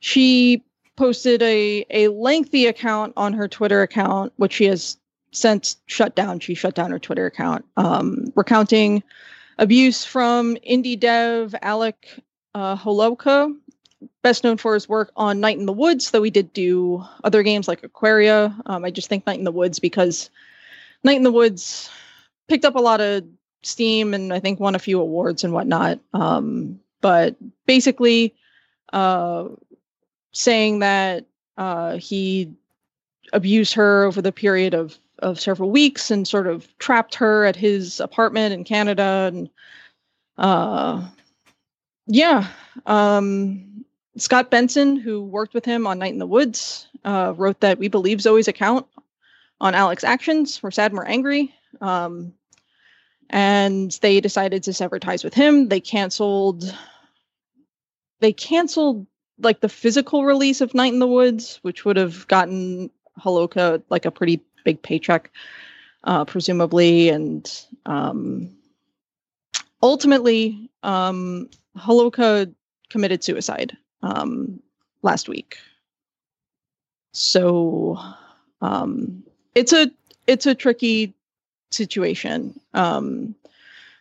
[0.00, 0.62] she
[0.96, 4.98] posted a, a lengthy account on her Twitter account, which she has
[5.32, 6.38] since shut down.
[6.40, 9.02] She shut down her Twitter account, um, recounting
[9.58, 12.18] abuse from indie dev Alec
[12.54, 13.54] uh, Holowka,
[14.22, 17.42] best known for his work on Night in the Woods, though he did do other
[17.42, 18.56] games like Aquaria.
[18.66, 20.30] Um, I just think Night in the Woods because
[21.02, 21.90] Night in the Woods
[22.48, 23.24] picked up a lot of
[23.62, 26.00] Steam and I think won a few awards and whatnot.
[26.12, 27.36] Um, but
[27.66, 28.34] basically,
[28.92, 29.48] uh,
[30.32, 31.26] saying that
[31.56, 32.52] uh, he
[33.32, 37.56] abused her over the period of of several weeks and sort of trapped her at
[37.56, 39.50] his apartment in Canada and
[40.38, 41.06] uh
[42.06, 42.48] yeah
[42.86, 43.84] um
[44.16, 47.88] Scott Benson who worked with him on Night in the Woods uh wrote that we
[47.88, 48.86] believe Zoe's account
[49.60, 52.34] on Alec's actions we're sad we're angry um
[53.32, 55.68] and they decided to sever ties with him.
[55.68, 56.76] They canceled
[58.20, 59.06] they canceled
[59.38, 64.04] like the physical release of Night in the Woods which would have gotten Holowka like
[64.04, 65.30] a pretty big paycheck,
[66.04, 67.50] uh, presumably, and
[67.86, 68.50] um,
[69.82, 72.52] ultimately, um, Holowka
[72.90, 74.60] committed suicide um,
[75.02, 75.56] last week.
[77.12, 77.98] So
[78.60, 79.22] um,
[79.54, 79.90] it's a
[80.26, 81.14] it's a tricky
[81.70, 82.58] situation.
[82.74, 83.34] Um,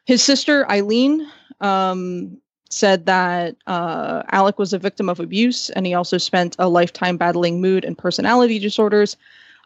[0.06, 1.28] his sister Eileen
[1.60, 2.38] um,
[2.74, 7.18] said that uh, Alec was a victim of abuse, and he also spent a lifetime
[7.18, 9.18] battling mood and personality disorders.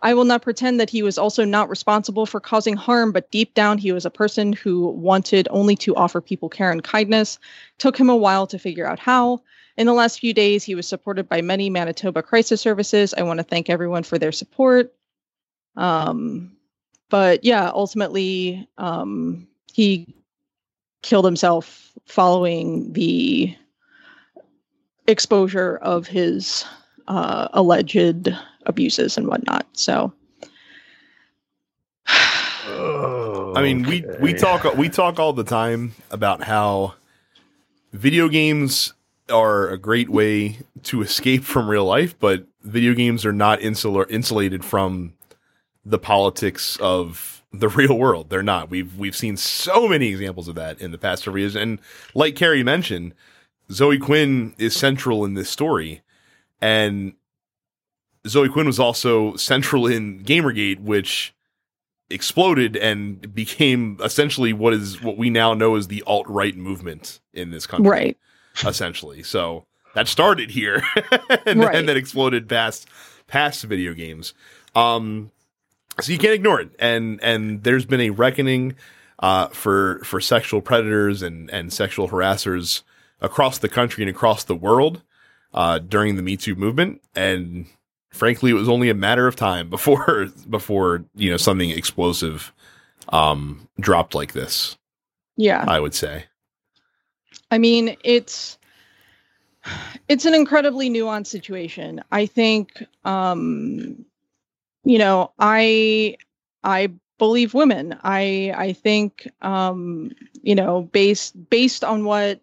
[0.01, 3.53] I will not pretend that he was also not responsible for causing harm, but deep
[3.53, 7.39] down, he was a person who wanted only to offer people care and kindness.
[7.77, 9.41] Took him a while to figure out how.
[9.77, 13.13] In the last few days, he was supported by many Manitoba crisis services.
[13.17, 14.93] I want to thank everyone for their support.
[15.75, 16.55] Um,
[17.09, 20.15] but yeah, ultimately, um, he
[21.05, 23.55] killed himself following the
[25.05, 26.65] exposure of his
[27.07, 29.67] uh, alleged abuses and whatnot.
[29.73, 30.11] So,
[32.07, 36.95] I mean, we we talk we talk all the time about how
[37.93, 38.93] video games
[39.29, 44.07] are a great way to escape from real life, but video games are not insular
[44.07, 45.13] insulated from
[45.85, 48.29] the politics of the real world.
[48.29, 48.69] They're not.
[48.69, 51.79] We've we've seen so many examples of that in the past several years, and
[52.13, 53.13] like Carrie mentioned,
[53.71, 56.01] Zoe Quinn is central in this story,
[56.61, 57.13] and
[58.27, 61.33] Zoe Quinn was also central in Gamergate, which
[62.09, 67.19] exploded and became essentially what is what we now know as the alt right movement
[67.33, 67.89] in this country.
[67.89, 68.17] right,
[68.63, 69.23] Essentially.
[69.23, 69.65] So
[69.95, 70.83] that started here
[71.45, 71.75] and, Right.
[71.75, 72.87] and then exploded past
[73.27, 74.33] past video games.
[74.75, 75.31] Um
[76.01, 76.69] so you can't ignore it.
[76.79, 78.75] And and there's been a reckoning
[79.19, 82.81] uh for for sexual predators and and sexual harassers
[83.21, 85.01] across the country and across the world
[85.53, 87.01] uh during the Me Too movement.
[87.15, 87.65] And
[88.09, 92.51] frankly, it was only a matter of time before before you know something explosive
[93.09, 94.77] um dropped like this.
[95.37, 95.63] yeah.
[95.67, 96.25] I would say.
[97.51, 98.57] I mean, it's
[100.07, 102.03] it's an incredibly nuanced situation.
[102.11, 104.05] I think um
[104.85, 106.17] you know, I
[106.63, 107.97] I believe women.
[108.03, 110.11] I I think um
[110.43, 112.39] you know, based based on what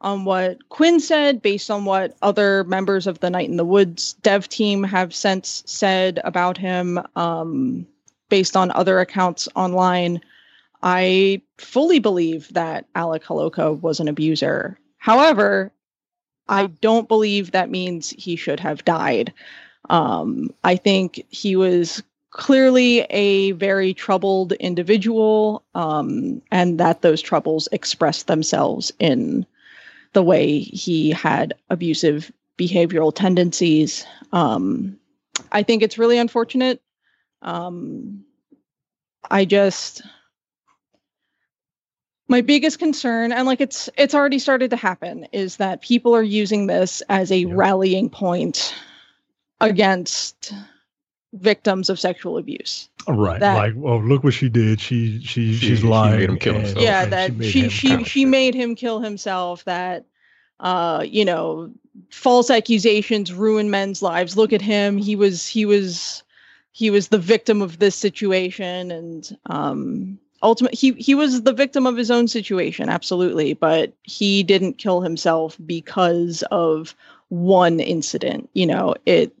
[0.00, 4.14] on what Quinn said, based on what other members of the Night in the Woods
[4.22, 7.86] dev team have since said about him, um,
[8.28, 10.20] based on other accounts online,
[10.82, 14.78] I fully believe that Alec Holowka was an abuser.
[14.98, 15.72] However,
[16.48, 19.32] I don't believe that means he should have died.
[19.90, 27.68] Um, I think he was clearly a very troubled individual, um, and that those troubles
[27.70, 29.46] expressed themselves in
[30.14, 34.04] the way he had abusive behavioral tendencies.
[34.32, 34.98] Um,
[35.52, 36.80] I think it's really unfortunate.
[37.42, 38.24] Um,
[39.30, 40.02] I just
[42.26, 46.22] my biggest concern and like it's it's already started to happen is that people are
[46.22, 48.74] using this as a rallying point
[49.70, 50.52] against
[51.34, 53.40] victims of sexual abuse Right.
[53.40, 54.80] that- like, well, look what she did.
[54.80, 56.18] She she, She- she's she lying.
[56.20, 56.82] made him kill and- himself.
[56.84, 60.04] yeah and that made she she she made him kill himself that
[60.60, 61.70] uh you know
[62.10, 66.22] false accusations ruin men's lives look at him he was he was
[66.72, 71.86] he was the victim of this situation and um ultimately he he was the victim
[71.86, 76.94] of his own situation absolutely but he didn't kill himself because of
[77.28, 79.32] one incident you know it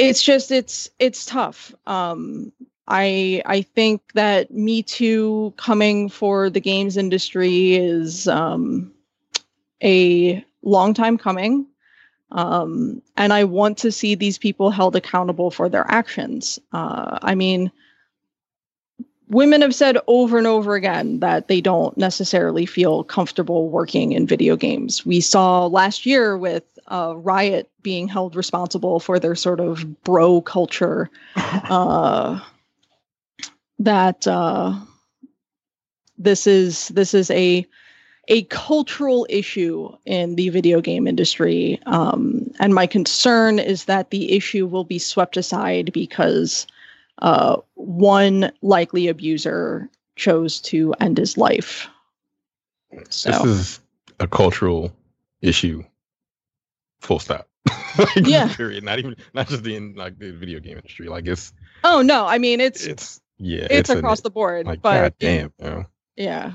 [0.00, 1.74] it's just it's it's tough.
[1.86, 2.52] Um
[2.88, 8.92] i i think that me too coming for the games industry is um
[9.82, 11.66] a long time coming.
[12.32, 16.58] Um and i want to see these people held accountable for their actions.
[16.72, 17.70] Uh i mean
[19.30, 24.26] women have said over and over again that they don't necessarily feel comfortable working in
[24.26, 25.06] video games.
[25.06, 30.40] We saw last year with uh, Riot being held responsible for their sort of bro
[30.40, 32.40] culture uh,
[33.78, 34.78] that uh,
[36.18, 37.66] this is this is a
[38.28, 44.32] a cultural issue in the video game industry, um, and my concern is that the
[44.32, 46.66] issue will be swept aside because
[47.22, 51.88] uh, one likely abuser chose to end his life.
[53.08, 53.80] So This is
[54.20, 54.92] a cultural
[55.42, 55.82] issue.
[57.00, 57.48] Full stop.
[57.98, 58.54] Like, Yeah.
[58.54, 58.84] Period.
[58.84, 61.08] Not even not just the in like the video game industry.
[61.08, 61.52] Like it's
[61.84, 63.66] oh no, I mean it's it's yeah.
[63.68, 65.52] it's, an- across the board, like but god damn.
[65.58, 65.84] You know?
[66.16, 66.52] yeah.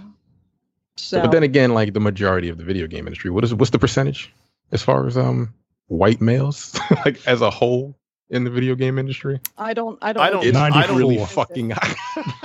[0.98, 3.72] So But then again, like the majority of the video game industry, what is what's
[3.72, 4.34] the percentage
[4.72, 5.54] as far as um
[5.88, 6.74] white males
[7.06, 7.98] like as a whole
[8.30, 9.42] in the video game industry?
[9.58, 11.96] I don't I don't I don't- It's I don't- really fucking high.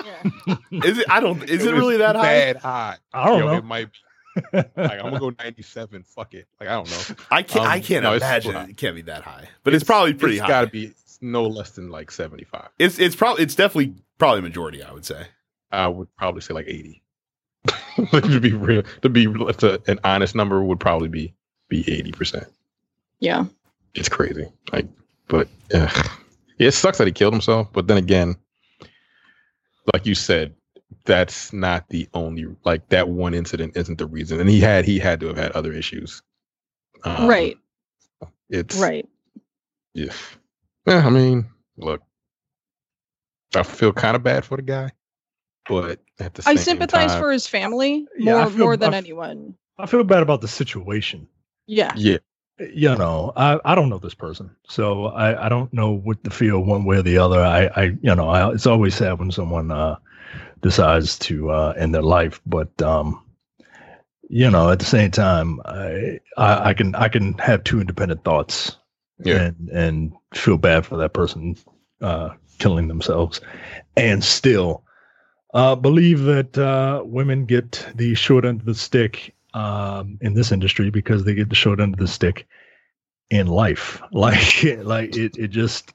[0.04, 0.56] Yeah.
[0.84, 1.06] Is it?
[1.08, 1.42] I don't.
[1.48, 2.22] Is it It really is that high?
[2.22, 2.96] Bad high.
[3.14, 3.56] I don't Yo, know.
[3.58, 3.88] It might.
[4.52, 6.02] Like, I'm gonna go 97.
[6.04, 6.46] Fuck it.
[6.58, 7.16] Like I don't know.
[7.30, 7.66] I can't.
[7.66, 9.48] I Um, can't no, imagine it can't be that high.
[9.64, 10.48] But it's, probably pretty It's high.
[10.48, 12.68] got to be no less than like 75.
[12.78, 14.82] It's it's probably it's definitely probably majority.
[14.82, 15.26] I would say.
[15.72, 17.02] I would probably say like 80.
[18.12, 21.34] to be real, to be to an honest number would probably be
[21.68, 22.46] be 80 percent.
[23.20, 23.44] yeah.
[23.94, 24.46] It's crazy.
[24.72, 24.86] Like,
[25.28, 26.10] but ugh.
[26.58, 27.68] it sucks that he killed himself.
[27.72, 28.36] But then again,
[29.92, 30.54] like you said,
[31.04, 34.40] that's not the only like that one incident isn't the reason.
[34.40, 36.22] And he had he had to have had other issues.
[37.04, 37.58] Um, right.
[38.48, 39.08] It's Right.
[39.94, 40.12] Yeah.
[40.86, 42.02] Yeah, I mean, look,
[43.54, 44.90] I feel kind of bad for the guy,
[45.68, 48.94] but at the same I sympathize time, for his family Yeah, more feel- more than
[48.94, 49.54] I f- anyone.
[49.78, 51.26] I feel bad about the situation.
[51.66, 51.92] Yeah.
[51.96, 52.18] Yeah,
[52.58, 56.30] you know, I, I don't know this person, so I, I don't know what to
[56.30, 57.40] feel one way or the other.
[57.40, 59.96] I, I you know, I, it's always sad when someone uh,
[60.62, 63.22] decides to uh, end their life, but um,
[64.28, 68.24] you know, at the same time, I, I I can I can have two independent
[68.24, 68.76] thoughts,
[69.24, 69.36] Yeah.
[69.46, 71.56] and and feel bad for that person
[72.00, 73.40] uh, killing themselves,
[73.96, 74.84] and still
[75.54, 80.52] uh, believe that uh, women get the short end of the stick um, in this
[80.52, 82.46] industry because they get the short end of the stick
[83.30, 84.00] in life.
[84.12, 85.92] Like, like it, it just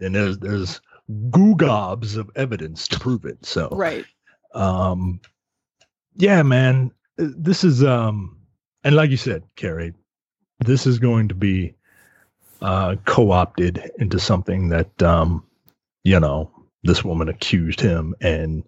[0.00, 0.80] and there's there's
[1.30, 3.44] goo gobs of evidence to prove it.
[3.44, 4.04] So, Right.
[4.54, 5.20] um,
[6.16, 8.38] yeah, man, this is um,
[8.84, 9.94] and like you said, Carrie,
[10.60, 11.74] this is going to be
[12.60, 15.44] uh, co-opted into something that um,
[16.04, 16.50] you know
[16.84, 18.64] this woman accused him and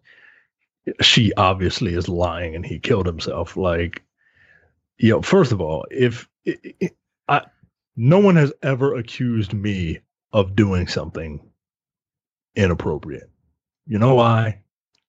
[1.01, 4.03] she obviously is lying and he killed himself like
[4.99, 6.91] you know first of all if i i
[7.27, 7.43] I,
[7.97, 10.01] no one has ever accused me
[10.33, 11.41] of doing something
[12.57, 13.31] inappropriate.
[13.87, 14.63] You know why?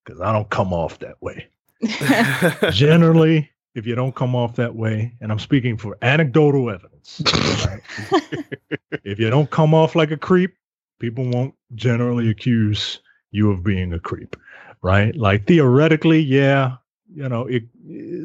[0.03, 1.47] Because i don't come off that way.
[2.71, 7.21] Generally if you don't come off that way and i'm speaking for anecdotal evidence
[7.67, 7.81] right?
[9.03, 10.55] if you don't come off like a creep
[10.99, 13.01] people won't generally accuse
[13.31, 14.35] you of being a creep
[14.81, 15.15] right?
[15.15, 16.77] Like theoretically yeah
[17.13, 17.63] you know it,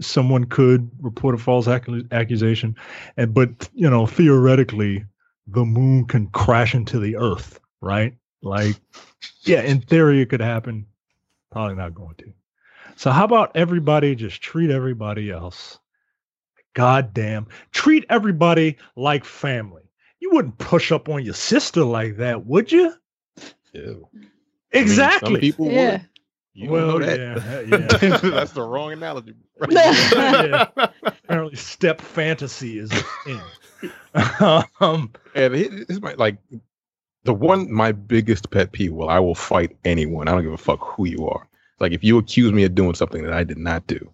[0.05, 2.77] someone could report a false accu- accusation
[3.17, 5.05] and but you know theoretically
[5.47, 8.77] the moon can crash into the earth right like
[9.43, 10.87] yeah in theory it could happen
[11.51, 12.33] probably not going to
[12.97, 15.79] so how about everybody just treat everybody else
[16.75, 19.83] goddamn treat everybody like family
[20.21, 22.93] you wouldn't push up on your sister like that would you
[23.73, 24.09] Ew.
[24.13, 24.31] I mean,
[24.73, 25.91] exactly some people Yeah.
[25.93, 26.07] would.
[26.53, 27.19] You well know that.
[27.69, 28.17] yeah, yeah.
[28.19, 29.35] That's the wrong analogy.
[29.71, 30.67] Yeah.
[31.05, 36.39] apparently step fantasy is a thing um And it- it's my like
[37.25, 38.93] the one my biggest pet peeve.
[38.93, 40.29] Well, I will fight anyone.
[40.29, 41.47] I don't give a fuck who you are.
[41.79, 44.11] Like if you accuse me of doing something that I did not do,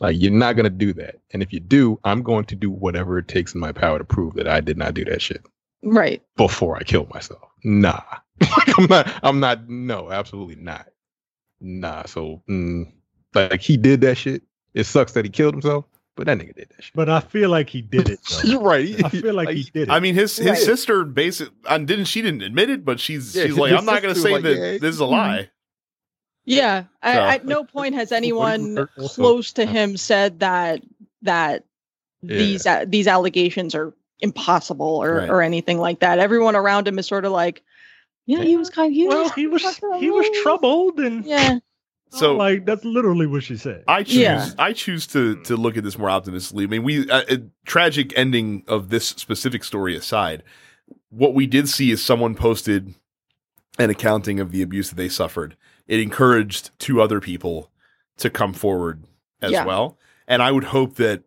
[0.00, 1.16] like you're not gonna do that.
[1.32, 4.04] And if you do, I'm going to do whatever it takes in my power to
[4.04, 5.44] prove that I did not do that shit
[5.82, 6.22] Right.
[6.36, 7.42] before I kill myself.
[7.64, 8.00] Nah,
[8.40, 9.20] like, I'm not.
[9.22, 9.68] I'm not.
[9.68, 10.86] No, absolutely not.
[11.60, 12.04] Nah.
[12.04, 12.92] So mm,
[13.34, 14.42] like he did that shit.
[14.74, 16.94] It sucks that he killed himself, but that nigga did that shit.
[16.94, 18.20] but i feel like he did it.
[18.44, 19.04] You're right.
[19.04, 20.58] i feel like he did it I mean, his his Right.
[20.58, 24.02] sister basic and didn't she didn't admit it, but she's Yeah, she's like, I'm not
[24.02, 25.50] going to say was that yeah, this is a lie.
[26.44, 26.84] Yeah.
[27.02, 30.82] I, at no point has anyone close to him said that
[31.22, 31.64] that
[32.22, 32.38] Yeah.
[32.38, 35.28] these uh, these allegations are impossible or Right.
[35.30, 36.18] or anything like that.
[36.18, 37.62] Everyone around him is sort of like,
[38.26, 38.90] yeah, he was kind.
[38.92, 41.58] Of, he well was, he was he was troubled and Yeah.
[42.10, 44.50] So like that's literally what she said I choose Yeah.
[44.58, 46.64] I choose to to look at this more optimistically.
[46.64, 50.42] I mean, we uh, a tragic ending of this specific story aside,
[51.10, 52.94] what we did see is someone posted
[53.78, 55.56] an accounting of the abuse that they suffered.
[55.86, 57.70] It encouraged two other people
[58.18, 59.04] to come forward
[59.42, 59.66] as Yeah.
[59.66, 61.24] well, and I would hope that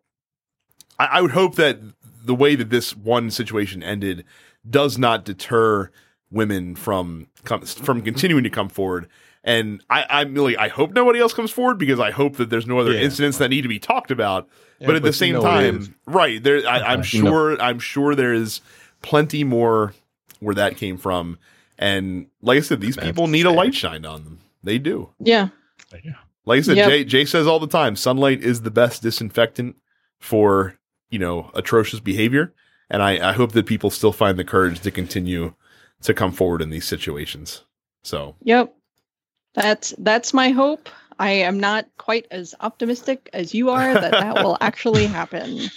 [0.98, 1.78] I, I would hope that
[2.24, 4.24] the way that this one situation ended
[4.68, 5.90] does not deter
[6.30, 9.08] women from from continuing to come forward.
[9.42, 12.66] And I, I'm really, I hope nobody else comes forward because I hope that there's
[12.66, 13.00] no other Yeah.
[13.00, 14.48] incidents that need to be talked about.
[14.78, 15.86] Yeah, but at the same know it is.
[15.88, 17.16] time, right there, I, I'm Okay.
[17.18, 17.30] You know.
[17.30, 18.60] sure, I'm sure there is
[19.02, 19.94] plenty more
[20.40, 21.38] where that came from.
[21.78, 24.40] And like I said, these That's people need a light shined on them.
[24.62, 25.08] They do.
[25.18, 25.48] Yeah.
[26.04, 26.12] Yeah.
[26.44, 26.88] Like I said, Yep.
[26.88, 29.76] Jay, Jay says all the time, sunlight is the best disinfectant
[30.18, 30.78] for
[31.10, 32.52] you know atrocious behavior,
[32.90, 35.54] and I, I hope that people still find the courage to continue
[36.02, 37.64] to come forward in these situations.
[38.02, 38.74] So Yep.
[39.54, 40.88] That's that's my hope.
[41.18, 45.68] I am not quite as optimistic as you are that that will actually happen.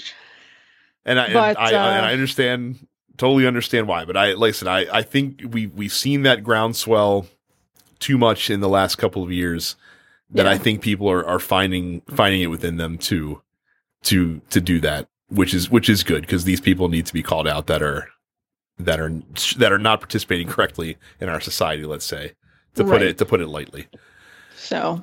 [1.06, 2.88] and I But, and I, uh, and I understand
[3.18, 6.44] totally understand why, but I like I said I I think we we've seen that
[6.44, 7.28] groundswell
[8.00, 9.76] too much in the last couple of years
[10.32, 13.42] that I think people are are finding finding it within them to
[14.04, 17.24] to to do that, which is which is good because these people need to be
[17.24, 18.10] called out that are
[18.80, 19.12] that are
[19.58, 21.84] that are not participating correctly in our society.
[21.84, 22.34] Let's say
[22.76, 23.02] to put Right.
[23.04, 23.88] it to put it lightly.
[24.56, 25.02] So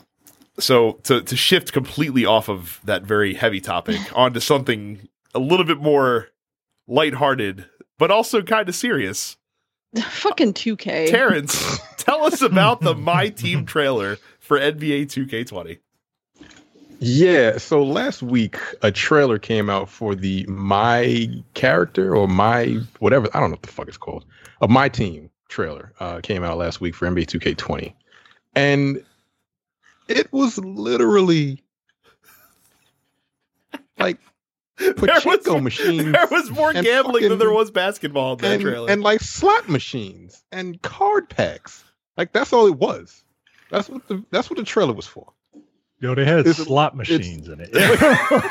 [0.58, 5.64] So to to shift completely off of that very heavy topic onto something a little
[5.66, 6.28] bit more
[6.88, 7.66] lighthearted,
[7.98, 9.36] but also kind of serious.
[10.08, 11.08] fucking 2K.
[11.10, 15.78] Terrence, tell us about the My Team trailer for NBA 2K20.
[17.02, 23.28] Yeah, so last week a trailer came out for the My Character or My whatever
[23.34, 24.24] I don't know what the fuck it's called.
[24.60, 27.92] Of My Team trailer uh, came out last week for NBA 2K20,
[28.54, 29.04] and
[30.08, 31.62] it was literally
[33.98, 34.18] like
[34.78, 38.52] There pachinko was, machines there was more and gambling than there was basketball in that
[38.52, 38.90] and, trailer.
[38.90, 41.84] and like slot machines and card packs.
[42.16, 43.22] Like that's all it was.
[43.70, 45.30] That's what the that's what the trailer was for.
[46.00, 47.74] Yo, they had It's- slot machines in it.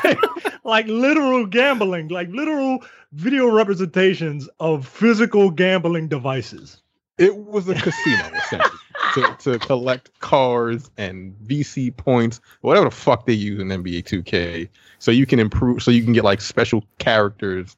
[0.04, 0.18] like,
[0.64, 2.78] like literal gambling, like literal
[3.10, 6.79] video representations of physical gambling devices.
[7.20, 8.78] It was a casino essentially
[9.14, 14.68] to, to collect cars and VC points, whatever the fuck they use in NBA 2K,
[14.98, 17.76] so you can improve, so you can get like special characters.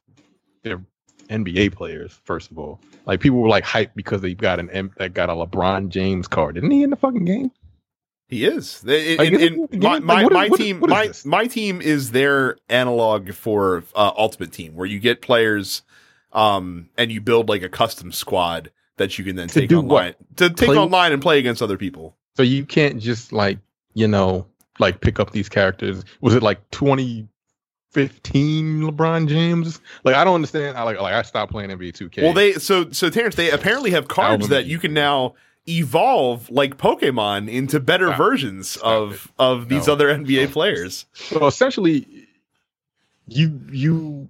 [0.63, 0.83] They're
[1.29, 2.81] NBA players, first of all.
[3.07, 6.29] Like people were like hyped because they got an M- that got a LeBron James
[6.29, 6.57] card.
[6.57, 7.51] Isn't he in the fucking game?
[8.29, 8.81] he is.
[8.81, 11.07] They- Like, in- is in- my like, my, what is- my team what is my,
[11.09, 11.25] this?
[11.27, 15.83] my team is their analog for uh, Ultimate Team, where you get players
[16.33, 19.79] um, and you build like a custom squad that you can then To take do
[19.79, 22.17] online to take Play- online and play against other people.
[22.37, 23.59] So you can't just like,
[23.95, 24.47] you know,
[24.79, 26.05] like pick up these characters.
[26.21, 27.29] Was it like 2015
[28.83, 29.81] LeBron James?
[30.05, 30.77] Like I don't understand.
[30.79, 32.23] I like like I stopped playing NBA 2K.
[32.23, 35.35] Well, they so so Terrence, they apparently have cards Alvin that you can now
[35.69, 38.19] evolve like Pokemon into better Stop.
[38.19, 39.93] versions Stop of of these No.
[39.93, 41.07] other NBA players.
[41.13, 42.07] so essentially
[43.29, 44.29] you you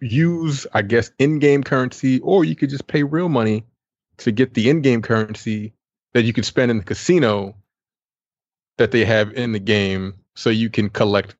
[0.00, 3.64] use I guess in-game currency or you could just pay real money
[4.18, 5.72] to get the in-game currency
[6.12, 7.54] that you can spend in the casino
[8.78, 11.36] that they have in the game so you can collect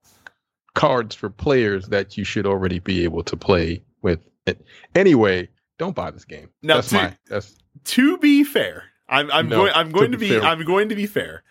[0.74, 4.20] cards for players that you should already be able to play with.
[4.94, 6.48] Anyway, don't buy this game.
[6.62, 7.54] Now, that's to- my that's
[7.84, 10.42] To be fair, I'm I'm No, going I'm going to be be fair.
[10.48, 11.42] I'm going to be fair.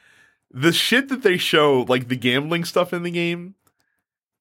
[0.52, 3.56] The shit that they show, like the gambling stuff in the game,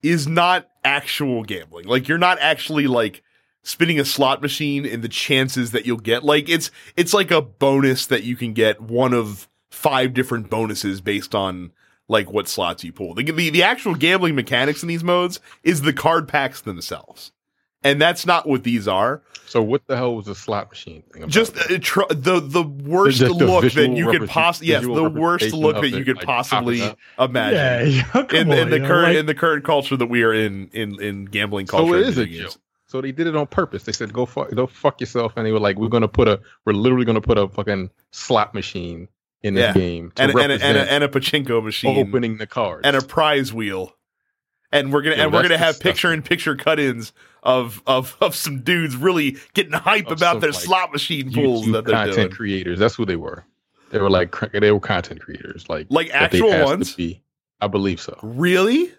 [0.02, 1.86] is not actual gambling.
[1.86, 3.22] Like you're not actually like
[3.62, 7.42] spinning a slot machine and the chances that you'll get like it's it's like a
[7.42, 11.70] bonus that you can get one of five different bonuses based on
[12.08, 13.14] like what slots you pull.
[13.14, 17.32] The the, the actual gambling mechanics in these modes is the card packs themselves.
[17.82, 19.22] And that's not what these are.
[19.46, 22.62] so what the hell was a slot machine thing about Just uh, tr- the the
[22.62, 26.26] worst the look that you could possibly yes the worst look that you could like,
[26.26, 26.82] possibly
[27.18, 30.24] imagine Yeah, come in, on, in the current like- in the current culture that we
[30.24, 31.94] are in in in gambling So culture.
[31.96, 32.59] it and is a video joke.
[32.90, 33.84] So they did it on purpose.
[33.84, 36.40] They said, "Go fuck, go fuck yourself," and they were like, "We're gonna put a,
[36.64, 39.06] we're literally gonna put a fucking slot machine
[39.42, 39.72] in this Yeah.
[39.80, 42.96] game to and, a- and, and, a, and a pachinko machine opening the cards." and
[42.96, 43.94] a prize wheel.
[44.72, 47.12] And we're gonna Yo, and we're gonna have picture in picture cut-ins
[47.44, 51.66] of of of some dudes really getting hype Of about their like, slot machine pools
[51.66, 52.30] YouTube that they're content doing.
[52.30, 52.78] creators.
[52.80, 53.44] That's who they were.
[53.90, 56.96] They were like they were content creators, like Like actual ones?
[57.60, 58.18] I believe so.
[58.22, 58.92] Really?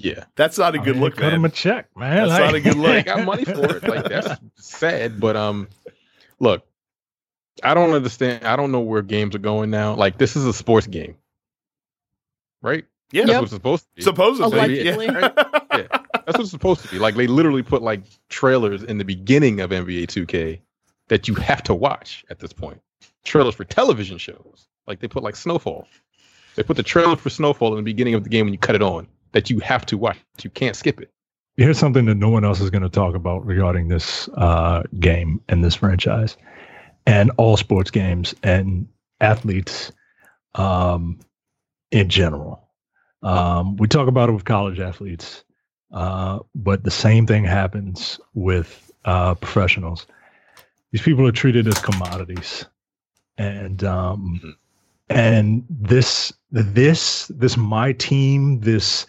[0.00, 2.28] Yeah, That's not a I good mean, look, Cut him a check, man.
[2.28, 2.90] That's not a good look.
[2.96, 3.82] I got money for it.
[3.82, 5.68] Like that's sad, but um,
[6.38, 6.64] look,
[7.64, 8.44] I don't understand.
[8.46, 9.94] I don't know where games are going now.
[9.94, 11.16] Like this is a sports game,
[12.62, 12.84] right?
[13.10, 13.36] Yeah, That's Yep.
[13.40, 14.02] what it's supposed to be.
[14.02, 14.58] supposedly.
[14.58, 15.06] Allegedly.
[15.06, 15.28] Yeah.
[15.72, 16.98] That's what it's supposed to be.
[16.98, 20.60] Like they literally put like trailers in the beginning of NBA 2K
[21.08, 22.80] that you have to watch at this point.
[23.24, 24.68] Trailers for television shows.
[24.86, 25.88] Like they put like Snowfall.
[26.54, 28.74] They put the trailer for Snowfall in the beginning of the game when you cut
[28.74, 30.18] it on that you have to watch.
[30.42, 31.10] You can't skip it.
[31.56, 35.40] Here's something that no one else is going to talk about regarding this uh, game
[35.48, 36.36] and this franchise
[37.06, 38.88] and all sports games and
[39.20, 39.92] athletes.
[40.54, 41.18] um,
[41.90, 42.68] in general.
[43.22, 45.42] Um, we talk about it with college athletes,
[45.92, 50.06] uh, but the same thing happens with uh, professionals.
[50.92, 52.66] These people are treated as commodities,
[53.38, 54.52] and um, Mhm.
[55.10, 59.06] And this this this my team this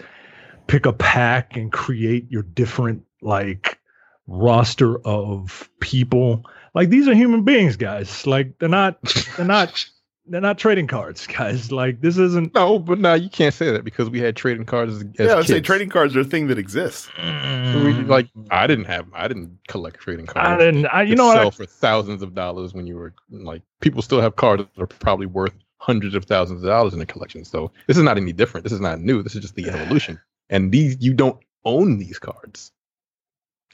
[0.68, 3.80] pick a pack and create your different like
[4.28, 6.44] roster of people.
[6.76, 8.26] Like these are human beings guys.
[8.28, 9.02] Like they're not
[9.36, 9.84] they're not
[10.28, 11.72] they're not trading cards guys.
[11.72, 14.94] Like this isn't No, but now you can't say that because we had trading cards
[14.94, 17.10] as, as yeah, I would say trading cards are a thing that exists.
[17.18, 20.48] We- like I didn't have I didn't collect trading cards.
[20.50, 21.36] i didn't i you to know what?
[21.36, 24.82] sell I, for thousands of dollars when you were like people still have cards that
[24.82, 27.44] are probably worth hundreds of thousands of dollars in the collection.
[27.44, 28.64] So this is not any different.
[28.64, 29.24] This is not new.
[29.24, 30.20] This is just the evolution.
[30.50, 32.72] And these you don't own these cards.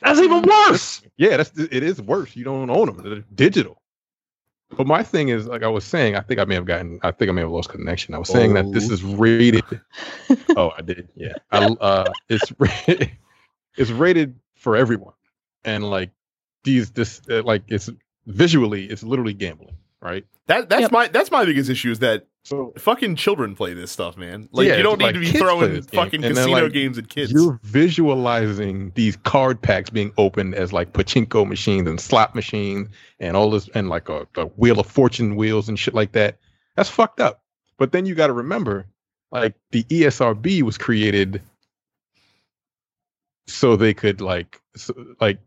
[0.01, 2.35] that's even worse Yeah, that's it is worse.
[2.35, 3.01] You don't own them.
[3.03, 3.81] They're digital.
[4.75, 7.11] But my thing is, like I was saying, I think I may have gotten, I
[7.11, 8.15] think I may have lost connection.
[8.15, 8.93] I was saying that this Oh.
[8.93, 9.63] is rated.
[10.57, 11.07] oh, I did.
[11.15, 13.11] Yeah, I, uh, it's rated,
[13.77, 15.13] it's rated for everyone,
[15.63, 16.09] and like
[16.63, 17.89] these, this, uh, like it's
[18.25, 20.25] visually, it's literally gambling, right?
[20.47, 20.91] That that's Yep.
[20.91, 24.47] my that's my biggest issue is that So fucking children play this stuff, man.
[24.51, 26.63] Like Yeah, you don't it's like need to be throwing this game, fucking and casino
[26.63, 27.31] like, games at kids.
[27.31, 33.35] You're visualizing these card packs being opened as like pachinko machines and slot machines and
[33.35, 36.37] all this and like a, a wheel of fortune wheels and shit like that.
[36.75, 37.41] That's fucked up.
[37.77, 38.85] But then you got to remember,
[39.31, 41.41] like the ESRB was created
[43.47, 45.39] so they could like so, like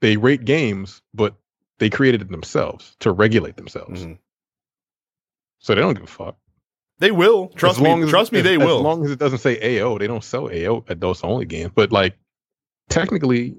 [0.00, 1.34] they rate games, but
[1.80, 4.04] they created it themselves to regulate themselves.
[4.04, 4.18] Mhm.
[5.58, 6.36] So they don't give a fuck.
[6.98, 7.48] They will.
[7.48, 8.02] Trust As me.
[8.02, 8.78] as- trust me, as- they will.
[8.78, 11.72] As long as it doesn't say AO, they don't sell AO adults only games.
[11.74, 12.16] But like,
[12.88, 13.56] technically,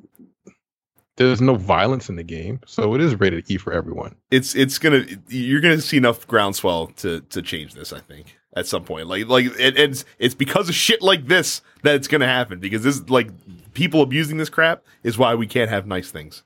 [1.18, 4.16] there's no violence in the game, so it is rated E for everyone.
[4.32, 7.92] it's it's gonna you're gonna see enough groundswell to to change this.
[7.94, 11.62] I think at some point, like like it, it's it's because of shit like this
[11.84, 12.60] that it's gonna happen.
[12.60, 13.30] Because this like
[13.74, 16.44] people abusing this crap is why we can't have nice things.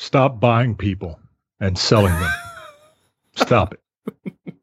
[0.00, 1.20] Stop buying people
[1.60, 2.32] and selling them.
[3.36, 4.56] Stop it.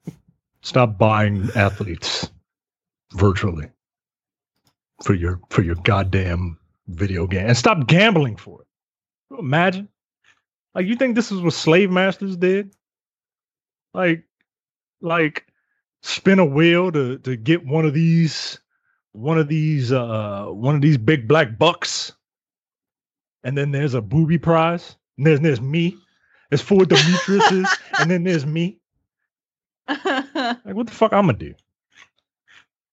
[0.62, 2.30] Stop buying athletes
[3.14, 3.70] virtually
[5.04, 6.58] for your for your goddamn
[6.88, 9.40] video game and stop gambling for it.
[9.40, 9.88] Imagine?
[10.76, 12.76] Like you think this is what slave masters did?
[13.94, 14.26] Like
[15.02, 15.46] like
[16.02, 18.60] spin a wheel to to get one of these
[19.14, 22.12] one of these uh one of these big black bucks
[23.44, 25.98] and then there's a booby prize and then there's me.
[26.50, 27.68] There's four demetriuses
[28.00, 28.80] and then there's me.
[29.88, 31.54] Like what the fuck i'm gonna do?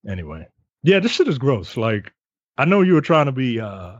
[0.07, 0.47] Anyway.
[0.83, 1.77] Yeah this shit is gross.
[1.77, 2.13] Like
[2.57, 3.95] i know you were trying to be uh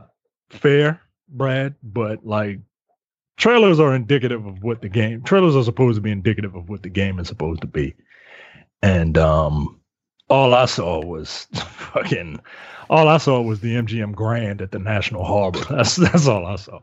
[0.50, 2.60] fair brad but like
[3.36, 6.82] trailers are indicative of what the game trailers are supposed to be indicative of what
[6.82, 7.94] the game is supposed to be.
[8.82, 9.80] And um
[10.28, 12.40] all i saw was fucking
[12.90, 15.60] all i saw was the mgm grand at the national harbor.
[15.70, 16.80] That's that's all i saw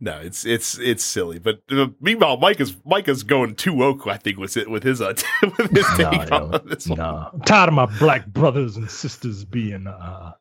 [0.00, 1.38] No, it's it's it's silly.
[1.38, 4.06] But uh, meanwhile, Mike is Mike is going too woke.
[4.06, 6.88] I think with it with his uh, with his Nah, take yo, on this.
[6.88, 6.98] one.
[6.98, 10.32] Nah, I'm tired of my black brothers and sisters being uh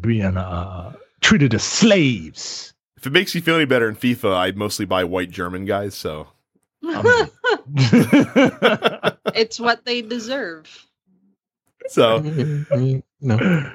[0.00, 2.74] being uh treated as slaves.
[2.96, 5.94] If it makes you feel any better in FIFA, I mostly buy white German guys.
[5.94, 6.26] So
[9.34, 10.86] it's what they deserve.
[11.88, 12.18] so
[13.20, 13.72] no.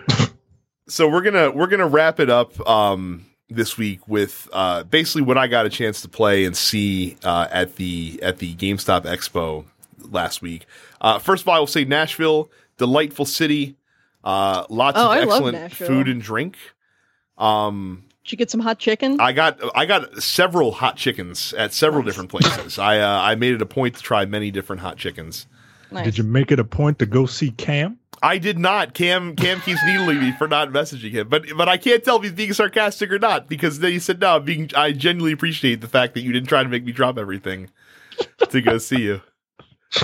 [0.87, 3.25] so we're gonna we're gonna wrap it up um
[3.55, 7.47] this week with uh basically what I got a chance to play and see uh
[7.51, 9.65] at the at the GameStop Expo
[10.11, 10.65] last week.
[11.01, 13.75] Uh first of all I will say Nashville, delightful city,
[14.23, 16.57] uh lots Oh, of I excellent food and drink.
[17.37, 19.19] Um Did you get some hot chicken?
[19.19, 22.11] I got I got several hot chickens at several Nice.
[22.13, 22.79] different places.
[22.79, 25.47] I uh, I made it a point to try many different hot chickens.
[25.91, 26.05] nice.
[26.05, 27.99] Did you make it a point to go see Cam?
[28.23, 28.93] I did not.
[28.93, 32.23] Cam Cam keeps needling me for not messaging him, but but I can't tell if
[32.23, 34.37] he's being sarcastic or not because then he said no.
[34.37, 37.17] I'm being I genuinely appreciate the fact that you didn't try to make me drop
[37.17, 37.69] everything
[38.49, 39.21] to go see you.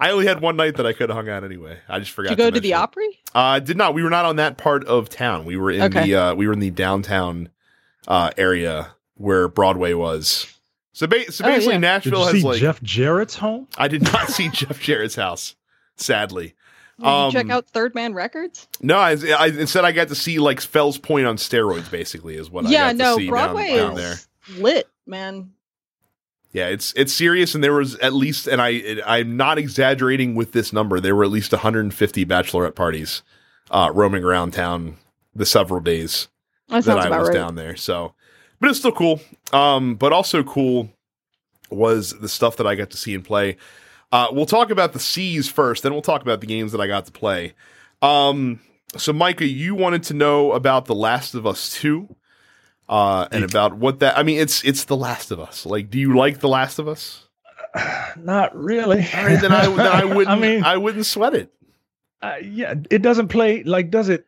[0.00, 1.78] I only had one night that I could have hung out anyway.
[1.88, 2.30] I just forgot.
[2.30, 2.74] Did you go to mention the.
[2.74, 3.18] Opry?
[3.34, 3.94] Uh, did not.
[3.94, 5.44] We were not on that part of town.
[5.44, 6.04] We were in Okay.
[6.04, 7.48] the uh, we were in the downtown
[8.06, 10.46] uh, area where Broadway was.
[10.92, 11.78] So, ba- so Oh, basically, yeah.
[11.78, 13.66] Did Nashville you has see like Jeff Jarrett's home?
[13.76, 15.56] I did not see Jeff Jarrett's house.
[15.96, 16.54] Sadly,
[17.00, 18.66] Did you check Um, out Third Man Records?
[18.80, 18.96] no.
[18.98, 21.90] I, I instead I got to see like Fells Point on steroids.
[21.90, 24.60] Basically, is what I yeah, got to no, see Broadway down, down is there.
[24.62, 25.52] lit, man.
[26.52, 30.34] Yeah, it's it's serious, and there was at least, and I it, I'm not exaggerating
[30.34, 30.98] with this number.
[30.98, 33.22] There were at least 150 bachelorette parties
[33.70, 34.96] uh, roaming around town
[35.34, 36.28] the several days
[36.68, 37.34] That that I was right.
[37.34, 37.76] down there.
[37.76, 38.14] So,
[38.60, 39.20] but it's still cool.
[39.52, 40.88] Um, but also cool
[41.70, 43.56] was the stuff that I got to see and play.
[44.10, 46.86] Uh, we'll talk about the C's first, then we'll talk about the games that I
[46.86, 47.54] got to play.
[48.00, 48.60] Um,
[48.96, 52.14] so, Micah, you wanted to know about The Last of Us 2
[52.88, 54.16] uh, and about what that.
[54.16, 55.66] I mean, it's it's The Last of Us.
[55.66, 57.26] Like, do you like The Last of Us?
[58.16, 59.06] Not really.
[59.14, 60.28] All right, then I, then I wouldn't.
[60.28, 61.52] I mean, I wouldn't sweat it.
[62.22, 63.90] uh, yeah, it doesn't play like.
[63.90, 64.26] Does it?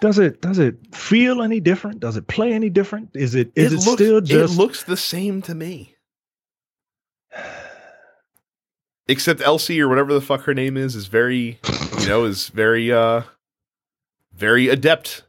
[0.00, 0.42] Does it?
[0.42, 2.00] Does it feel any different?
[2.00, 3.10] Does it play any different?
[3.14, 3.50] Is it?
[3.56, 4.54] Is it, looks, still just?
[4.54, 5.95] It looks the same to me.
[9.08, 11.60] Except Elsie or whatever the fuck her name is is very,
[12.00, 13.22] you know, is very, uh,
[14.34, 15.22] very adept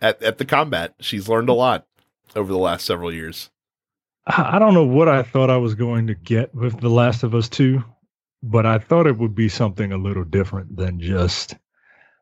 [0.00, 0.94] at at the combat.
[1.00, 1.86] She's learned a lot
[2.36, 3.50] over the last several years.
[4.26, 7.34] I don't know what I thought I was going to get with The Last of
[7.34, 7.82] Us 2,
[8.42, 11.56] but I thought it would be something a little different than just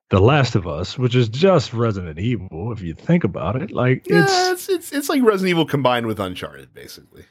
[0.09, 3.71] The Last of Us, which is just Resident Evil, if you think about it.
[3.71, 7.25] Like, Yeah, it's it's it's, it's like Resident Evil combined with Uncharted, basically.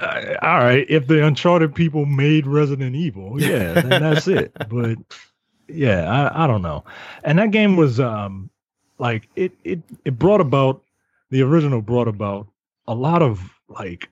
[0.00, 0.86] Uh, all right.
[0.88, 4.52] If the Uncharted people made Resident Evil, yeah, then that's it.
[4.68, 4.98] But
[5.68, 6.84] yeah, I, I don't know.
[7.24, 8.50] And that game was um
[8.98, 10.82] like it it it brought about
[11.30, 12.48] the original brought about
[12.86, 14.08] a lot of like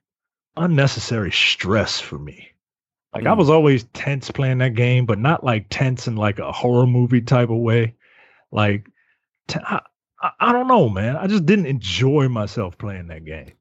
[0.56, 2.50] unnecessary stress for me.
[3.14, 3.38] Like I Mm.
[3.38, 7.22] was always tense playing that game, but not like tense in like a horror movie
[7.22, 7.94] type of way.
[8.52, 8.88] Like
[9.48, 9.80] t- I,
[10.22, 11.16] I, I don't know, man.
[11.16, 13.52] I just didn't enjoy myself playing that game.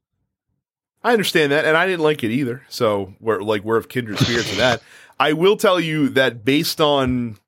[1.08, 2.62] I understand that, and I didn't like it either.
[2.68, 4.82] So we're like we're of kindred spirits in that.
[5.18, 7.38] I will tell you that based on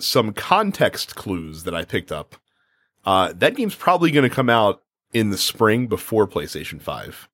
[0.00, 2.34] some context clues that I picked up,
[3.04, 4.82] uh, that game's probably going to come out
[5.12, 7.28] in the spring before PlayStation Five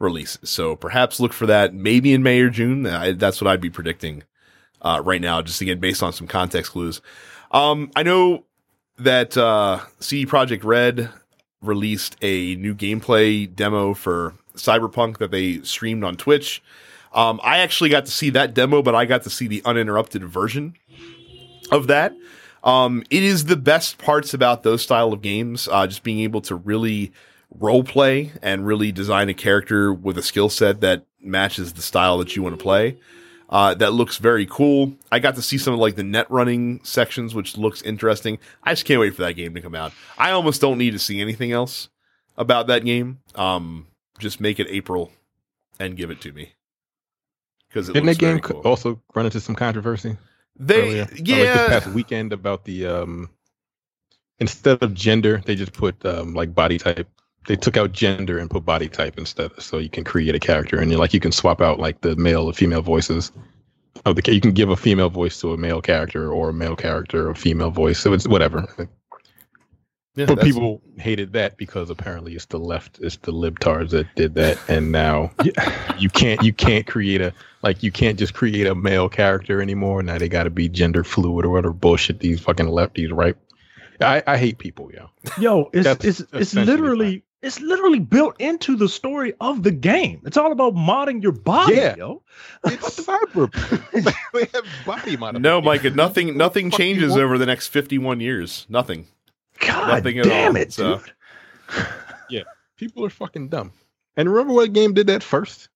[0.00, 0.50] releases.
[0.50, 2.84] So perhaps look for that maybe in May or June.
[2.84, 4.24] I, that's what I'd be predicting
[4.82, 5.42] uh, right now.
[5.42, 7.00] Just again based on some context clues.
[7.52, 8.46] Um, I know
[8.98, 11.10] that uh, CD Projekt Red
[11.62, 16.62] released a new gameplay demo for Cyberpunk that they streamed on Twitch.
[17.12, 20.24] Um, I actually got to see that demo, but I got to see the uninterrupted
[20.24, 20.74] version
[21.72, 22.14] of that.
[22.62, 26.40] Um, it is the best parts about those style of games, uh, just being able
[26.42, 27.12] to really
[27.58, 32.18] role play and really design a character with a skill set that matches the style
[32.18, 32.98] that you want to play.
[33.48, 34.92] Uh, that looks very cool.
[35.10, 38.38] I got to see some of like the net running sections, which looks interesting.
[38.62, 39.92] I just can't wait for that game to come out.
[40.16, 41.88] I almost don't need to see anything else
[42.36, 43.18] about that game.
[43.34, 43.88] Um,
[44.20, 45.10] just make it April
[45.78, 46.52] and give it to me
[47.68, 48.60] because it Didn't that game cool.
[48.62, 50.16] also run into some controversy?
[50.56, 51.08] They earlier?
[51.10, 53.30] Like yeah this past weekend about the um
[54.38, 57.08] instead of gender, they just put um like body type.
[57.46, 60.78] They took out gender and put body type instead, so you can create a character
[60.78, 63.32] and you're like you can swap out like the male or female voices.
[64.04, 66.76] Of the you can give a female voice to a male character or a male
[66.76, 67.98] character a female voice.
[67.98, 68.66] So it's whatever.
[70.20, 74.34] Yeah, But people hated that because apparently it's the left, it's the libtards that did
[74.34, 75.30] that, and now
[75.98, 77.32] you can't you can't create a
[77.62, 80.02] like you can't just create a male character anymore.
[80.02, 83.36] Now they got to be gender fluid or whatever bullshit these fucking lefties right.
[84.02, 85.10] I, I hate people, yo.
[85.38, 89.70] Yo, it's That's it's it's essentially literally it's literally built into the story of the
[89.70, 90.20] game.
[90.26, 91.96] It's all about modding your body, Yeah.
[91.96, 92.22] yo.
[92.64, 93.50] It's cyber.
[94.32, 95.42] they have body modification.
[95.42, 95.90] no, Micah.
[95.90, 96.36] Nothing.
[96.36, 98.66] Nothing changes over the next fifty-one years.
[98.68, 99.06] Nothing.
[99.70, 100.98] God Nothing at damn all, it, so.
[100.98, 101.12] dude.
[102.30, 102.42] Yeah,
[102.76, 103.72] people are fucking dumb.
[104.16, 105.68] And remember what game did that first?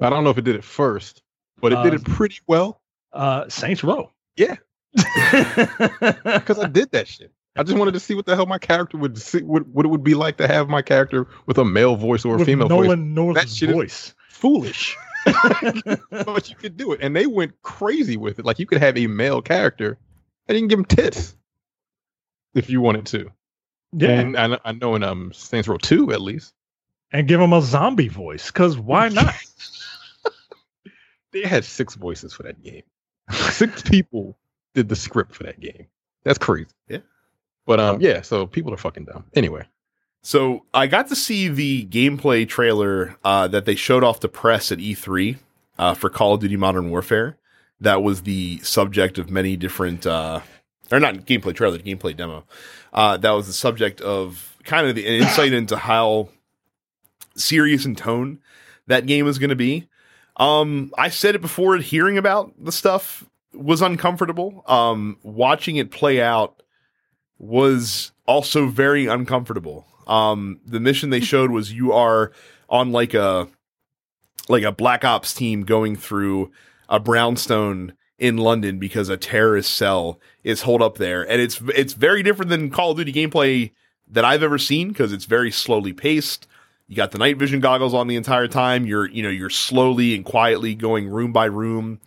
[0.00, 1.22] I don't know if it did it first,
[1.60, 2.80] but it did Uh, it pretty well
[3.12, 4.10] Uh Saints Row.
[4.36, 4.56] Yeah.
[4.94, 7.32] Because because I did that shit.
[7.56, 9.88] I just wanted to see what the hell my character would see, what, what it
[9.88, 12.68] would be like to have my character with a male voice or a with female
[12.68, 12.84] voice.
[12.84, 14.14] Nolan North's shit is- voice.
[14.30, 14.96] Foolish.
[16.10, 17.00] but you could do it.
[17.02, 18.44] And they went crazy with it.
[18.44, 19.98] Like you could have a male character
[20.48, 21.36] and you can give him tits
[22.54, 23.30] if you wanted to.
[23.92, 26.54] yeah, And I, I know in um Saints Row 2 at least,
[27.12, 28.50] and give him a zombie voice.
[28.50, 29.34] Because why not?
[31.32, 32.82] they had six voices for that game.
[33.30, 34.36] six people
[34.74, 35.86] did the script for that game.
[36.24, 36.70] That's crazy.
[36.88, 36.98] Yeah.
[37.66, 39.24] But um yeah, so people are fucking dumb.
[39.34, 39.66] Anyway.
[40.22, 44.72] So I got to see the gameplay trailer uh, that they showed off to press
[44.72, 45.36] at E3
[45.78, 47.36] uh, for Call of Duty Modern Warfare.
[47.80, 50.40] That was the subject of many different, uh,
[50.94, 52.44] or not gameplay trailer, gameplay demo.
[52.92, 56.28] Uh, that was the subject of kind of the insight into how
[57.36, 58.38] serious in tone
[58.86, 59.88] that game is going to be.
[60.36, 61.76] Um, I said it before.
[61.78, 64.62] Hearing about the stuff was uncomfortable.
[64.66, 66.62] Um, watching it play out
[67.38, 69.86] was also very uncomfortable.
[70.06, 72.32] Um, the mission they showed was you are
[72.68, 73.48] on like a
[74.48, 76.52] like a black ops team going through
[76.88, 81.94] a brownstone in London because a terrorist cell is holed up there, and it's it's
[81.94, 83.72] very different than Call of Duty gameplay
[84.08, 86.46] that I've ever seen because it's very slowly paced,
[86.86, 88.84] You got the night vision goggles on the entire time.
[88.84, 92.00] You're, you know, you're slowly and quietly going room by room,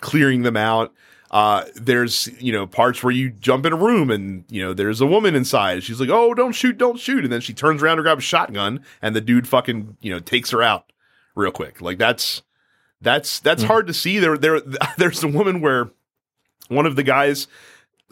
[0.00, 0.92] clearing them out.
[1.30, 5.00] Uh, there's, you know, parts where you jump in a room and, you know, there's
[5.00, 5.82] a woman inside.
[5.82, 7.24] She's like, oh, don't shoot, don't shoot.
[7.24, 10.18] And then she turns around to grab a shotgun and the dude fucking, you know,
[10.18, 10.92] takes her out
[11.34, 11.80] real quick.
[11.80, 12.42] Like that's,
[13.02, 13.66] that's, that's Mm.
[13.66, 14.18] hard to see.
[14.18, 14.60] There, there,
[14.98, 15.90] there's a woman where
[16.68, 17.46] one of the guys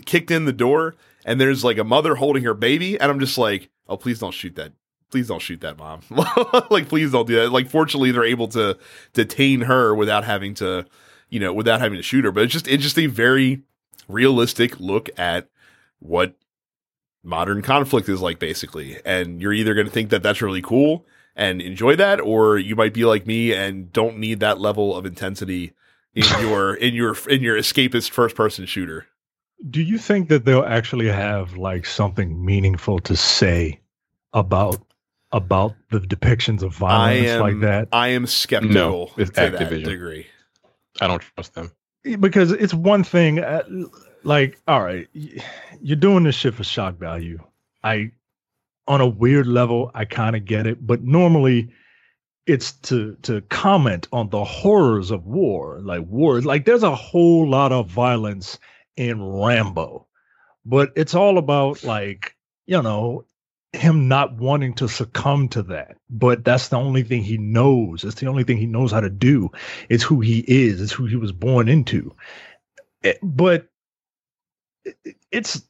[0.04, 0.94] kicked in the door
[1.24, 2.98] and there's like a mother holding her baby.
[3.00, 4.72] And I'm just like, oh, please don't shoot that.
[5.10, 6.02] Please don't shoot that mom.
[6.70, 7.50] like, please don't do that.
[7.50, 8.78] Like, fortunately, they're able to
[9.12, 10.86] detain her without having to,
[11.28, 12.30] you know, without having to shoot her.
[12.30, 13.62] But it's just, it's just a very
[14.08, 15.48] realistic look at
[15.98, 16.34] what
[17.24, 18.98] modern conflict is like, basically.
[19.04, 21.04] And you're either going to think that that's really cool
[21.36, 25.06] and enjoy that, or you might be like me and don't need that level of
[25.06, 25.72] intensity
[26.14, 29.06] in your in your in your escapist first person shooter.
[29.68, 33.80] Do you think that they'll actually have like something meaningful to say
[34.32, 34.80] about
[35.32, 37.88] about the depictions of violence am- like that?
[37.92, 40.26] I am skeptical No, it's to that degree.
[41.00, 41.70] I don't trust them.
[42.18, 43.62] because it's one thing uh,
[44.24, 45.06] like all right
[45.80, 47.38] you're doing this shit for shock value
[47.84, 48.10] i
[48.90, 51.70] on a weird level i kind of get it but normally
[52.46, 57.48] it's to to comment on the horrors of war like war like there's a whole
[57.48, 58.58] lot of violence
[58.96, 60.06] in rambo
[60.66, 62.36] but it's all about like
[62.66, 63.24] you know
[63.74, 68.20] him not wanting to succumb to that but that's the only thing he knows it's
[68.20, 69.50] the only thing he knows how to do
[69.88, 72.14] it's who he is it's who he was born into.
[73.04, 73.68] Eh, but
[74.84, 75.62] it- it- it's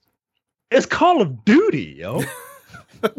[0.70, 2.22] it's call of duty yo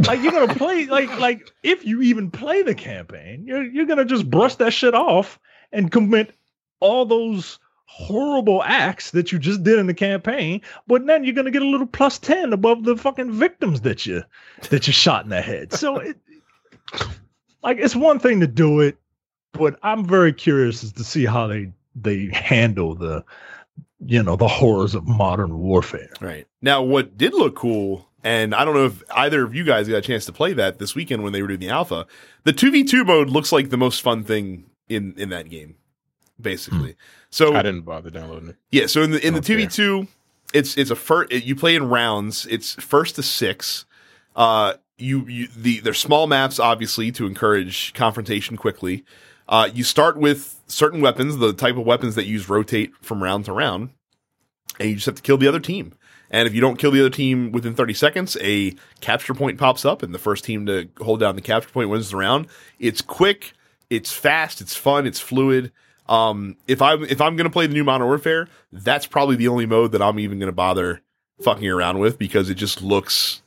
[0.07, 4.05] like you're gonna play like like if you even play the campaign you're you're gonna
[4.05, 5.39] just brush that shit off
[5.71, 6.35] and commit
[6.79, 11.51] all those horrible acts that you just did in the campaign but then you're gonna
[11.51, 14.23] get a little plus 10 above the fucking victims that you
[14.69, 16.17] that you shot in the head so it
[17.63, 18.97] like it's one thing to do it
[19.51, 23.23] but i'm very curious as to see how they they handle the
[24.05, 26.47] you know the horrors of modern warfare Right.
[26.61, 29.98] Now, what did look cool, and I don't know if either of you guys got
[29.98, 32.06] a chance to play that this weekend when they were doing the alpha,
[32.43, 35.76] the 2v2 mode looks like the most fun thing in, in that game,
[36.39, 36.95] basically.
[37.30, 38.56] So, I didn't bother downloading it.
[38.72, 40.07] yeah, so in the in the 2v2,
[40.53, 43.85] it's it's a first you play in rounds, it's first to 6.
[44.35, 49.03] Uh you you the they're small maps obviously to encourage confrontation quickly.
[49.48, 53.23] Uh you start with certain weapons, the type of weapons that you use rotate from
[53.23, 53.89] round to round,
[54.80, 55.93] and you just have to kill the other team.
[56.31, 59.85] And if you don't kill the other team within 30 seconds, a capture point pops
[59.85, 62.47] up, and the first team to hold down the capture point wins the round.
[62.79, 63.53] It's quick,
[63.89, 65.71] it's fast, it's fun, it's fluid.
[66.07, 69.65] Um, if I'm if I'm gonna play the new Modern Warfare, that's probably the only
[69.65, 71.01] mode that I'm even gonna bother
[71.41, 73.41] fucking around with because it just looks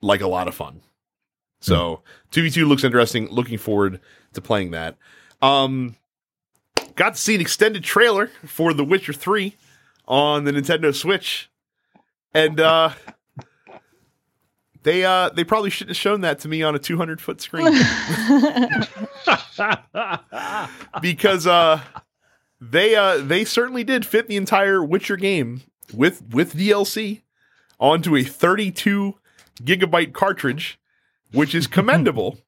[0.00, 0.80] like a lot of fun.
[1.60, 3.28] So two v two looks interesting.
[3.28, 4.00] Looking forward
[4.34, 4.96] to playing that.
[5.40, 5.96] Um,
[6.94, 9.56] got to see an extended trailer for The Witcher Three
[10.06, 11.50] on the Nintendo Switch,
[12.34, 12.90] and uh,
[14.82, 17.66] they uh they probably shouldn't have shown that to me on a 200 foot screen
[21.02, 21.80] because uh
[22.60, 25.62] they uh they certainly did fit the entire Witcher game
[25.94, 27.22] with with DLC
[27.80, 29.14] onto a 32
[29.62, 30.78] gigabyte cartridge,
[31.32, 32.38] which is commendable.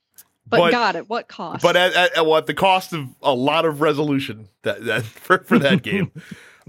[0.46, 1.62] but, But- God, at what cost?
[1.62, 5.38] but at, at, at what the cost of a lot of resolution that, that for,
[5.44, 6.12] for that game.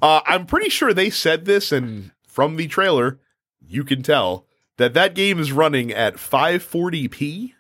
[0.01, 3.17] Uh, I'm pretty sure they said this, and from the trailer,
[3.65, 4.45] you can tell
[4.75, 7.53] that that game is running at 540p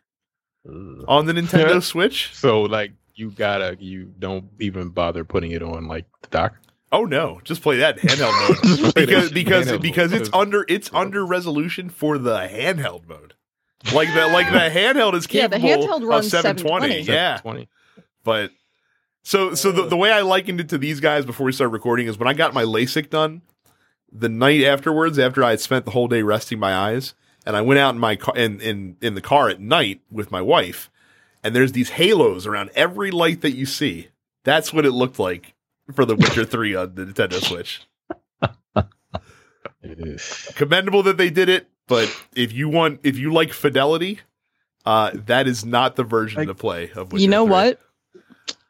[1.07, 2.31] on the Nintendo Switch.
[2.33, 6.55] So like you gotta you don't even bother putting it on like the dock.
[6.91, 10.11] Oh no, just play that in handheld mode Just play that because because handheld because
[10.11, 10.21] mode.
[10.21, 13.33] it's under it's under resolution for the handheld mode.
[13.93, 17.03] Like the like the handheld is Yeah, the capable handheld of runs 720.
[17.03, 17.11] 720.
[17.11, 17.37] Yeah.
[17.37, 17.69] 720.
[18.25, 18.51] But
[19.23, 22.07] so so the, the way I likened it to these guys before we started recording
[22.07, 23.41] is when I got my LASIK done,
[24.17, 27.13] the night afterwards, after I had spent the whole day resting my eyes,
[27.45, 30.31] and I went out in my car in, in in the car at night with
[30.31, 30.89] my wife,
[31.43, 34.07] and there's these halos around every light that you see.
[34.43, 35.53] That's what it looked like
[35.93, 37.81] for The Witcher 3 on the Nintendo Switch.
[39.81, 40.51] It is.
[40.55, 44.19] Commendable that they did it, but if you want if you like fidelity,
[44.85, 47.51] uh that is not the version Like- to play of Witcher you know 3.
[47.51, 47.79] what?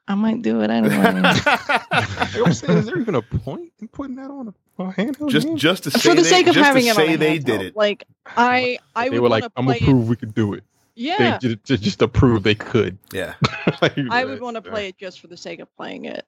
[0.08, 0.96] I might do it anyway.
[0.98, 5.30] I'm saying, is there even a point in putting that on a, a handheld?
[5.30, 5.58] just game?
[5.58, 7.18] just to say For the they, sake of just having to it on say a
[7.18, 7.46] they handheld.
[7.46, 7.76] did it.
[7.76, 10.10] Like I, I they would were like, "I'm gonna prove it.
[10.10, 10.64] we could do it."
[10.96, 12.98] Yeah, They just, just to prove they could.
[13.12, 13.34] Yeah.
[13.82, 16.26] Like, I would want to play it just for the sake of playing it.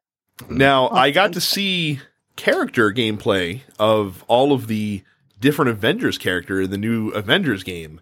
[0.50, 2.02] Now Oh, I got to see
[2.36, 5.04] character gameplay of all of the
[5.40, 8.02] different Avengers character in the new Avengers game,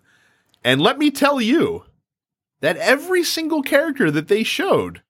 [0.63, 1.85] and let me tell you,
[2.61, 5.01] that every single character that they showed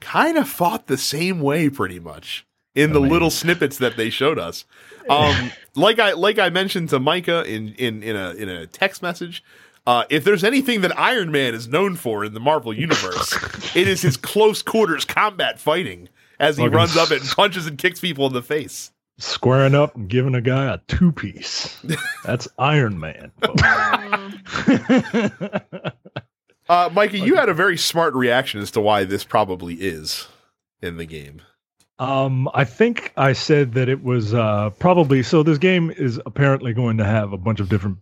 [0.00, 2.44] kind of fought the same way pretty much
[2.74, 4.64] in I the mean- little snippets that they showed us.
[5.08, 9.02] Um, like I like I mentioned to Micah in in in a in a text
[9.02, 9.42] message,
[9.84, 13.34] uh, if there's anything that Iron Man is known for in the Marvel universe,
[13.74, 17.76] it is his close quarters combat fighting as he Fucking runs up and punches and
[17.76, 18.92] kicks people in the face.
[19.18, 21.82] Squaring up and giving a guy a two piece.
[22.24, 23.32] That's Iron Man.
[26.68, 30.28] Uh, Micah, you had a very smart reaction as to why this probably is
[30.80, 31.42] in the game.
[32.00, 35.44] Um, I think I said that it was uh, probably so.
[35.44, 37.98] This game is apparently going to have a bunch of different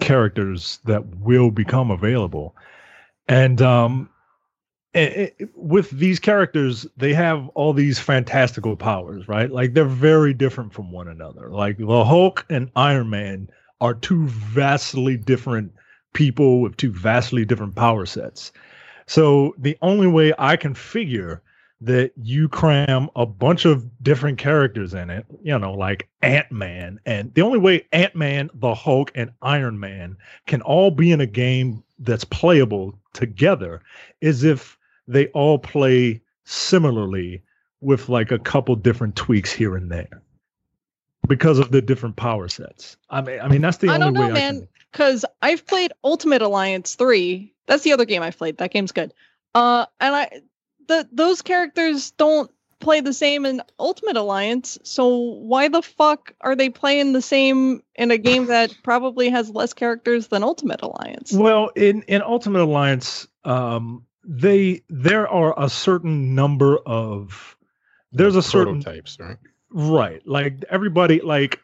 [0.00, 2.54] characters that will become available,
[3.28, 4.10] and um,
[4.94, 9.50] i- i- with these characters, they have all these fantastical powers, right?
[9.50, 11.50] Like they're very different from one another.
[11.50, 13.48] Like the Hulk and Iron Man
[13.80, 15.72] are two vastly different
[16.14, 18.52] people with two vastly different power sets.
[19.06, 21.42] So the only way I can figure
[21.80, 26.98] that you cram a bunch of different characters in it, you know, like Ant Man.
[27.06, 31.20] And the only way Ant Man, the Hulk, and Iron Man can all be in
[31.20, 33.80] a game that's playable together
[34.20, 34.76] is if
[35.06, 37.42] they all play similarly
[37.80, 40.22] with like a couple different tweaks here and there
[41.28, 42.96] because of the different power sets.
[43.10, 44.58] I mean, I mean that's the I only don't know, way I man.
[44.60, 44.68] can.
[44.90, 47.52] because I've played Ultimate Alliance 3.
[47.66, 48.58] That's the other game I've played.
[48.58, 49.12] That game's good.
[49.54, 50.40] Uh and I
[50.88, 52.50] the those characters don't
[52.80, 57.82] play the same in Ultimate Alliance, so why the fuck are they playing the same
[57.94, 61.32] in a game that probably has less characters than Ultimate Alliance?
[61.32, 67.56] Well, in in Ultimate Alliance, um, they there are a certain number of
[68.10, 69.36] there's a certain prototypes, right?
[69.70, 71.60] right like everybody like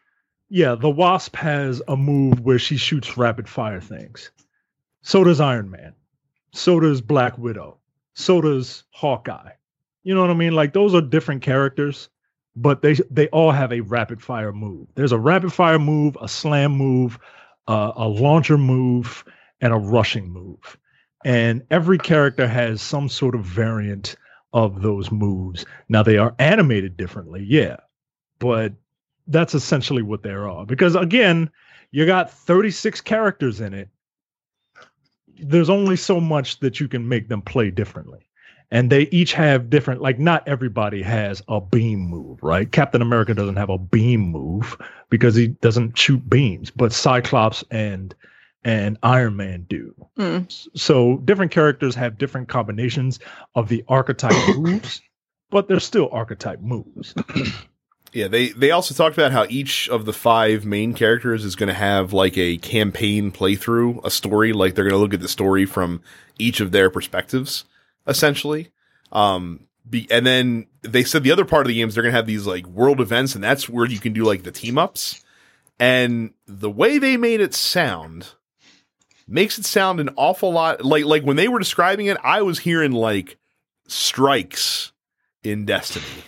[0.48, 4.30] yeah the wasp has a move where she shoots rapid fire things
[5.02, 5.94] so does iron man
[6.52, 7.78] so does black widow
[8.14, 9.52] so does hawkeye.
[10.02, 10.54] You know what i mean?
[10.54, 12.08] Like those are different characters
[12.56, 14.88] but they they all have a rapid fire move.
[14.94, 17.18] There's a rapid fire move a slam move
[17.66, 19.24] uh, a launcher move
[19.60, 20.78] and a rushing move.
[21.24, 24.16] And every character has some sort of variant
[24.52, 25.64] of those moves.
[25.88, 27.76] Now they are animated differently yeah
[28.38, 28.72] but
[29.28, 30.66] that's essentially what they are.
[30.66, 31.50] Because again
[31.90, 33.88] you got 36 characters in it
[35.38, 38.26] there's only so much that you can make them play differently.
[38.70, 42.70] And they each have different like not everybody has a beam move right?
[42.70, 44.76] Captain america doesn't have a beam move
[45.10, 48.14] because he doesn't shoot beams but cyclops and
[48.64, 49.94] and iron man do.
[50.16, 50.38] Hmm.
[50.48, 53.20] so different characters have different combinations
[53.54, 55.02] of the archetype moves
[55.50, 57.14] but they're still archetype moves
[58.14, 61.66] Yeah, they they also talked about how each of the five main characters is going
[61.66, 64.52] to have like a campaign playthrough, a story.
[64.52, 66.00] Like they're going to look at the story from
[66.38, 67.64] each of their perspectives,
[68.06, 68.70] essentially.
[69.10, 72.16] Um, be, and then they said the other part of the games they're going to
[72.16, 75.20] have these like world events, and that's where you can do like the team ups.
[75.80, 78.28] And the way they made it sound
[79.26, 82.60] makes it sound an awful lot like like when they were describing it, I was
[82.60, 83.38] hearing like
[83.88, 84.92] strikes
[85.42, 86.22] in Destiny.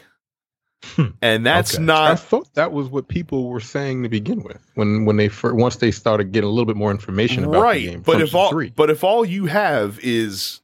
[0.85, 1.07] Hmm.
[1.23, 1.90] And that's Okay.
[1.90, 5.55] I thought that was what people were saying to begin with when when they fir-
[5.55, 7.81] once they started getting a little bit more information about right.
[7.85, 8.03] the game.
[8.03, 8.70] but if all three.
[8.77, 10.61] but if all you have is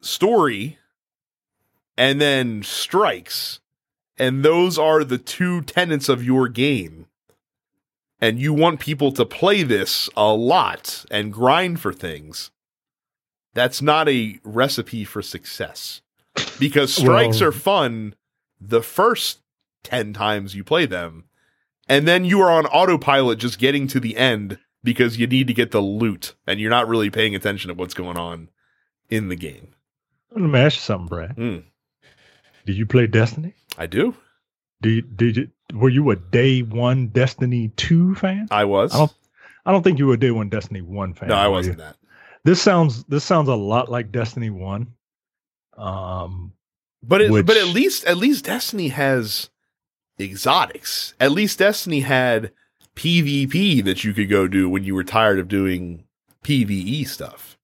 [0.00, 0.78] story
[1.96, 3.60] and then strikes,
[4.18, 7.06] and those are the two tenets of your game,
[8.20, 12.50] and you want people to play this a lot and grind for things,
[13.52, 16.00] that's not a recipe for success.
[16.58, 18.14] Because strikes Well- are fun
[18.68, 19.40] the first
[19.84, 21.24] 10 times you play them,
[21.88, 25.54] and then you are on autopilot just getting to the end because you need to
[25.54, 28.48] get the loot and you're not really paying attention to what's going on
[29.08, 29.74] in the game.
[30.30, 31.32] Let me ask you something, Brad.
[31.32, 31.58] Hmm.
[32.66, 33.54] Did you play Destiny?
[33.78, 34.14] I do.
[34.82, 38.48] Did did you were you a day one Destiny two fan?
[38.50, 38.94] I was.
[38.94, 39.12] I don't
[39.66, 41.28] I don't think you were a day one Destiny one fan.
[41.28, 41.84] no, I wasn't you?
[41.84, 41.96] that.
[42.44, 44.88] This sounds this sounds a lot like Destiny one.
[45.76, 46.52] Um,
[47.06, 49.50] But it, Which- but at least at least Destiny has
[50.20, 51.14] exotics.
[51.20, 52.50] At least Destiny had
[52.96, 56.04] PvP that you could go do when you were tired of doing
[56.44, 57.58] PvE stuff.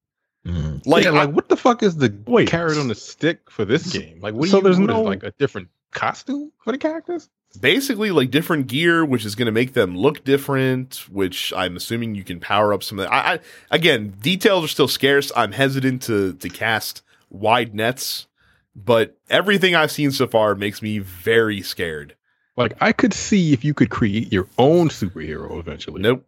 [0.44, 2.48] Like, Like, yeah, I- what the fuck is the Wait.
[2.48, 4.20] carrot on the stick for this game?
[4.20, 4.62] Like, what do so you?
[4.64, 7.28] there's what is, no- like a different costume for the characters.
[7.60, 11.04] basically like different gear, which is going to make them look different.
[11.10, 13.12] Which I'm assuming you can power up some of that.
[13.12, 13.38] I, I
[13.70, 15.30] again, details are still scarce.
[15.36, 18.26] I'm hesitant to to cast wide nets,
[18.84, 22.16] but everything I've seen so far makes me very scared.
[22.56, 26.00] Like, I could see if you could create your own superhero eventually.
[26.02, 26.26] Nope.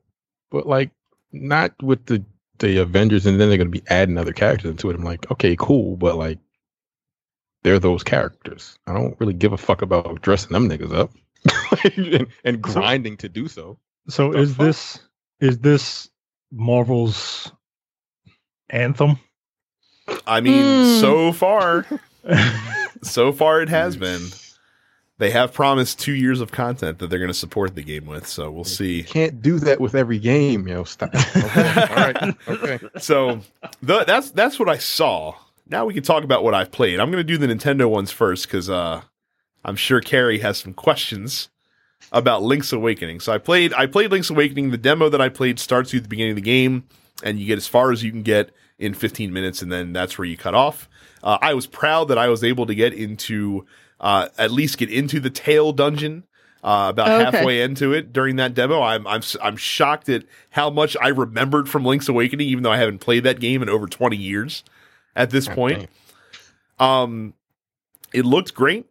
[0.50, 0.90] but like
[1.32, 2.24] not with the
[2.58, 4.94] the Avengers, and then they're going to be adding other characters into it.
[4.96, 6.38] I'm like, okay, cool, but like,
[7.64, 8.78] they're those characters.
[8.86, 11.10] I don't really give a fuck about dressing them niggas up
[11.96, 13.78] and, and grinding to do so.
[14.08, 14.66] So The is fuck?
[14.66, 15.00] this
[15.40, 16.08] is this
[16.52, 17.50] Marvel's
[18.70, 19.18] anthem?
[20.26, 20.62] I mean,
[20.94, 21.00] Hmm.
[21.00, 21.86] so far,
[23.02, 24.28] so far it has been.
[25.18, 28.26] They have promised two years of content that they're going to support the game with,
[28.26, 28.96] so we'll see.
[28.96, 30.84] You can't do that with every game, yo.
[30.84, 31.14] Stop.
[31.36, 31.86] Okay.
[31.90, 32.34] All right.
[32.48, 32.78] Okay.
[32.98, 33.40] So
[33.82, 35.34] the, that's that's what I saw.
[35.68, 36.98] Now we can talk about what I've played.
[36.98, 39.02] I'm going to do the Nintendo ones first because uh,
[39.64, 41.50] I'm sure Carrie has some questions
[42.10, 43.20] about Link's Awakening.
[43.20, 44.70] So I played I played Link's Awakening.
[44.70, 46.84] The demo that I played starts you at the beginning of the game,
[47.22, 48.50] and you get as far as you can get
[48.82, 50.88] in 15 minutes, and then that's where you cut off.
[51.22, 53.64] Uh, I was proud that I was able to get into
[54.00, 56.24] uh, at least get into the tail dungeon.
[56.64, 57.24] Uh, about Okay.
[57.24, 61.08] halfway into it during that demo, I'm I'm s- I'm shocked at how much I
[61.08, 64.62] remembered from Link's Awakening, even though I haven't played that game in over 20 years
[65.16, 65.88] at this God point.
[66.78, 67.34] Um,
[68.12, 68.86] it looked great.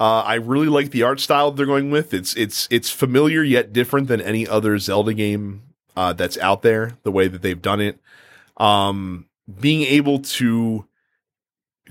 [0.00, 2.14] Uh, I really like the art style they're going with.
[2.14, 5.62] It's it's it's familiar yet different than any other Zelda game
[5.96, 6.92] uh, that's out there.
[7.02, 7.98] The way that they've done it,
[8.58, 9.26] um,
[9.60, 10.86] being able to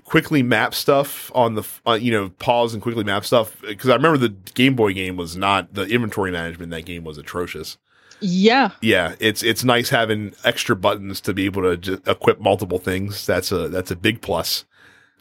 [0.04, 3.96] quickly map stuff on the uh, you know pause and quickly map stuff because I
[3.96, 7.78] remember the Game Boy game was not the inventory management in that game was atrocious.
[8.20, 8.72] Yeah.
[8.82, 13.26] Yeah, it's it's nice having extra buttons to be able to ju- equip multiple things.
[13.26, 14.66] That's a that's a big plus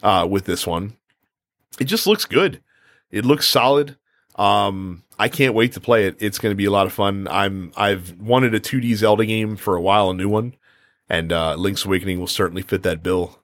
[0.01, 0.97] uh, with this one.
[1.79, 2.61] It just looks good.
[3.11, 3.97] It looks solid.
[4.35, 6.17] Um, I can't wait to play it.
[6.19, 7.27] It's going to be a lot of fun.
[7.29, 10.55] I'm I've wanted a 2D Zelda game for a while, a new one,
[11.09, 13.39] and uh, Link's Awakening will certainly fit that bill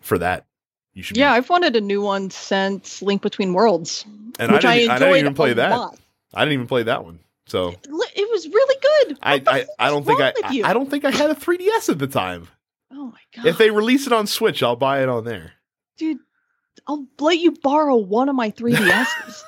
[0.00, 0.44] for that.
[0.94, 4.04] You should, be- Yeah, I've wanted a new one since Link Between Worlds,
[4.38, 5.70] and which I I, didn't, I enjoyed didn't even play a that.
[5.70, 5.98] lot.
[6.34, 7.18] I didn't even play that one.
[7.46, 8.76] So Li- It was really
[9.06, 9.18] good.
[9.22, 10.64] I What the I, I don't think I wrong with you?
[10.64, 12.48] I don't think I had a 3DS at the time.
[12.92, 13.46] Oh my god!
[13.46, 15.52] If they release it on Switch, I'll buy it on there.
[15.96, 16.18] dude,
[16.86, 19.42] I'll let you borrow one of my 3DSs.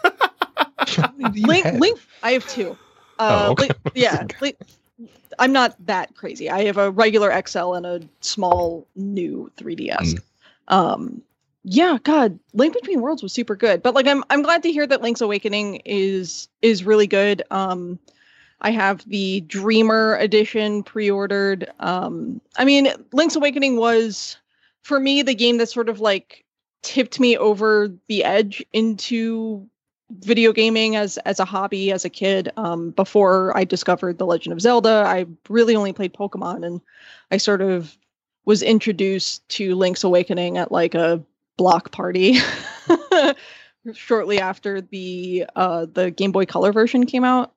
[0.96, 1.64] How many do you Link.
[1.80, 2.76] Link, I have two.
[3.18, 3.62] Uh, Oh, okay.
[3.68, 4.56] Link- yeah, Link,
[5.38, 6.50] I'm not that crazy.
[6.50, 9.96] I have a regular XL and a small new 3DS.
[10.14, 10.20] Mm.
[10.68, 11.22] Um,
[11.64, 13.82] yeah, God, Link Between Worlds was super good.
[13.82, 17.42] But like, I'm I'm glad to hear that Link's Awakening is is really good.
[17.50, 17.98] Um,
[18.60, 21.70] I have the Dreamer edition pre-ordered.
[21.78, 24.36] Um, I mean, Link's Awakening was
[24.82, 26.44] for me the game that sort of like
[26.82, 29.68] tipped me over the edge into
[30.10, 34.54] video gaming as as a hobby as a kid um before i discovered the legend
[34.54, 36.80] of zelda i really only played pokemon and
[37.30, 37.96] i sort of
[38.46, 41.22] was introduced to link's awakening at like a
[41.58, 42.38] block party
[43.92, 47.52] shortly after the uh the game boy color version came out.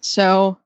[0.00, 0.58] So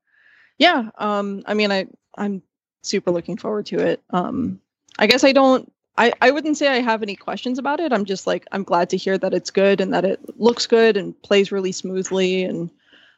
[0.57, 1.87] yeah um i mean i
[2.17, 2.41] i'm
[2.83, 4.03] super looking forward to it.
[4.09, 4.59] Um
[4.97, 7.91] i guess i don't I, I wouldn't say I have any questions about it.
[7.91, 10.95] I'm just like I'm glad to hear that it's good and that it looks good
[10.95, 12.43] and plays really smoothly.
[12.43, 12.69] And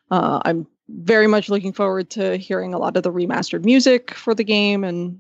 [0.09, 4.33] uh, I'm very much looking forward to hearing a lot of the remastered music for
[4.33, 4.83] the game.
[4.83, 5.19] And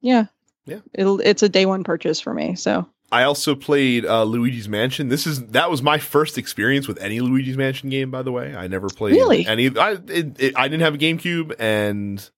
[0.00, 0.26] yeah,
[0.64, 0.80] Yeah.
[0.94, 2.54] it'll it's a day one purchase for me.
[2.54, 5.08] So I also played uh, Luigi's Mansion.
[5.08, 8.10] This is that was my first experience with any Luigi's Mansion game.
[8.10, 9.46] By the way, I never played Really?
[9.46, 9.76] any.
[9.76, 12.28] I it, it, I didn't have a GameCube, and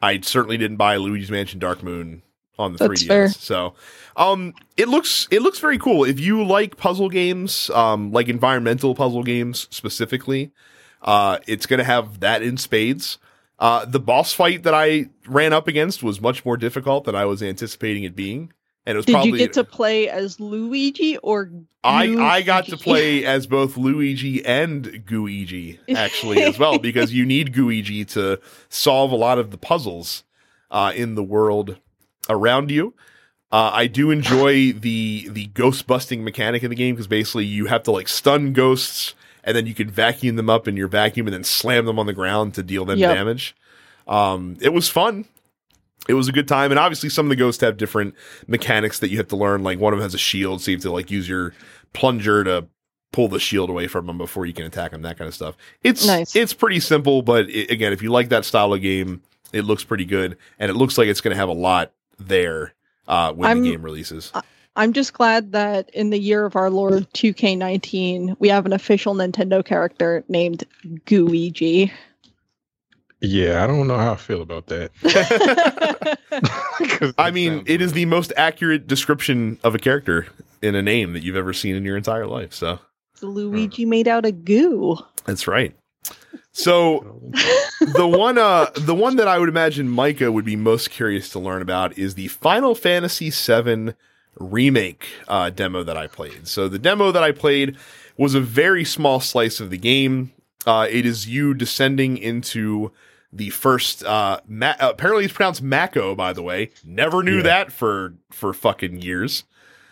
[0.00, 2.22] I certainly didn't buy Luigi's Mansion Dark Moon
[2.58, 3.06] on the That's 3DS.
[3.06, 3.28] fair.
[3.28, 3.74] So,
[4.16, 6.04] um, it looks it looks very cool.
[6.04, 10.52] If you like puzzle games, um, like environmental puzzle games specifically,
[11.02, 13.18] uh, it's gonna have that in spades.
[13.58, 17.24] Uh, the boss fight that I ran up against was much more difficult than I
[17.24, 18.52] was anticipating it being,
[18.84, 21.50] and it was did probably you get to play as Luigi or
[21.82, 27.24] I, I got to play as both Luigi and Gooigi actually as well because you
[27.24, 30.24] need Gooigi to solve a lot of the puzzles
[30.70, 31.78] uh, in the world
[32.28, 32.94] around you.
[33.52, 37.66] Uh, I do enjoy the the ghost busting mechanic in the game because basically you
[37.66, 41.26] have to like stun ghosts and then you can vacuum them up in your vacuum
[41.28, 43.14] and then slam them on the ground to deal them Yep.
[43.14, 43.54] damage.
[44.08, 45.26] Um, it was fun.
[46.08, 48.14] It was a good time, and obviously some of the ghosts have different
[48.46, 49.62] mechanics that you have to learn.
[49.64, 51.52] Like one of them has a shield, so you have to like use your
[51.94, 52.66] plunger to
[53.12, 55.02] pull the shield away from them before you can attack them.
[55.02, 55.56] That kind of stuff.
[55.82, 56.36] It's Nice.
[56.36, 59.22] it's pretty simple, but i again, if you like that style of game,
[59.52, 62.74] it looks pretty good, and it looks like it's going to have a lot there
[63.08, 64.32] uh, when I'm- the game releases.
[64.78, 69.14] I'm just glad that in the year of our Lord 2K19, we have an official
[69.14, 70.64] Nintendo character named
[71.06, 71.90] Gooigi.
[73.22, 74.90] Yeah, I don't know how I feel about that.
[77.18, 77.94] I mean, sounds it is weird.
[77.94, 80.26] the most accurate description of a character
[80.60, 82.52] in a name that you've ever seen in your entire life.
[82.52, 82.78] So
[83.22, 84.98] Luigi made out of goo.
[85.24, 85.74] that's right.
[86.52, 87.20] So
[87.80, 91.38] the one uh the one that I would imagine Micah would be most curious to
[91.38, 93.94] learn about is the Final Fantasy VII
[94.38, 96.46] remake uh, demo that I played.
[96.46, 97.76] So the demo that I played
[98.18, 100.32] was a very small slice of the game.
[100.66, 102.90] Uh, it is you descending into
[103.32, 106.70] the first uh, Ma- apparently it's pronounced Mako by the way.
[106.84, 107.42] Never knew Yeah.
[107.44, 109.44] that for for fucking years.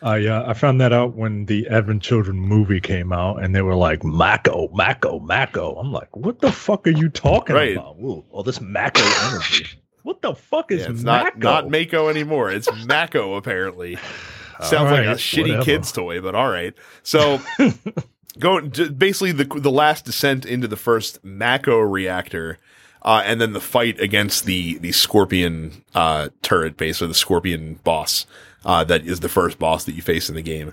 [0.04, 3.62] I uh, I found that out when the Advent Children movie came out, and they
[3.62, 5.76] were like Mako, Mako, Mako.
[5.76, 7.76] I'm like, what the fuck are you talking Right.
[7.76, 7.96] about?
[8.00, 9.66] Ooh, all this Mako energy.
[10.02, 11.24] What the fuck is Yeah, it's Mako?
[11.24, 12.50] not not Mako anymore.
[12.50, 13.96] It's Mako apparently.
[14.60, 15.64] Sounds like a shitty whatever.
[15.64, 16.74] kid's toy, but all right.
[17.02, 17.40] So,
[18.38, 22.58] going basically the the last descent into the first Mako reactor,
[23.02, 27.80] uh, and then the fight against the the Scorpion uh, turret base or the Scorpion
[27.84, 28.26] boss.
[28.64, 30.72] Uh, that is the first boss that you face in the game.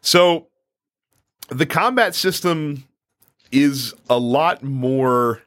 [0.00, 0.48] So,
[1.48, 2.84] the combat system
[3.52, 5.42] is a lot more.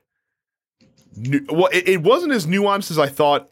[1.50, 3.50] Well, it, it wasn't as nuanced as I thought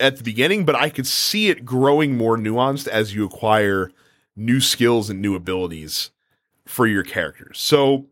[0.00, 3.90] at the beginning, but I could see it growing more nuanced as you acquire
[4.36, 6.10] new skills and new abilities
[6.66, 7.58] for your characters.
[7.58, 8.06] So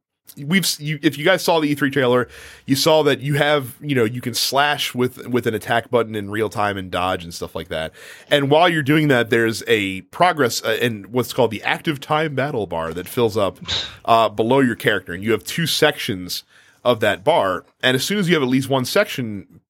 [0.45, 2.29] we've you, if you guys saw the E3 trailer,
[2.67, 6.15] you saw that you have you know you can slash with with an attack button
[6.15, 7.93] in real time and dodge and stuff like that.
[8.31, 12.35] And while you're doing that, there's a progress uh, and what's called the active time
[12.35, 13.59] battle bar that fills up
[14.05, 16.45] uh, below your character, and you have two sections
[16.85, 17.65] of that bar.
[17.83, 19.61] And as soon as you have at least one section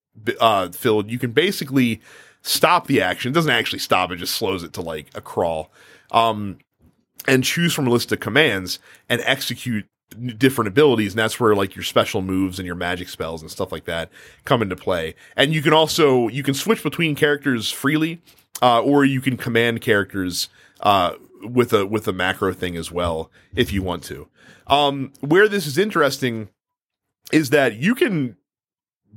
[0.41, 2.01] uh, filled, you can basically
[2.43, 3.31] stop the action.
[3.31, 5.71] It doesn't actually stop; it just slows it to like a crawl.
[6.11, 6.59] Um,
[7.29, 8.79] and choose from a list of commands
[9.09, 9.87] and execute
[10.37, 11.13] different abilities.
[11.13, 14.11] And that's where like your special moves and your magic spells and stuff like that
[14.45, 15.15] come into play.
[15.37, 18.21] And you can also you can switch between characters freely,
[18.63, 20.49] uh, or you can command characters
[20.81, 24.29] uh, with a with a macro thing as well if you want to.
[24.67, 26.49] Um, where this is interesting
[27.33, 28.37] is that you can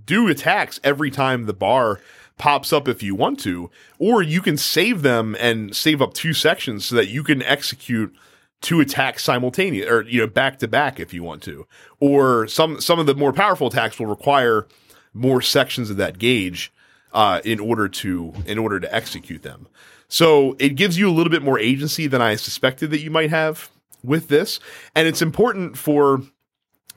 [0.06, 2.00] do attacks every time the bar
[2.38, 6.34] pops up if you want to, or you can save them and save up two
[6.34, 8.16] sections so that you can execute
[8.62, 11.68] two attacks simultaneous or you know back to back if you want to.
[12.00, 14.68] Or some some of the more powerful attacks will require
[15.14, 16.72] more sections of that gauge
[17.14, 19.68] uh, in order to in order to execute them.
[20.08, 23.30] So it gives you a little bit more agency than I suspected that you might
[23.30, 23.70] have
[24.04, 24.60] with this,
[24.96, 26.24] and it's important for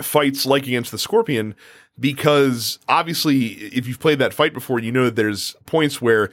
[0.00, 1.54] fights like against the Scorpion
[2.00, 6.30] because obviously if you've played that fight before, you know that there's points where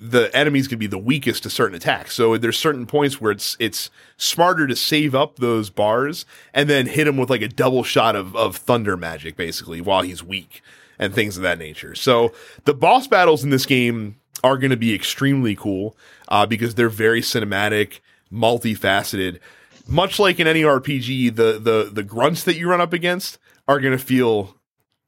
[0.00, 2.14] the enemies can be the weakest to certain attacks.
[2.14, 6.24] So there's certain points where it's it's smarter to save up those bars
[6.54, 10.00] and then hit him with like a double shot of of thunder magic basically while
[10.00, 10.62] he's weak
[10.98, 11.94] and things of that nature.
[11.94, 12.32] So
[12.64, 15.96] the boss battles in this game are going to be extremely cool
[16.28, 18.00] uh, because they're very cinematic,
[18.32, 19.38] multifaceted.
[19.86, 23.80] Much like in any RPG, the the the grunts that you run up against are
[23.80, 24.56] going to feel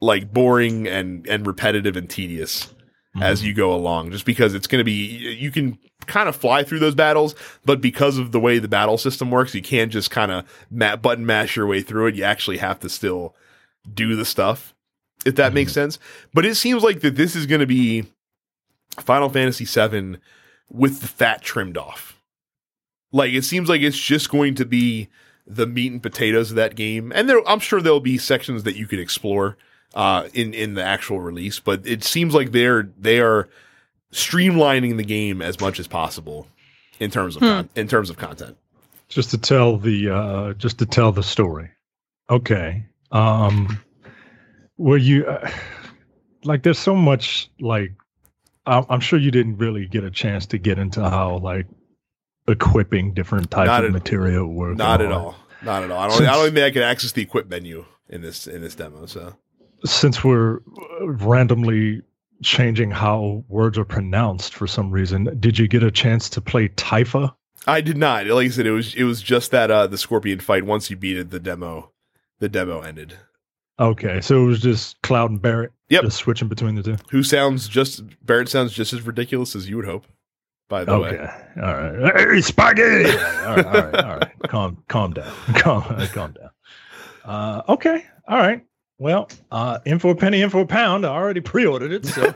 [0.02, 2.74] like boring and and repetitive and tedious
[3.20, 3.48] as mm-hmm.
[3.48, 6.78] you go along just because it's going to be you can kind of fly through
[6.78, 7.34] those battles
[7.64, 10.97] but because of the way the battle system works you can't just kind of ma-
[10.97, 12.14] button mash your way through it.
[12.14, 13.34] You actually have to still
[13.93, 14.74] do the stuff
[15.24, 15.82] if that makes mm-hmm.
[15.82, 15.98] sense.
[16.32, 18.06] But it seems like that this is going to be
[18.98, 20.18] final fantasy VII
[20.70, 22.20] with the fat trimmed off.
[23.12, 25.09] Like it seems like it's just going to be
[25.47, 28.76] the meat and potatoes of that game and there i'm sure there'll be sections that
[28.76, 29.56] you could explore
[29.94, 33.48] uh, in in the actual release, but it seems like they're they are
[34.12, 36.47] streamlining the game as much as possible
[37.01, 37.47] in terms of Hmm.
[37.48, 38.56] con- in terms of content.
[39.09, 41.69] just to tell the uh just to tell the story
[42.31, 43.78] okay um
[44.78, 45.51] were you uh,
[46.44, 47.93] like there's so much like
[48.66, 51.66] I'm, I'm sure you didn't really get a chance to get into how like
[52.48, 55.14] equipping different types Not of at- materia work Not at that.
[55.14, 55.35] all.
[55.62, 55.98] Not at all.
[55.98, 56.23] I don't.
[56.27, 59.06] I don't even think I can access the equip menu in this in this demo.
[59.06, 59.36] So
[59.84, 60.56] since we're
[61.00, 62.02] uh, randomly
[62.42, 66.68] changing how words are pronounced for some reason did you get a chance to play
[66.70, 67.32] Typha?
[67.68, 68.26] I did not.
[68.26, 70.64] Like I said, it was it was just that uh the scorpion fight.
[70.64, 71.92] Once you beat it, the demo
[72.40, 73.16] the demo ended.
[73.78, 76.02] okay so it was just cloud and barrett Yep.
[76.04, 79.76] just switching between the two Who sounds just Barrett sounds just as ridiculous as you
[79.76, 80.06] would hope.
[80.68, 81.16] By the Okay.
[81.18, 81.30] way,
[81.62, 82.16] All right.
[82.16, 83.10] Hey, spaghetti.
[83.10, 83.66] all right.
[83.66, 83.94] All right.
[84.04, 84.32] All right.
[84.48, 84.82] Calm.
[84.88, 85.32] Calm down.
[85.54, 85.82] Calm.
[86.09, 86.50] Calm down.
[87.24, 88.04] Uh, okay.
[88.26, 88.64] All right.
[89.02, 91.04] Well, uh, in for a penny, in for a pound.
[91.04, 92.06] I already pre-ordered it.
[92.06, 92.22] So.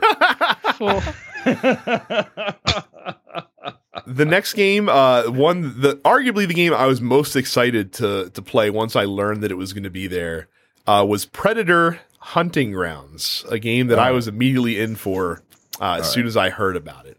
[4.05, 8.41] the next game, uh, one the arguably the game I was most excited to to
[8.41, 10.49] play once I learned that it was going to be there,
[10.85, 15.41] uh, was Predator Hunting Grounds, a game that I was immediately in for
[15.79, 17.17] uh, as soon as I heard about it.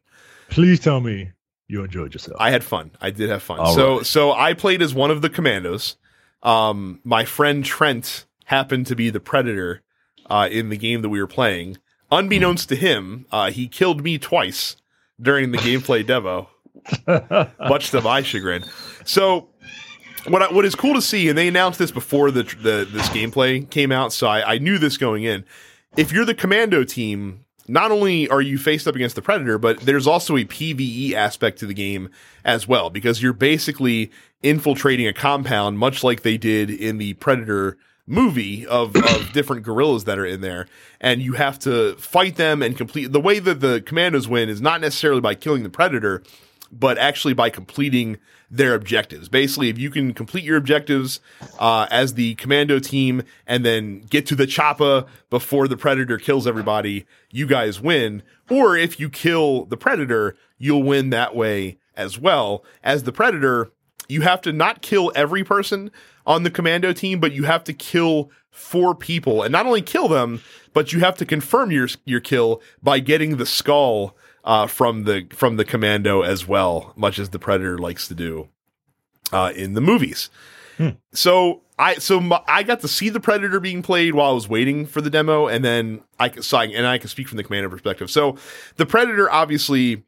[0.50, 1.30] Please tell me
[1.68, 2.36] you enjoyed yourself.
[2.38, 2.90] I had fun.
[3.00, 3.60] I did have fun.
[3.60, 4.06] All so right.
[4.06, 5.96] so I played as one of the commandos.
[6.42, 9.82] Um, my friend Trent happened to be the Predator
[10.28, 11.76] uh, in the game that we were playing.
[12.10, 14.76] Unbeknownst to him, uh, he killed me twice
[15.20, 16.48] during the gameplay demo,
[17.68, 18.64] much to my chagrin.
[19.04, 19.48] So,
[20.26, 23.08] what I, what is cool to see, and they announced this before the, the this
[23.10, 25.44] gameplay came out, so I, I knew this going in.
[25.96, 29.80] If you're the commando team, not only are you faced up against the predator, but
[29.80, 32.08] there's also a PVE aspect to the game
[32.44, 34.10] as well, because you're basically
[34.42, 37.76] infiltrating a compound, much like they did in the Predator
[38.08, 40.66] movie of, of different guerrillas that are in there.
[41.00, 44.60] And you have to fight them and complete the way that the commandos win is
[44.60, 46.22] not necessarily by killing the predator,
[46.72, 48.18] but actually by completing
[48.50, 49.28] their objectives.
[49.28, 51.20] Basically, if you can complete your objectives
[51.58, 56.46] uh, as the commando team and then get to the choppa before the predator kills
[56.46, 58.22] everybody, you guys win.
[58.50, 62.64] Or if you kill the predator, you'll win that way as well.
[62.82, 63.70] As the predator,
[64.08, 65.90] you have to not kill every person
[66.26, 70.08] on the commando team, but you have to kill four people, and not only kill
[70.08, 75.04] them, but you have to confirm your your kill by getting the skull uh, from
[75.04, 78.48] the from the commando as well, much as the predator likes to do
[79.32, 80.30] uh, in the movies.
[80.76, 80.90] Hmm.
[81.12, 84.48] So I so my, I got to see the predator being played while I was
[84.48, 87.36] waiting for the demo, and then I could so I, and I can speak from
[87.36, 88.10] the commander perspective.
[88.10, 88.36] So
[88.76, 90.04] the predator obviously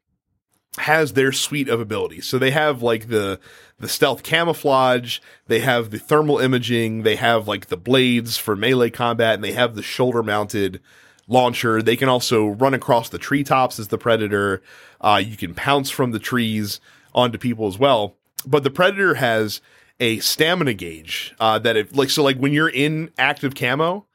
[0.77, 2.25] has their suite of abilities.
[2.25, 3.39] So they have like the
[3.81, 8.89] the stealth camouflage, they have the thermal imaging, they have like the blades for melee
[8.89, 10.81] combat, and they have the shoulder mounted
[11.27, 11.81] launcher.
[11.81, 14.61] They can also run across the treetops as the predator.
[14.99, 16.79] Uh, you can pounce from the trees
[17.13, 18.15] onto people as well.
[18.45, 19.61] But the predator has
[19.99, 24.05] a stamina gauge uh, that if like so like when you're in active camo,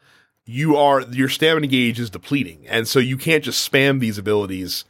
[0.45, 4.85] you are your stamina gauge is depleting, and so you can't just spam these abilities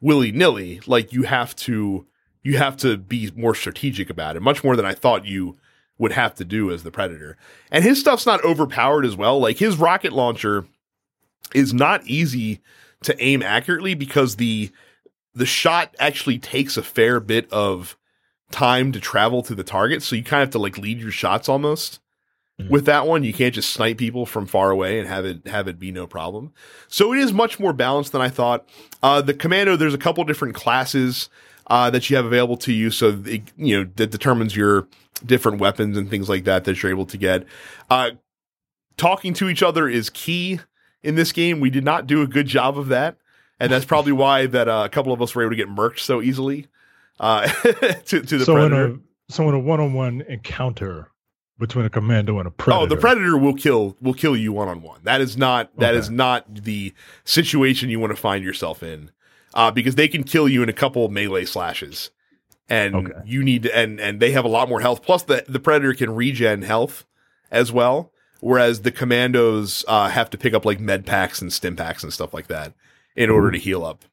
[0.00, 0.80] willy nilly.
[0.86, 2.06] Like you have to
[2.42, 5.56] you have to be more strategic about it, much more than I thought you
[5.98, 7.36] would have to do as the predator.
[7.70, 9.38] And his stuff's not overpowered as well.
[9.38, 10.66] Like his rocket launcher
[11.54, 12.60] is not easy
[13.04, 14.70] to aim accurately because the
[15.34, 17.96] the shot actually takes a fair bit of
[18.50, 20.02] time to travel to the target.
[20.02, 22.00] So you kind of have to like lead your shots almost.
[22.60, 22.68] Mhm.
[22.68, 25.68] With that one, you can't just snipe people from far away and have it have
[25.68, 26.52] it be no problem.
[26.88, 28.68] So it is much more balanced than I thought.
[29.02, 31.30] Uh, the commando, there's a couple different classes
[31.68, 34.86] uh, that you have available to you, so it, you know that determines your
[35.24, 37.44] different weapons and things like that that you're able to get.
[37.90, 38.10] Uh,
[38.96, 40.60] talking to each other is key
[41.02, 41.60] in this game.
[41.60, 43.16] We did not do a good job of that,
[43.60, 46.00] and that's probably why that uh, a couple of us were able to get murked
[46.00, 46.66] so easily
[47.20, 47.46] uh,
[48.06, 48.84] to, to the so predator.
[48.86, 51.08] in a so in a one on one encounter
[51.58, 52.82] between a commando and a predator.
[52.82, 55.00] Oh, the predator will kill will kill you one on one.
[55.04, 56.14] That is not that is Okay.
[56.16, 56.92] not the
[57.24, 59.10] situation you want to find yourself in,
[59.54, 62.10] uh, because they can kill you in a couple of melee slashes,
[62.68, 63.20] and Okay.
[63.26, 65.02] you need to, and and they have a lot more health.
[65.02, 67.04] Plus, the the predator can regen health
[67.50, 71.76] as well, whereas the commandos uh, have to pick up like med packs and stim
[71.76, 72.72] packs and stuff like that
[73.14, 74.04] in order to heal up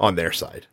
[0.00, 0.66] on their side.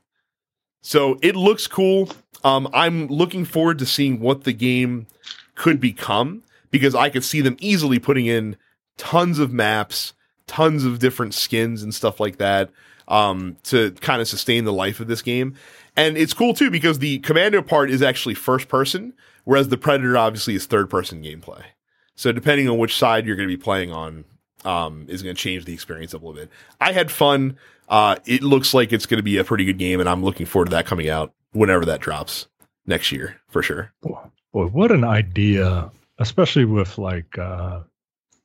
[0.81, 2.10] So it looks cool.
[2.43, 5.07] Um, I'm looking forward to seeing what the game
[5.56, 8.56] could become because I could see them easily putting in
[8.97, 10.14] tons of maps,
[10.45, 12.69] tons of different skins and stuff like that
[13.07, 15.56] um, to kind of sustain the life of this game.
[15.95, 19.14] And it's cool too because the commando part is actually first person,
[19.44, 21.64] whereas the predator obviously is third person gameplay.
[22.15, 24.26] So depending on which side you're going to be playing on,
[24.64, 26.49] um, is going to change the experience a little bit.
[26.82, 27.57] I had fun.
[27.88, 30.48] Uh, it looks like it's going to be a pretty good game, and I'm looking
[30.48, 32.48] forward to that coming out whenever that drops
[32.88, 33.94] next year for sure.
[34.02, 35.91] Boy, what an idea!
[36.18, 37.82] Especially with like, uh,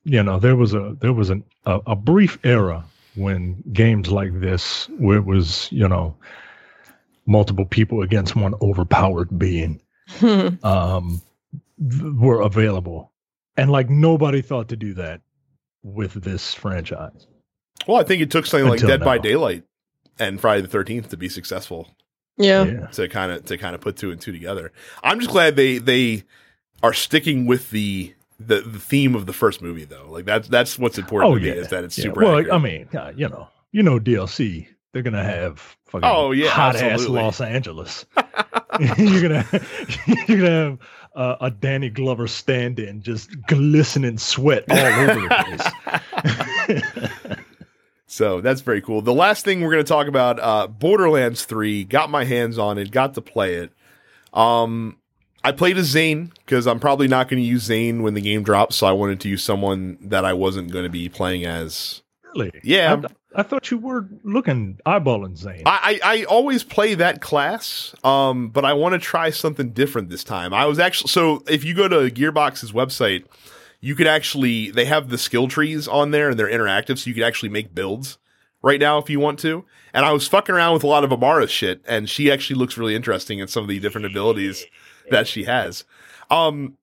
[0.03, 2.83] you know, there was a there was an, a, a brief era
[3.15, 6.15] when games like this, where it was, you know,
[7.25, 9.81] multiple people against one overpowered being,
[10.63, 11.21] um,
[11.79, 13.11] were available,
[13.57, 15.21] and like nobody thought to do that
[15.83, 17.27] with this franchise.
[17.87, 19.17] Well, I think it took something like Until Dead by.
[19.17, 19.63] Daylight
[20.19, 21.95] and Friday the Thirteenth to be successful
[22.37, 22.87] yeah.
[22.87, 24.71] to kind of to kind of put two and two together.
[25.03, 26.23] I'm just glad they they
[26.83, 28.13] are sticking with the
[28.47, 30.07] the, the theme of the first movie though.
[30.09, 32.21] Like that's that's what's important Oh, to me is that it's Yeah, super.
[32.21, 32.53] well, accurate.
[32.53, 34.67] I mean, you know, you know, DLC.
[34.93, 37.07] They're gonna have fucking Oh, yeah, hot ass.
[37.07, 38.05] Los Angeles.
[38.97, 39.45] you're gonna
[40.27, 40.79] you're gonna have
[41.15, 45.71] uh, a Danny Glover stand-in, just glistening sweat all over the
[46.67, 47.37] place.
[48.07, 49.01] So that's very cool.
[49.01, 52.77] The last thing we're going to talk about, uh, Borderlands 3, got my hands on
[52.77, 53.71] it, got to play it.
[54.33, 54.97] Um,
[55.43, 58.43] I played as Zane because I'm probably not going to use Zane when the game
[58.43, 58.75] drops.
[58.75, 62.01] So I wanted to use someone that I wasn't going to be playing as.
[62.35, 62.51] really?
[62.63, 63.01] Yeah.
[63.03, 65.63] I, I thought you were looking eyeballing Zane.
[65.65, 70.09] I, I, I always play that class, um, but I want to try something different
[70.09, 70.53] this time.
[70.53, 73.23] I was actually, so if you go to Gearbox's website,
[73.79, 77.13] you could actually they have the skill trees on there and they're interactive, so you
[77.13, 78.17] could actually make builds
[78.61, 79.65] right now if you want to.
[79.93, 82.77] And I was fucking around with a lot of Amara shit, and she actually looks
[82.77, 84.65] really interesting in some of the different abilities
[85.09, 85.83] that she has.
[86.29, 86.77] Um,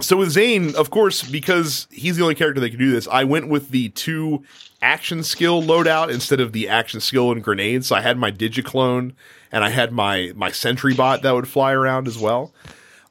[0.00, 3.24] so with Zane, of course, because he's the only character that can do this, I
[3.24, 4.44] went with the two
[4.80, 7.88] action skill loadout instead of the action skill and grenades.
[7.88, 9.14] So I had my Digiclone
[9.50, 12.52] and I had my my Sentry bot that would fly around as well.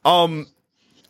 [0.04, 0.46] Um,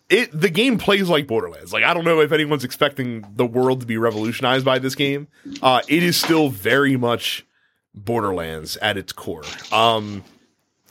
[0.09, 1.73] it the game plays like Borderlands.
[1.73, 5.29] Like I don't know if anyone's expecting the world to be revolutionized by this game.
[5.63, 7.47] Uh, it is still very much
[7.95, 9.45] Borderlands at its core.
[9.71, 10.25] Um,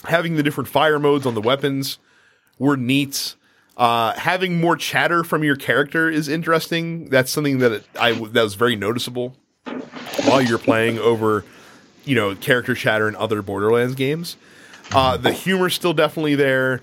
[0.06, 2.00] having the different fire modes on the weapons
[2.60, 3.36] were neat.
[3.76, 7.10] Uh, having more chatter from your character is interesting.
[7.10, 9.36] That's something that I that was very noticeable
[10.26, 11.46] while you're playing over,
[12.04, 14.36] you know, character chatter in other Borderlands games.
[14.92, 16.82] Uh, the humor's still definitely there.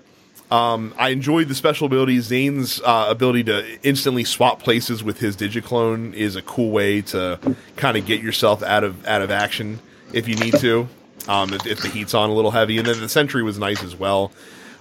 [0.51, 2.27] Um, I enjoyed the special abilities.
[2.27, 7.41] Zane's uh, ability to instantly swap places with his Digiclone is a cool way to
[7.77, 9.81] kind of get yourself out of out of action
[10.13, 10.89] if you need to.
[11.27, 13.83] Um, if, if the heat's on a little heavy, and then the Sentry was nice
[13.83, 14.31] as well.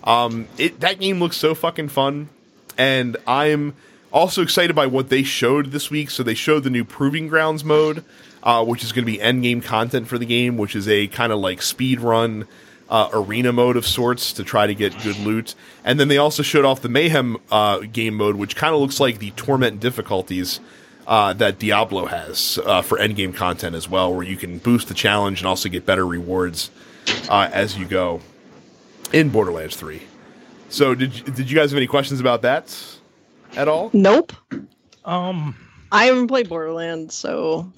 [0.03, 2.29] Um, it that game looks so fucking fun,
[2.77, 3.73] and I'm
[4.11, 6.09] also excited by what they showed this week.
[6.09, 8.03] So they showed the new Proving Grounds mode,
[8.43, 11.07] uh, which is going to be end game content for the game, which is a
[11.07, 12.47] kind of like speed run
[12.89, 15.55] uh, arena mode of sorts to try to get good loot.
[15.83, 18.99] And then they also showed off the Mayhem uh, game mode, which kind of looks
[18.99, 20.59] like the Torment difficulties.
[21.05, 24.87] Uh, that Diablo has uh, for end game content as well, where you can boost
[24.87, 26.71] the challenge and also get better rewards
[27.27, 28.21] uh, as you go
[29.13, 30.01] in Borderlands 3.
[30.69, 32.75] So did did you guys have any questions about that
[33.55, 33.91] at all?
[33.93, 34.33] Nope.
[35.05, 35.55] Um,
[35.91, 37.71] I haven't played Borderlands, so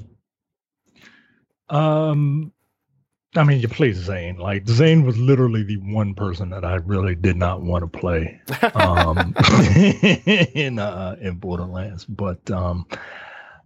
[1.69, 2.53] um,
[3.35, 4.37] I mean, you play Zane.
[4.37, 8.39] Like Zane was literally the one person that I really did not want to play
[8.73, 9.35] um,
[10.55, 12.05] in uh, in Borderlands.
[12.05, 12.85] But um,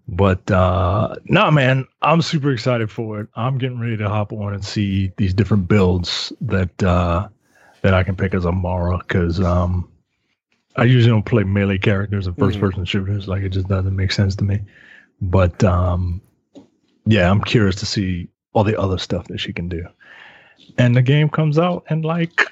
[0.08, 3.28] but uh, no, man, I'm super excited for it.
[3.36, 7.28] I'm getting ready to hop on and see these different builds that uh,
[7.82, 9.90] that I can pick as Amara because um,
[10.76, 13.28] I usually don't play melee characters and first person shooters.
[13.28, 14.62] Like it just doesn't make sense to me.
[15.22, 16.22] But um,
[17.06, 19.86] yeah, I'm curious to see all the other stuff that she can do.
[20.78, 22.46] And the game comes out in like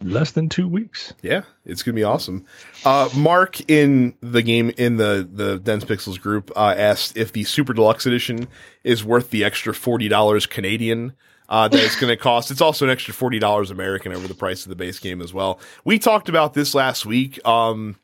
[0.00, 1.12] less than two weeks.
[1.22, 2.44] Yeah, it's gonna be awesome.
[2.84, 7.44] Uh, Mark in the game in the the Dense Pixels group uh, asked if the
[7.44, 8.48] Super Deluxe Edition
[8.84, 11.14] is worth the extra forty dollars Canadian
[11.48, 12.50] uh, that it's going to cost.
[12.50, 15.32] It's also an extra forty dollars American over the price of the base game as
[15.32, 15.60] well.
[15.84, 17.44] We talked about this last week.
[17.46, 17.96] Um,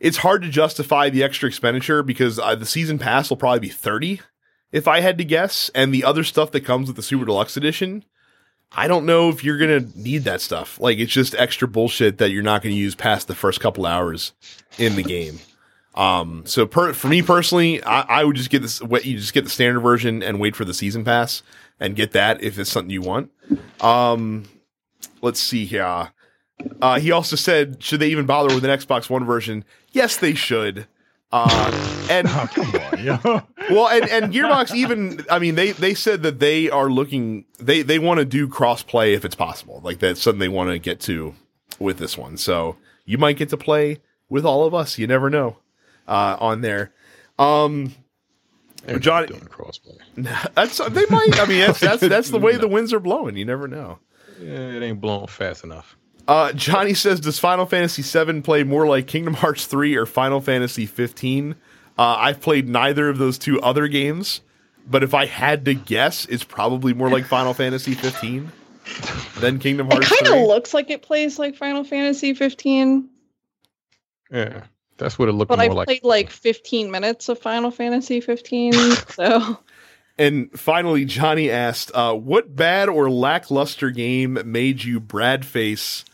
[0.00, 3.68] it's hard to justify the extra expenditure because uh, the season pass will probably be
[3.68, 4.20] thirty
[4.72, 7.56] if I had to guess, and the other stuff that comes with the Super Deluxe
[7.56, 8.04] Edition.
[8.76, 10.80] I don't know if you're gonna need that stuff.
[10.80, 14.32] Like it's just extra bullshit that you're not gonna use past the first couple hours
[14.78, 15.38] in the game.
[15.94, 18.80] Um, so per, for me personally, I, I would just get this.
[18.80, 21.44] You just get the standard version and wait for the season pass
[21.80, 23.30] and get that if it's something you want.
[23.80, 24.44] Um,
[25.22, 26.10] let's see here.
[26.80, 29.64] Uh, he also said, should they even bother with an Xbox One version?
[29.92, 30.86] Yes, they should.
[31.32, 33.18] Uh, and Oh, come on, yo.
[33.70, 37.82] well, and, and Gearbox even, I mean, they, they said that they are looking, they,
[37.82, 39.80] they want to do cross-play if it's possible.
[39.82, 41.34] Like that's something they want to get to
[41.80, 42.36] with this one.
[42.36, 43.98] So you might get to play
[44.28, 44.96] with all of us.
[44.96, 45.58] You never know,
[46.06, 46.92] uh, on there.
[47.38, 47.94] Um,
[48.86, 49.98] They're Johnny- doing crossplay.
[50.54, 53.36] that's, they might, I mean, that's, that's, that's the way the winds are blowing.
[53.36, 53.98] You never know.
[54.40, 55.96] Yeah, it ain't blowing fast enough.
[56.26, 60.40] Uh, Johnny says, does Final Fantasy VII play more like Kingdom Hearts 3 or Final
[60.40, 61.52] Fantasy 15?
[61.52, 64.40] Uh, I've played neither of those two other games,
[64.90, 68.50] but if I had to guess, it's probably more like Final Fantasy 15
[69.38, 70.10] than Kingdom Hearts.
[70.10, 73.08] it kind of looks like it plays like Final Fantasy 15.
[74.30, 74.64] Yeah,
[74.96, 75.86] that's what it looked But more I've like.
[75.86, 78.72] played like 15 minutes of Final Fantasy 15,
[79.10, 79.58] so
[80.16, 86.04] and finally, Johnny asked, uh, what bad or lackluster game made you Brad face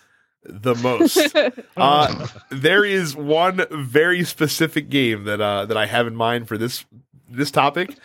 [0.42, 1.36] the most?
[1.76, 6.58] Uh, there is one very specific game that uh, that I have in mind for
[6.58, 6.84] this
[7.26, 7.96] this topic.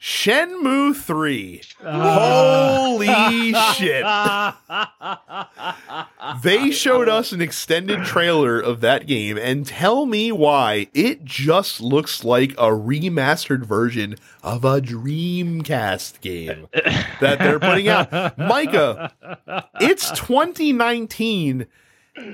[0.00, 1.60] Shenmue 3.
[1.84, 2.78] Ah.
[2.84, 4.04] Holy shit.
[6.42, 11.80] They showed us an extended trailer of that game and tell me why it just
[11.80, 16.68] looks like a remastered version of a Dreamcast game
[17.20, 18.38] that they're putting out.
[18.38, 19.12] Micah,
[19.80, 21.66] it's 2019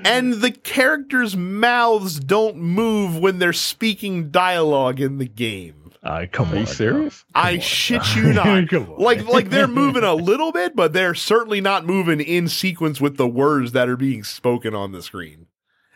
[0.03, 5.84] and the characters' mouths don't move when they're speaking dialogue in the game.
[6.05, 7.25] Uh, come Are on, you serious?
[7.33, 7.59] I on.
[7.61, 8.69] shit you not.
[8.69, 8.99] Come on.
[8.99, 13.17] like like they're moving a little bit, but they're certainly not moving in sequence with
[13.17, 15.47] the words that are being spoken on the screen.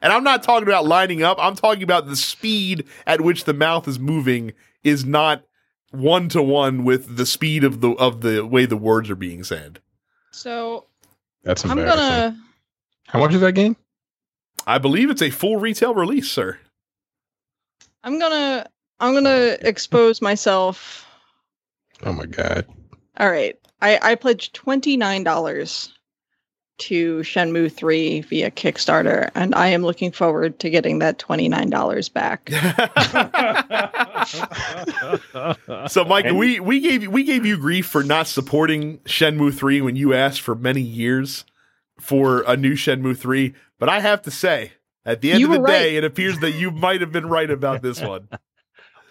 [0.02, 1.38] And I'm not talking about lining up.
[1.40, 4.53] I'm talking about the speed at which the mouth is moving
[4.84, 5.44] is not
[5.91, 9.44] one to one with the speed of the of the way the words are being
[9.44, 9.80] said.
[10.31, 10.86] So
[11.44, 12.36] That's I'm gonna.
[13.07, 13.76] How much is that game?
[14.65, 16.57] I believe it's a full retail release, sir.
[18.03, 18.65] I'm gonna.
[19.00, 21.06] I'm gonna oh, expose myself.
[22.04, 22.66] Oh my god.
[23.18, 23.58] All right.
[23.82, 25.94] I, I pledged twenty nine dollars
[26.80, 31.70] to Shenmue three via Kickstarter, and I am looking forward to getting that twenty nine
[31.70, 32.50] dollars back.
[35.88, 39.82] so, Mike, we we gave you we gave you grief for not supporting Shenmue three
[39.82, 41.46] when you asked for many years
[42.00, 43.54] for a new Shenmue three.
[43.78, 44.74] But I have to say,
[45.06, 45.96] at the end You of the were day, right.
[45.96, 48.38] it appears that you might have been right about this one Woo!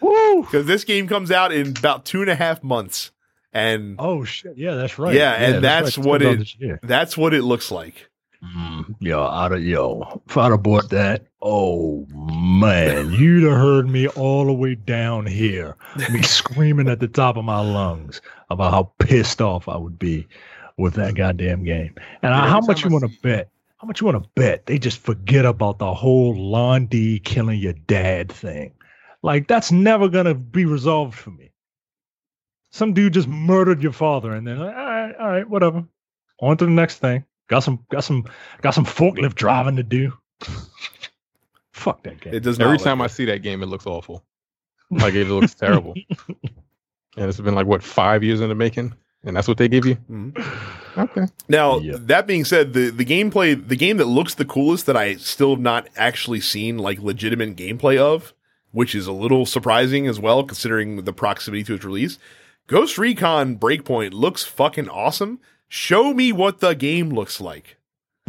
[0.01, 3.11] because this game comes out in about two and a half months,
[3.53, 4.57] and Oh shit!
[4.57, 5.15] Yeah, that's right.
[5.15, 6.07] Yeah, and that's right.
[6.07, 8.09] what it that's what it looks like.
[8.43, 13.89] Mm, yo, out of yo, if I'd have bought that, oh man, you'd have heard
[13.89, 15.77] me all the way down here,
[16.13, 20.29] me screaming at the top of my lungs about how pissed off I would be
[20.77, 21.95] with that goddamn game.
[22.23, 23.51] And Yeah, I, how much you want to bet?
[23.79, 24.67] How much you want to bet?
[24.67, 28.73] They just forget about the whole Lan Di killing your dad thing.
[29.29, 31.53] Like that's never gonna be resolved for me.
[32.71, 35.85] Some dude just murdered your father, and then like, all right, all right, whatever.
[36.41, 37.25] On to the next thing.
[37.49, 38.25] Got some, got some,
[38.63, 40.15] got some forklift driving to do.
[41.73, 42.33] Fuck that game.
[42.35, 42.65] It does not.
[42.67, 44.25] Every look time I see that game, it looks awful.
[44.91, 45.93] Like it looks terrible.
[47.17, 48.95] And it's been like what five years in the making,
[49.25, 49.97] and that's what they give you.
[50.11, 50.35] Mhm.
[50.97, 51.27] Okay.
[51.49, 51.97] Now, Yeah.
[51.97, 55.51] that being said, the the gameplay, the game that looks the coolest that I still
[55.51, 58.33] have not actually seen like legitimate gameplay of,
[58.73, 62.19] which is a little surprising as well, considering the proximity to its release.
[62.67, 65.41] Ghost Recon Breakpoint looks fucking awesome.
[65.69, 67.77] Show me what the game looks like.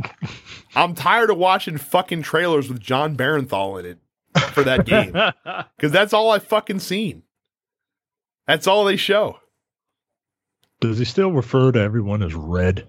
[0.76, 4.00] I'm tired of watching fucking trailers with Jon Bernthal in it
[4.54, 5.12] for that game
[5.78, 7.24] because that's all I've fucking seen.
[8.48, 9.40] That's all they show.
[10.80, 12.88] Does he still refer to everyone as red?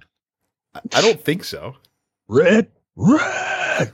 [0.75, 1.75] I- I don't think so.
[2.29, 3.93] Red, red.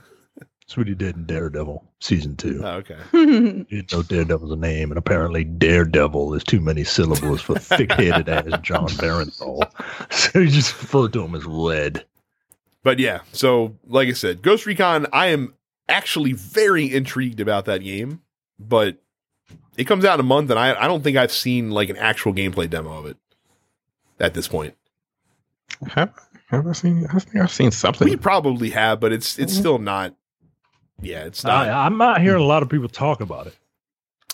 [0.67, 2.59] That's what he did in Daredevil season two.
[2.61, 2.97] Oh, okay.
[3.69, 8.27] He didn't know Daredevil's a name, and apparently Daredevil is too many syllables for thick-headed
[8.27, 9.71] ass Jon Bernthal.
[10.11, 12.05] So he just referred to him as red.
[12.83, 15.53] But yeah, so like I said, Ghost Recon, I am
[15.87, 18.21] actually very intrigued about that game,
[18.59, 18.97] but
[19.77, 21.97] it comes out in a month, and I, I don't think I've seen like an
[21.97, 23.17] actual gameplay demo of it
[24.19, 24.75] at this point.
[25.91, 26.13] Have,
[26.47, 27.07] have I seen?
[27.07, 28.07] I think I've seen something.
[28.07, 29.59] We probably have, but it's it's mm-hmm.
[29.59, 30.13] still not.
[31.01, 31.67] Yeah, it's not.
[31.67, 33.55] I, I'm not hearing a lot of people talk about it.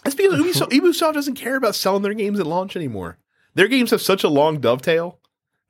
[0.05, 3.17] It's because Ubisoft, Ubisoft doesn't care about selling their games at launch anymore.
[3.55, 5.19] Their games have such a long dovetail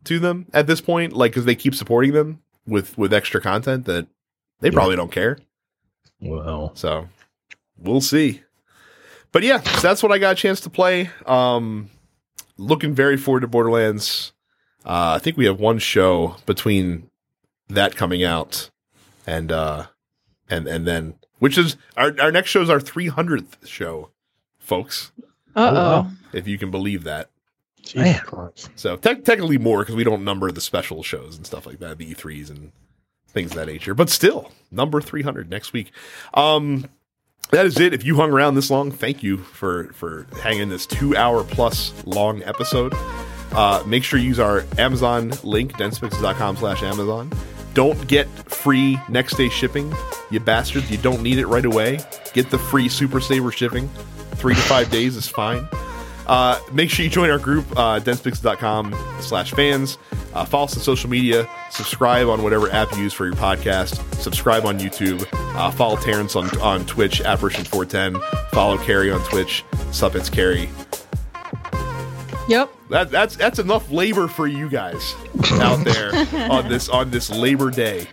[0.06, 3.86] to them at this point, like because they keep supporting them with with extra content
[3.86, 4.08] that
[4.60, 4.74] they Yeah.
[4.74, 5.38] probably don't care.
[6.22, 7.10] Well, So
[7.78, 8.42] we'll see.
[9.32, 11.10] But yeah, so that's what I got a chance to play.
[11.26, 11.90] Um,
[12.58, 14.32] looking very forward to Borderlands.
[14.86, 17.10] Uh, I think we have one show between
[17.70, 18.70] that coming out
[19.26, 19.88] and uh,
[20.50, 24.10] and and then which is our our next show is our 300th show,
[24.60, 25.12] folks.
[25.56, 26.12] Uh oh.
[26.34, 27.30] If you can believe that.
[27.84, 28.70] Jesus Christ.
[28.76, 31.98] So te- technically more because we don't number the special shows and stuff like that,
[31.98, 32.72] the E3s and
[33.28, 33.94] things of that nature.
[33.94, 35.92] But still, number 300 next week.
[36.34, 36.86] Um,
[37.52, 37.94] that is it.
[37.94, 41.94] If you hung around this long, thank you for for hanging this two hour plus
[42.06, 42.94] long episode.
[43.52, 47.32] Uh, make sure you use our Amazon link, densepixels.com slash Amazon.
[47.74, 49.94] Don't get free next day shipping,
[50.30, 50.92] you bastards.
[50.92, 52.00] You don't need it right away.
[52.34, 53.90] Get the free Super Saver shipping.
[54.36, 55.68] Three to five days is fine.
[56.28, 59.98] Uh, make sure you join our group, uh, densepixels.com slash fans.
[60.34, 61.48] Uh, follow us on social media.
[61.70, 64.02] Subscribe on whatever app you use for your podcast.
[64.16, 65.28] Subscribe on YouTube.
[65.56, 68.22] Uh, follow Terrence on, on Twitch at Version410.
[68.52, 69.64] Follow Carrie on Twitch.
[69.92, 70.70] Sup, it's Carrie.
[72.48, 72.74] Yep.
[72.90, 75.16] That, that's that's enough labor for you guys
[75.54, 76.14] out there
[76.52, 78.08] on this on this Labor Day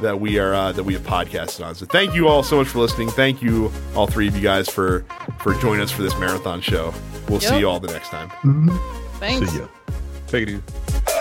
[0.00, 1.74] that we are uh, that we have podcasted on.
[1.74, 3.08] So thank you all so much for listening.
[3.10, 5.04] Thank you all three of you guys for
[5.40, 6.92] for joining us for this marathon show.
[7.28, 8.30] We'll see you all the next time.
[9.18, 9.50] Thanks.
[9.50, 9.68] see ya.
[10.26, 11.14] Take it easy.